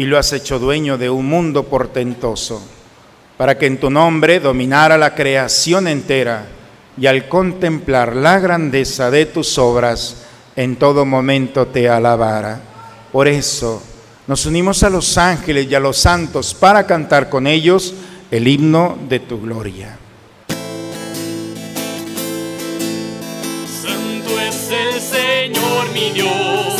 y 0.00 0.06
lo 0.06 0.16
has 0.16 0.32
hecho 0.32 0.58
dueño 0.58 0.96
de 0.96 1.10
un 1.10 1.26
mundo 1.26 1.64
portentoso, 1.64 2.62
para 3.36 3.58
que 3.58 3.66
en 3.66 3.78
tu 3.78 3.90
nombre 3.90 4.40
dominara 4.40 4.96
la 4.96 5.14
creación 5.14 5.86
entera 5.86 6.46
y 6.96 7.06
al 7.06 7.28
contemplar 7.28 8.16
la 8.16 8.38
grandeza 8.38 9.10
de 9.10 9.26
tus 9.26 9.58
obras, 9.58 10.22
en 10.56 10.76
todo 10.76 11.04
momento 11.04 11.66
te 11.66 11.86
alabara. 11.86 12.62
Por 13.12 13.28
eso, 13.28 13.82
nos 14.26 14.46
unimos 14.46 14.82
a 14.84 14.88
los 14.88 15.18
ángeles 15.18 15.66
y 15.70 15.74
a 15.74 15.80
los 15.80 15.98
santos 15.98 16.54
para 16.54 16.86
cantar 16.86 17.28
con 17.28 17.46
ellos 17.46 17.92
el 18.30 18.48
himno 18.48 18.96
de 19.06 19.20
tu 19.20 19.38
gloria. 19.38 19.98
Santo 23.82 24.40
es 24.40 24.70
el 24.70 24.98
Señor 24.98 25.92
mi 25.92 26.10
Dios, 26.12 26.79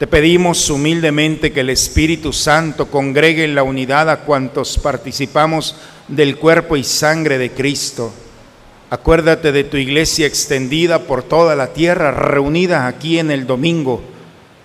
Te 0.00 0.06
pedimos 0.06 0.70
humildemente 0.70 1.52
que 1.52 1.60
el 1.60 1.68
Espíritu 1.68 2.32
Santo 2.32 2.90
congregue 2.90 3.44
en 3.44 3.54
la 3.54 3.62
unidad 3.62 4.08
a 4.08 4.20
cuantos 4.20 4.78
participamos 4.78 5.76
del 6.08 6.38
cuerpo 6.38 6.78
y 6.78 6.84
sangre 6.84 7.36
de 7.36 7.50
Cristo. 7.50 8.10
Acuérdate 8.88 9.52
de 9.52 9.62
tu 9.62 9.76
iglesia 9.76 10.26
extendida 10.26 11.00
por 11.00 11.22
toda 11.22 11.54
la 11.54 11.74
tierra, 11.74 12.12
reunida 12.12 12.86
aquí 12.86 13.18
en 13.18 13.30
el 13.30 13.46
domingo, 13.46 14.00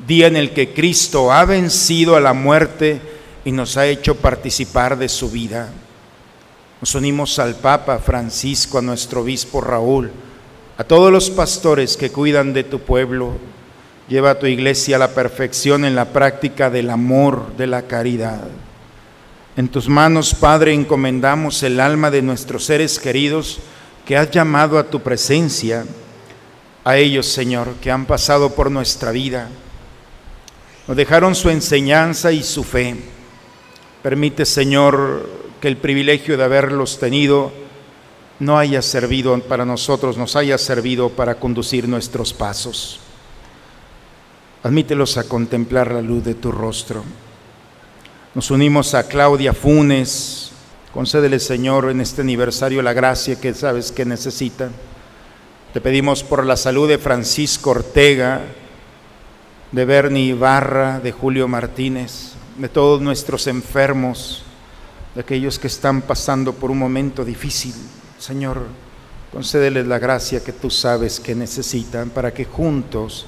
día 0.08 0.28
en 0.28 0.38
el 0.38 0.52
que 0.54 0.74
Cristo 0.74 1.34
ha 1.34 1.44
vencido 1.44 2.16
a 2.16 2.22
la 2.22 2.32
muerte 2.32 3.02
y 3.44 3.52
nos 3.52 3.76
ha 3.76 3.88
hecho 3.88 4.16
participar 4.16 4.98
de 4.98 5.10
su 5.10 5.30
vida. 5.30 5.70
Nos 6.80 6.96
unimos 6.96 7.40
al 7.40 7.56
Papa 7.56 8.00
Francisco, 8.00 8.78
a 8.78 8.82
nuestro 8.82 9.20
obispo 9.20 9.60
Raúl, 9.60 10.12
a 10.78 10.86
todos 10.86 11.12
los 11.12 11.30
pastores 11.30 11.98
que 11.98 12.10
cuidan 12.10 12.54
de 12.54 12.64
tu 12.64 12.80
pueblo, 12.80 13.34
Lleva 14.08 14.32
a 14.32 14.40
tu 14.40 14.46
iglesia 14.46 14.98
a 14.98 15.00
la 15.00 15.16
perfección 15.16 15.84
en 15.84 15.96
la 15.96 16.06
práctica 16.06 16.70
del 16.70 16.92
amor, 16.92 17.56
de 17.58 17.66
la 17.66 17.84
caridad. 17.84 18.42
En 19.58 19.70
tus 19.70 19.88
manos, 19.88 20.36
Padre, 20.36 20.74
encomendamos 20.74 21.64
el 21.64 21.80
alma 21.80 22.12
de 22.12 22.22
nuestros 22.22 22.66
seres 22.66 23.00
queridos 23.00 23.60
que 24.06 24.18
has 24.18 24.30
llamado 24.30 24.78
a 24.78 24.84
tu 24.84 25.02
presencia, 25.02 25.86
a 26.84 26.98
ellos, 26.98 27.26
Señor, 27.26 27.74
que 27.82 27.90
han 27.90 28.06
pasado 28.06 28.54
por 28.54 28.70
nuestra 28.70 29.12
vida. 29.12 29.50
Nos 30.88 30.96
dejaron 30.96 31.34
su 31.34 31.50
enseñanza 31.50 32.32
y 32.32 32.44
su 32.44 32.64
fe. 32.64 32.96
Permite, 34.04 34.46
Señor, 34.46 35.28
que 35.60 35.68
el 35.68 35.78
privilegio 35.78 36.38
de 36.38 36.44
haberlos 36.44 37.00
tenido 37.00 37.52
no 38.40 38.60
haya 38.60 38.82
servido 38.82 39.40
para 39.40 39.66
nosotros, 39.66 40.18
nos 40.18 40.36
haya 40.36 40.58
servido 40.60 41.10
para 41.10 41.36
conducir 41.36 41.88
nuestros 41.88 42.34
pasos. 42.34 43.00
Admítelos 44.66 45.18
a 45.18 45.26
contemplar 45.26 45.92
la 45.92 46.02
luz 46.02 46.24
de 46.26 46.34
tu 46.34 46.52
rostro. 46.52 47.04
Nos 48.34 48.50
unimos 48.50 48.96
a 48.96 49.08
Claudia 49.08 49.54
Funes. 49.54 50.50
Concédele, 50.92 51.40
Señor, 51.40 51.92
en 51.92 52.02
este 52.02 52.22
aniversario 52.22 52.82
la 52.82 52.94
gracia 52.94 53.40
que 53.40 53.54
sabes 53.54 53.92
que 53.92 54.06
necesita. 54.06 54.72
Te 55.72 55.82
pedimos 55.82 56.24
por 56.24 56.44
la 56.44 56.58
salud 56.58 56.90
de 56.90 56.98
Francisco 56.98 57.70
Ortega, 57.70 58.42
de 59.72 59.86
Bernie 59.86 60.30
Ibarra, 60.30 61.00
de 61.00 61.12
Julio 61.12 61.48
Martínez, 61.48 62.32
de 62.58 62.68
todos 62.68 63.00
nuestros 63.04 63.46
enfermos, 63.46 64.46
de 65.14 65.22
aquellos 65.22 65.60
que 65.60 65.68
están 65.68 66.02
pasando 66.02 66.54
por 66.54 66.72
un 66.72 66.80
momento 66.80 67.24
difícil. 67.24 67.76
Señor, 68.18 68.64
concédeles 69.32 69.86
la 69.86 70.00
gracia 70.00 70.44
que 70.44 70.54
tú 70.54 70.72
sabes 70.72 71.20
que 71.20 71.36
necesitan 71.36 72.10
para 72.10 72.34
que 72.34 72.46
juntos 72.46 73.28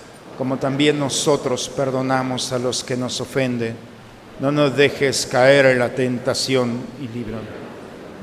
como 0.41 0.57
también 0.57 0.97
nosotros 0.97 1.69
perdonamos 1.69 2.51
a 2.51 2.57
los 2.57 2.83
que 2.83 2.97
nos 2.97 3.21
ofenden. 3.21 3.75
No 4.39 4.51
nos 4.51 4.75
dejes 4.75 5.27
caer 5.27 5.67
en 5.67 5.77
la 5.77 5.93
tentación 5.93 6.79
y 6.99 7.07
líbranos, 7.15 7.45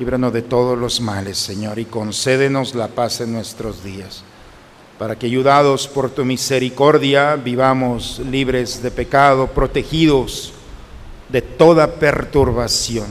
líbranos 0.00 0.32
de 0.32 0.42
todos 0.42 0.76
los 0.76 1.00
males, 1.00 1.38
Señor, 1.38 1.78
y 1.78 1.84
concédenos 1.84 2.74
la 2.74 2.88
paz 2.88 3.20
en 3.20 3.34
nuestros 3.34 3.84
días, 3.84 4.24
para 4.98 5.16
que 5.16 5.26
ayudados 5.26 5.86
por 5.86 6.10
tu 6.10 6.24
misericordia 6.24 7.36
vivamos 7.36 8.18
libres 8.28 8.82
de 8.82 8.90
pecado, 8.90 9.46
protegidos 9.46 10.52
de 11.28 11.40
toda 11.40 11.86
perturbación, 11.86 13.06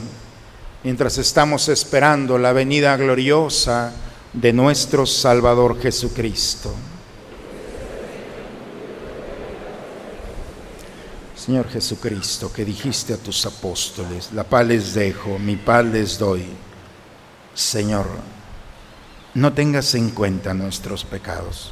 mientras 0.83 1.17
estamos 1.17 1.69
esperando 1.69 2.37
la 2.37 2.51
venida 2.51 2.97
gloriosa 2.97 3.93
de 4.33 4.51
nuestro 4.51 5.05
Salvador 5.05 5.79
Jesucristo. 5.79 6.73
Señor 11.47 11.69
Jesucristo, 11.69 12.51
que 12.51 12.65
dijiste 12.65 13.13
a 13.13 13.17
tus 13.17 13.45
apóstoles, 13.45 14.33
la 14.33 14.43
paz 14.43 14.67
les 14.67 14.93
dejo, 14.93 15.39
mi 15.39 15.55
paz 15.55 15.85
les 15.85 16.19
doy. 16.19 16.43
Señor, 17.53 18.05
no 19.33 19.53
tengas 19.53 19.95
en 19.95 20.09
cuenta 20.09 20.53
nuestros 20.53 21.05
pecados. 21.05 21.71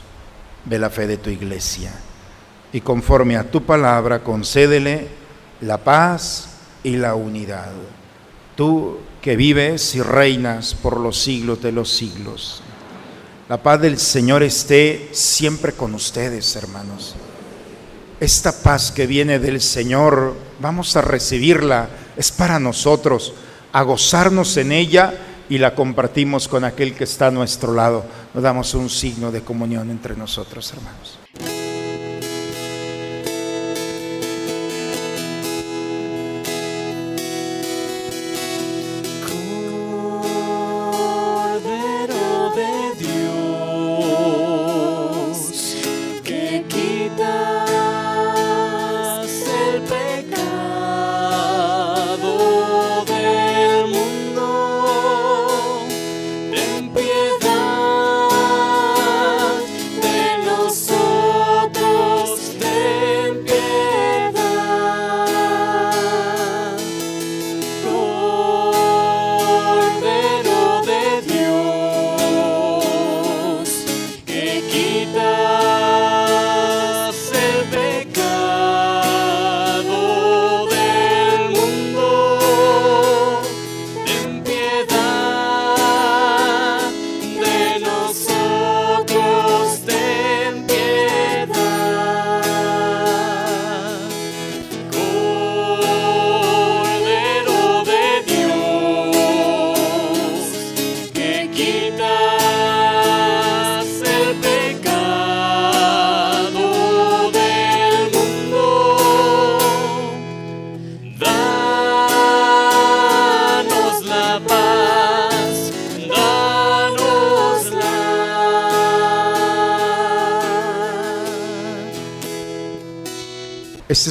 Ve 0.64 0.80
la 0.80 0.90
fe 0.90 1.08
de 1.08 1.18
tu 1.18 1.30
iglesia 1.30 1.92
y 2.72 2.80
conforme 2.80 3.36
a 3.36 3.52
tu 3.52 3.66
palabra 3.66 4.24
concédele 4.24 5.10
la 5.60 5.84
paz 5.84 6.52
y 6.82 6.96
la 6.96 7.16
unidad. 7.16 7.74
Tú 8.56 9.00
que 9.22 9.36
vives 9.36 9.94
y 9.94 10.02
reinas 10.02 10.74
por 10.74 11.02
los 11.02 11.20
siglos 11.20 11.62
de 11.62 11.74
los 11.74 11.92
siglos. 11.92 12.62
La 13.50 13.62
paz 13.62 13.82
del 13.82 14.00
Señor 14.00 14.42
esté 14.42 15.10
siempre 15.12 15.74
con 15.74 15.94
ustedes, 15.96 16.56
hermanos. 16.56 17.18
Esta 18.26 18.52
paz 18.52 18.92
que 18.92 19.06
viene 19.06 19.38
del 19.38 19.62
Señor, 19.62 20.36
vamos 20.60 20.96
a 20.96 21.02
recibirla, 21.04 21.90
es 22.18 22.32
para 22.32 22.60
nosotros, 22.60 23.36
a 23.72 23.84
gozarnos 23.84 24.58
en 24.58 24.72
ella 24.72 25.14
y 25.48 25.60
la 25.60 25.76
compartimos 25.76 26.48
con 26.48 26.64
aquel 26.64 26.96
que 26.96 27.04
está 27.04 27.28
a 27.28 27.32
nuestro 27.32 27.72
lado. 27.76 28.04
Nos 28.34 28.44
damos 28.44 28.74
un 28.74 28.90
signo 28.90 29.32
de 29.32 29.42
comunión 29.42 29.92
entre 29.92 30.16
nosotros, 30.16 30.74
hermanos. 30.74 31.55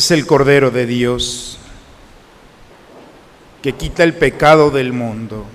Es 0.04 0.10
el 0.10 0.26
Cordero 0.26 0.70
de 0.70 0.84
Dios 0.84 1.56
que 3.62 3.72
quita 3.72 4.04
el 4.04 4.12
pecado 4.12 4.70
del 4.70 4.92
mundo. 4.92 5.46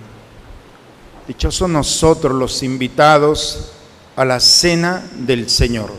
Dichosos 1.28 1.70
nosotros 1.70 2.34
los 2.34 2.64
invitados 2.64 3.74
a 4.16 4.26
la 4.26 4.40
cena 4.40 5.08
del 5.18 5.52
Señor. 5.52 5.92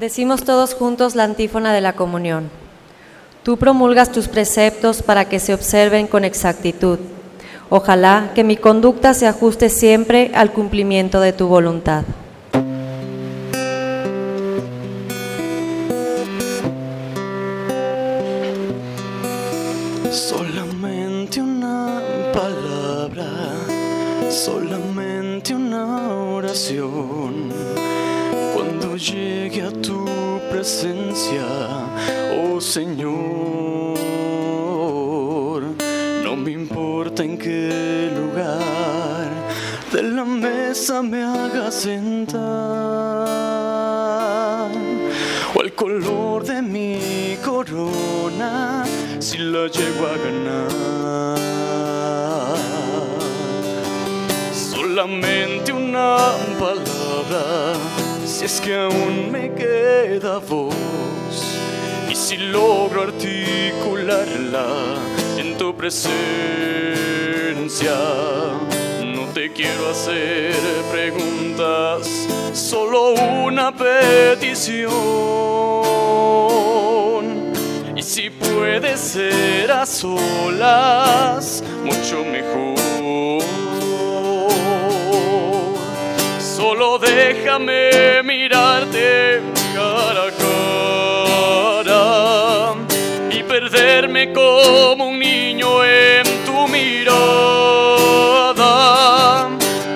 Decimos 0.00 0.42
todos 0.42 0.74
juntos 0.74 1.14
la 1.14 1.22
antífona 1.22 1.72
de 1.72 1.82
la 1.82 1.92
comunión. 1.92 2.50
Tú 3.44 3.58
promulgas 3.58 4.10
tus 4.10 4.26
preceptos 4.26 5.02
para 5.02 5.28
que 5.28 5.38
se 5.38 5.54
observen 5.54 6.08
con 6.08 6.24
exactitud. 6.24 6.98
Ojalá 7.68 8.30
que 8.34 8.44
mi 8.44 8.56
conducta 8.56 9.12
se 9.12 9.26
ajuste 9.26 9.68
siempre 9.68 10.30
al 10.34 10.52
cumplimiento 10.52 11.20
de 11.20 11.32
tu 11.32 11.48
voluntad. 11.48 12.04
Corona 47.56 48.84
si 49.18 49.38
la 49.38 49.66
llego 49.68 50.06
a 50.06 50.16
ganar. 50.24 51.78
Solamente 54.52 55.72
una 55.72 56.18
palabra, 56.60 57.72
si 58.26 58.44
es 58.44 58.60
que 58.60 58.74
aún 58.76 59.32
me 59.32 59.54
queda 59.54 60.36
voz, 60.38 60.76
y 62.10 62.14
si 62.14 62.36
logro 62.36 63.04
articularla 63.04 64.66
en 65.38 65.56
tu 65.56 65.74
presencia. 65.74 66.06
No 69.14 69.22
te 69.32 69.50
quiero 69.52 69.90
hacer 69.92 70.52
preguntas, 70.92 72.06
solo 72.52 73.14
una 73.46 73.72
petición. 73.72 74.92
Puede 78.66 78.96
ser 78.96 79.70
a 79.70 79.86
solas, 79.86 81.62
mucho 81.84 82.24
mejor. 82.24 82.74
Solo 86.40 86.98
déjame 86.98 88.24
mirarte 88.24 89.40
cara 89.72 90.24
a 90.26 90.32
cara 91.92 92.74
y 93.30 93.44
perderme 93.44 94.32
como 94.32 95.10
un 95.10 95.20
niño 95.20 95.84
en 95.84 96.24
tu 96.44 96.66
mirada 96.66 97.08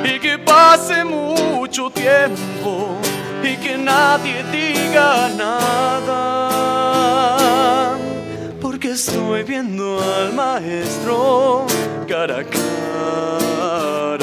y 0.04 0.20
que 0.20 0.38
pase 0.38 1.02
mucho 1.04 1.90
tiempo 1.90 2.96
y 3.42 3.56
que 3.56 3.76
nadie 3.76 4.44
diga 4.52 5.28
nada 5.36 6.49
estoy 9.00 9.42
viendo 9.44 9.98
al 9.98 10.34
maestro 10.34 11.66
cara 12.06 12.40
a 12.40 12.44
cara 12.44 14.18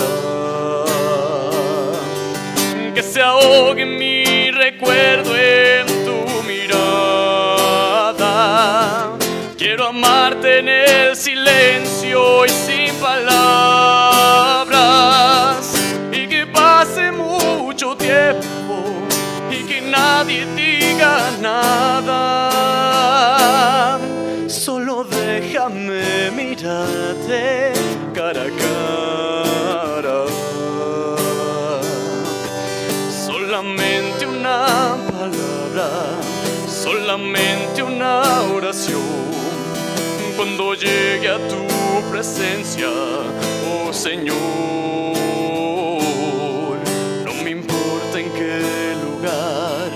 que 2.94 3.02
se 3.02 3.20
ahogue 3.20 3.84
mi 3.88 4.52
recuerdo 4.52 5.36
en 5.36 5.88
tu 6.06 6.44
mirada. 6.44 7.88
Quiero 9.58 9.88
amarte 9.88 10.60
en 10.60 10.70
el 10.70 11.16
silencio 11.16 12.46
y 12.46 12.50
sin 12.50 12.94
palabras. 12.98 13.58
Y 16.12 16.28
que 16.28 16.46
pase 16.46 17.12
mucho 17.12 17.98
tiempo 17.98 18.84
y 19.50 19.64
que 19.66 19.82
nadie 19.82 20.46
diga 20.56 21.32
nada. 21.42 22.57
cara 28.14 28.44
a 28.44 28.52
cara. 28.52 30.26
Solamente 33.26 34.26
una 34.26 34.98
palabra, 35.12 35.90
solamente 36.68 37.84
una 37.84 38.42
oración. 38.54 39.28
Cuando 40.36 40.74
llegue 40.74 41.30
a 41.30 41.38
tu 41.48 41.66
presencia, 42.12 42.90
oh 43.70 43.92
Señor, 43.92 44.38
no 47.26 47.34
me 47.44 47.50
importa 47.52 48.20
en 48.20 48.32
qué 48.34 48.96
lugar 49.04 49.92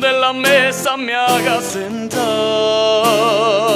de 0.00 0.12
la 0.12 0.32
mesa 0.32 0.96
me 0.96 1.14
haga 1.14 1.60
sentar 1.60 3.71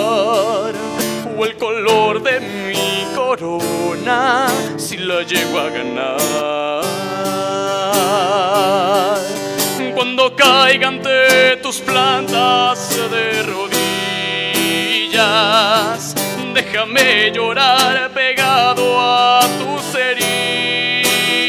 el 1.47 1.57
color 1.57 2.22
de 2.22 2.40
mi 2.40 3.07
corona 3.14 4.49
si 4.76 4.97
la 4.97 5.22
llego 5.22 5.61
a 5.61 5.68
ganar. 5.70 6.80
Cuando 9.94 10.34
caiga 10.34 10.88
ante 10.88 11.57
tus 11.62 11.78
plantas 11.78 12.90
de 13.11 13.44
rodillas, 15.05 16.16
déjame 16.53 17.30
llorar 17.32 18.11
pegado 18.12 19.01
a 19.01 19.40
tus 19.61 19.94
heridas 19.94 21.47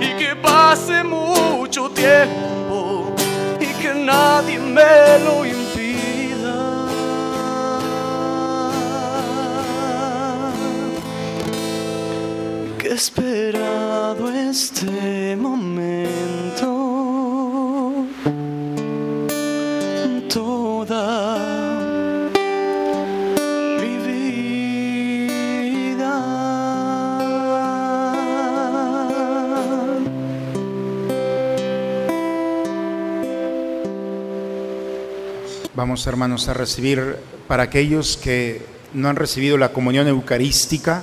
y 0.00 0.08
que 0.18 0.34
pase 0.34 1.04
mucho 1.04 1.88
tiempo 1.90 3.14
y 3.60 3.66
que 3.80 3.94
nadie 3.94 4.58
me 4.58 5.18
lo 5.24 5.46
impida. 5.46 5.61
Esperado 13.02 14.30
este 14.30 15.34
momento 15.34 16.70
toda 20.32 21.36
mi 23.80 23.96
vida. 24.06 26.14
Vamos 35.74 36.06
hermanos 36.06 36.46
a 36.46 36.54
recibir 36.54 37.16
para 37.48 37.64
aquellos 37.64 38.16
que 38.16 38.64
no 38.94 39.08
han 39.08 39.16
recibido 39.16 39.58
la 39.58 39.72
comunión 39.72 40.06
eucarística 40.06 41.02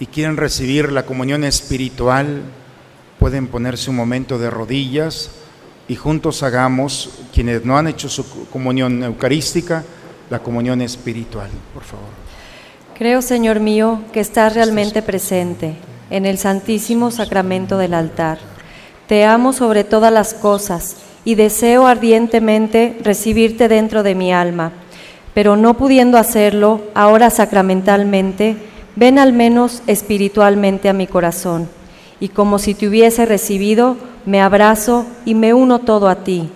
y 0.00 0.06
quieren 0.06 0.36
recibir 0.36 0.92
la 0.92 1.04
comunión 1.04 1.44
espiritual, 1.44 2.42
pueden 3.18 3.46
ponerse 3.46 3.90
un 3.90 3.96
momento 3.96 4.38
de 4.38 4.50
rodillas 4.50 5.30
y 5.88 5.96
juntos 5.96 6.42
hagamos, 6.42 7.10
quienes 7.32 7.64
no 7.64 7.76
han 7.76 7.88
hecho 7.88 8.08
su 8.08 8.48
comunión 8.48 9.02
eucarística, 9.02 9.84
la 10.30 10.38
comunión 10.38 10.80
espiritual, 10.80 11.50
por 11.72 11.84
favor. 11.84 12.08
Creo, 12.96 13.22
Señor 13.22 13.60
mío, 13.60 14.00
que 14.12 14.20
estás 14.20 14.54
realmente 14.54 15.02
presente 15.02 15.74
en 16.10 16.26
el 16.26 16.38
santísimo 16.38 17.10
sacramento 17.10 17.76
del 17.76 17.94
altar. 17.94 18.38
Te 19.08 19.24
amo 19.24 19.52
sobre 19.52 19.84
todas 19.84 20.12
las 20.12 20.32
cosas 20.32 20.96
y 21.24 21.34
deseo 21.34 21.86
ardientemente 21.86 22.96
recibirte 23.02 23.68
dentro 23.68 24.02
de 24.02 24.14
mi 24.14 24.32
alma, 24.32 24.72
pero 25.34 25.56
no 25.56 25.76
pudiendo 25.76 26.18
hacerlo 26.18 26.82
ahora 26.94 27.30
sacramentalmente, 27.30 28.56
ven 28.96 29.18
al 29.18 29.32
menos 29.32 29.82
espiritualmente 29.86 30.88
a 30.88 30.92
mi 30.92 31.06
corazón, 31.06 31.68
y 32.20 32.28
como 32.28 32.58
si 32.58 32.74
te 32.74 32.88
hubiese 32.88 33.26
recibido, 33.26 33.96
me 34.24 34.40
abrazo 34.40 35.06
y 35.24 35.34
me 35.34 35.52
uno 35.52 35.80
todo 35.80 36.08
a 36.08 36.16
ti. 36.16 36.48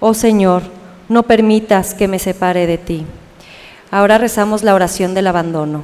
Oh 0.00 0.14
Señor, 0.14 0.62
no 1.08 1.22
permitas 1.22 1.94
que 1.94 2.08
me 2.08 2.18
separe 2.18 2.66
de 2.66 2.78
ti. 2.78 3.06
Ahora 3.90 4.18
rezamos 4.18 4.62
la 4.62 4.74
oración 4.74 5.14
del 5.14 5.28
abandono. 5.28 5.82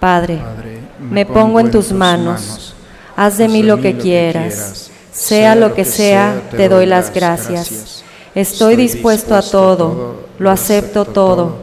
Padre, 0.00 0.38
Padre, 0.38 0.78
me 0.98 1.26
pongo 1.26 1.60
en 1.60 1.70
tus 1.70 1.92
manos, 1.92 2.74
haz 3.16 3.36
de 3.36 3.48
mí 3.48 3.62
lo 3.62 3.80
que 3.80 3.98
quieras, 3.98 4.90
sea 5.12 5.54
lo 5.54 5.74
que 5.74 5.84
sea, 5.84 6.40
te 6.50 6.70
doy 6.70 6.86
las 6.86 7.12
gracias. 7.12 8.02
Estoy 8.34 8.76
dispuesto 8.76 9.34
a 9.34 9.42
todo, 9.42 10.28
lo 10.38 10.50
acepto 10.50 11.04
todo, 11.04 11.58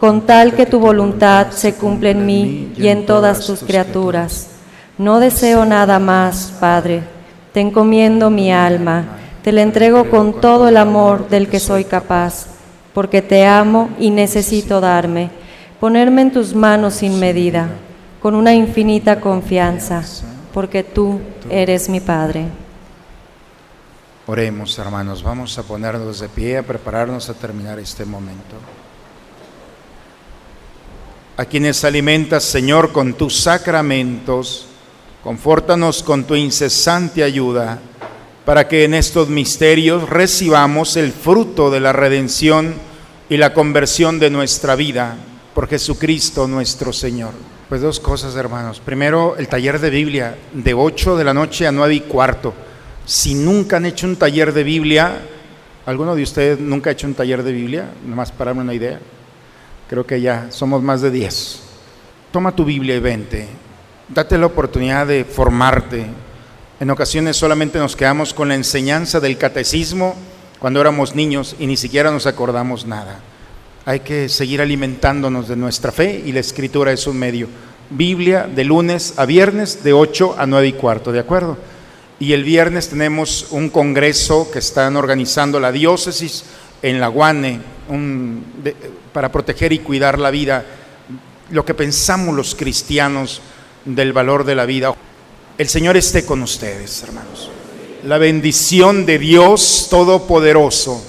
con 0.00 0.22
tal 0.22 0.54
que 0.54 0.64
tu 0.64 0.80
voluntad 0.80 1.50
se 1.50 1.74
cumpla 1.74 2.08
en 2.08 2.24
mí 2.24 2.72
y 2.78 2.88
en 2.88 3.04
todas 3.04 3.46
tus 3.46 3.60
criaturas. 3.60 4.48
No 4.96 5.20
deseo 5.20 5.66
nada 5.66 5.98
más, 5.98 6.54
Padre, 6.58 7.02
te 7.52 7.60
encomiendo 7.60 8.30
mi 8.30 8.50
alma, 8.50 9.04
te 9.44 9.52
la 9.52 9.60
entrego 9.60 10.08
con 10.08 10.40
todo 10.40 10.68
el 10.68 10.78
amor 10.78 11.28
del 11.28 11.48
que 11.48 11.60
soy 11.60 11.84
capaz, 11.84 12.46
porque 12.94 13.20
te 13.20 13.46
amo 13.46 13.90
y 13.98 14.08
necesito 14.08 14.80
darme, 14.80 15.30
ponerme 15.78 16.22
en 16.22 16.32
tus 16.32 16.54
manos 16.54 16.94
sin 16.94 17.20
medida, 17.20 17.68
con 18.22 18.34
una 18.34 18.54
infinita 18.54 19.20
confianza, 19.20 20.02
porque 20.54 20.82
tú 20.82 21.20
eres 21.50 21.90
mi 21.90 22.00
Padre. 22.00 22.46
Oremos, 24.26 24.78
hermanos, 24.78 25.22
vamos 25.22 25.58
a 25.58 25.62
ponernos 25.62 26.20
de 26.20 26.28
pie, 26.30 26.56
a 26.56 26.62
prepararnos 26.62 27.28
a 27.28 27.34
terminar 27.34 27.78
este 27.78 28.06
momento. 28.06 28.56
A 31.40 31.46
quienes 31.46 31.84
alimentas, 31.84 32.44
Señor, 32.44 32.92
con 32.92 33.14
tus 33.14 33.34
sacramentos, 33.40 34.66
confórtanos 35.24 36.02
con 36.02 36.24
tu 36.24 36.34
incesante 36.34 37.22
ayuda, 37.22 37.78
para 38.44 38.68
que 38.68 38.84
en 38.84 38.92
estos 38.92 39.30
misterios 39.30 40.10
recibamos 40.10 40.98
el 40.98 41.12
fruto 41.12 41.70
de 41.70 41.80
la 41.80 41.94
redención 41.94 42.74
y 43.30 43.38
la 43.38 43.54
conversión 43.54 44.18
de 44.18 44.28
nuestra 44.28 44.76
vida 44.76 45.16
por 45.54 45.66
Jesucristo 45.66 46.46
nuestro 46.46 46.92
Señor. 46.92 47.32
Pues 47.70 47.80
dos 47.80 48.00
cosas, 48.00 48.36
hermanos. 48.36 48.78
Primero, 48.78 49.34
el 49.38 49.48
taller 49.48 49.80
de 49.80 49.88
Biblia 49.88 50.36
de 50.52 50.74
8 50.74 51.16
de 51.16 51.24
la 51.24 51.32
noche 51.32 51.66
a 51.66 51.72
9 51.72 51.94
y 51.94 52.00
cuarto. 52.00 52.52
Si 53.06 53.34
nunca 53.34 53.78
han 53.78 53.86
hecho 53.86 54.06
un 54.06 54.16
taller 54.16 54.52
de 54.52 54.62
Biblia, 54.62 55.22
¿alguno 55.86 56.14
de 56.14 56.22
ustedes 56.22 56.60
nunca 56.60 56.90
ha 56.90 56.92
hecho 56.92 57.06
un 57.06 57.14
taller 57.14 57.42
de 57.42 57.52
Biblia? 57.52 57.88
Nomás 58.06 58.30
para 58.30 58.50
darme 58.50 58.60
una 58.60 58.74
idea. 58.74 59.00
Creo 59.90 60.06
que 60.06 60.20
ya 60.20 60.46
somos 60.50 60.84
más 60.84 61.00
de 61.00 61.10
10. 61.10 61.62
Toma 62.30 62.54
tu 62.54 62.64
Biblia 62.64 62.94
y 62.94 63.00
vente. 63.00 63.48
Date 64.08 64.38
la 64.38 64.46
oportunidad 64.46 65.04
de 65.08 65.24
formarte. 65.24 66.06
En 66.78 66.90
ocasiones 66.90 67.36
solamente 67.36 67.80
nos 67.80 67.96
quedamos 67.96 68.32
con 68.32 68.50
la 68.50 68.54
enseñanza 68.54 69.18
del 69.18 69.36
catecismo 69.36 70.14
cuando 70.60 70.80
éramos 70.80 71.16
niños 71.16 71.56
y 71.58 71.66
ni 71.66 71.76
siquiera 71.76 72.12
nos 72.12 72.28
acordamos 72.28 72.86
nada. 72.86 73.18
Hay 73.84 73.98
que 73.98 74.28
seguir 74.28 74.60
alimentándonos 74.60 75.48
de 75.48 75.56
nuestra 75.56 75.90
fe 75.90 76.22
y 76.24 76.30
la 76.30 76.38
escritura 76.38 76.92
es 76.92 77.08
un 77.08 77.18
medio. 77.18 77.48
Biblia 77.90 78.46
de 78.46 78.62
lunes 78.62 79.14
a 79.16 79.26
viernes 79.26 79.82
de 79.82 79.92
8 79.92 80.36
a 80.38 80.46
9 80.46 80.68
y 80.68 80.72
cuarto, 80.74 81.10
¿de 81.10 81.18
acuerdo? 81.18 81.58
Y 82.20 82.32
el 82.32 82.44
viernes 82.44 82.90
tenemos 82.90 83.48
un 83.50 83.68
congreso 83.68 84.52
que 84.52 84.60
están 84.60 84.96
organizando 84.96 85.58
la 85.58 85.72
diócesis 85.72 86.44
en 86.80 87.00
la 87.00 87.08
Guane 87.08 87.60
un, 87.90 88.44
para 89.12 89.32
proteger 89.32 89.72
y 89.72 89.80
cuidar 89.80 90.18
la 90.18 90.30
vida, 90.30 90.64
lo 91.50 91.64
que 91.64 91.74
pensamos 91.74 92.34
los 92.34 92.54
cristianos 92.54 93.40
del 93.84 94.12
valor 94.12 94.44
de 94.44 94.54
la 94.54 94.66
vida. 94.66 94.94
El 95.58 95.68
Señor 95.68 95.96
esté 95.96 96.24
con 96.24 96.42
ustedes, 96.42 97.02
hermanos. 97.02 97.50
La 98.04 98.18
bendición 98.18 99.04
de 99.04 99.18
Dios 99.18 99.88
Todopoderoso, 99.90 101.04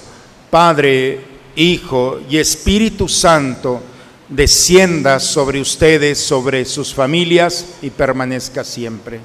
Padre, 0.50 1.20
Hijo 1.56 2.20
y 2.28 2.38
Espíritu 2.38 3.08
Santo, 3.08 3.80
descienda 4.28 5.20
sobre 5.20 5.60
ustedes, 5.60 6.18
sobre 6.18 6.64
sus 6.64 6.94
familias 6.94 7.66
y 7.82 7.90
permanezca 7.90 8.64
siempre. 8.64 9.20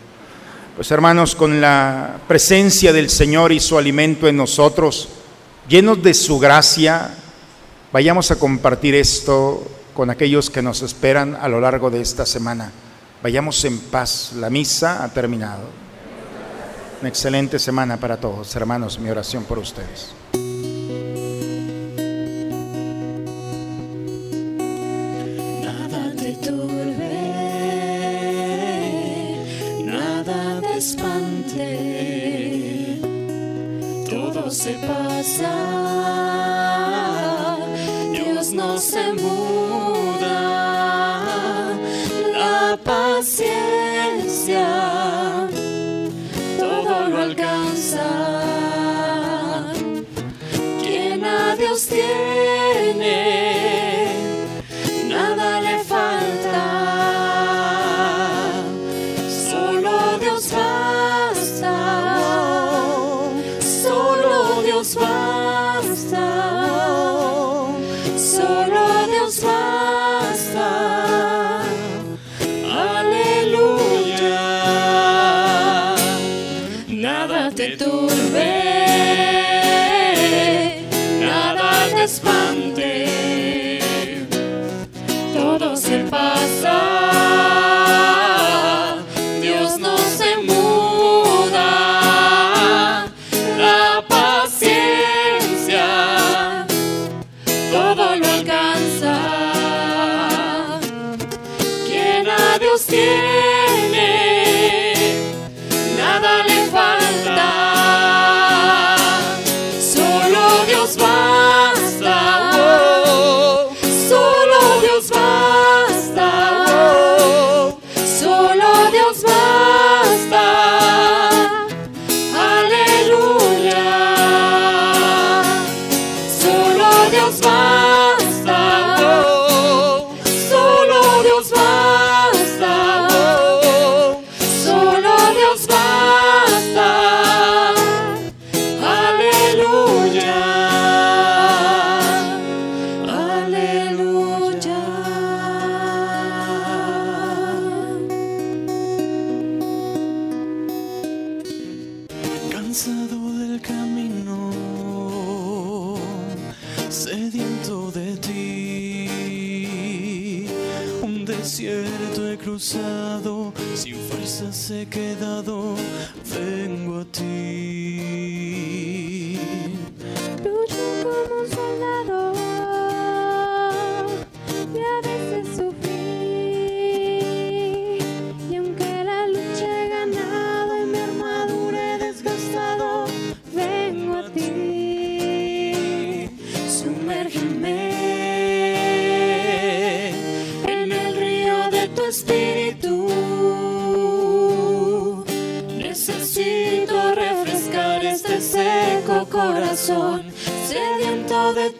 Pues 0.76 0.92
hermanos, 0.92 1.36
con 1.36 1.60
la 1.60 2.20
presencia 2.28 2.94
del 2.94 3.10
Señor 3.10 3.52
y 3.52 3.60
su 3.60 3.78
alimento 3.78 4.28
en 4.28 4.38
nosotros, 4.38 5.10
llenos 5.68 6.04
de 6.04 6.14
su 6.14 6.38
gracia, 6.40 7.10
vayamos 7.92 8.32
a 8.32 8.38
compartir 8.38 8.96
esto 8.96 9.66
con 9.94 10.10
aquellos 10.10 10.50
que 10.50 10.62
nos 10.62 10.82
esperan 10.82 11.36
a 11.36 11.48
lo 11.48 11.60
largo 11.60 11.90
de 11.90 12.02
esta 12.02 12.26
semana. 12.26 12.72
Vayamos 13.24 13.64
en 13.66 13.80
paz. 13.80 14.34
La 14.36 14.50
misa 14.50 15.04
ha 15.04 15.10
terminado. 15.10 15.64
Una 17.02 17.10
excelente 17.10 17.60
semana 17.60 17.98
para 17.98 18.18
todos, 18.18 18.56
hermanos. 18.56 19.00
Mi 19.00 19.10
oración 19.10 19.44
por 19.44 19.60
ustedes. 19.60 20.14
Espante, 30.78 31.66
todo 34.08 34.52
se 34.52 34.74
pasa, 34.76 35.52
Dios 38.58 38.92
no 39.22 39.97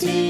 empty. 0.04 0.27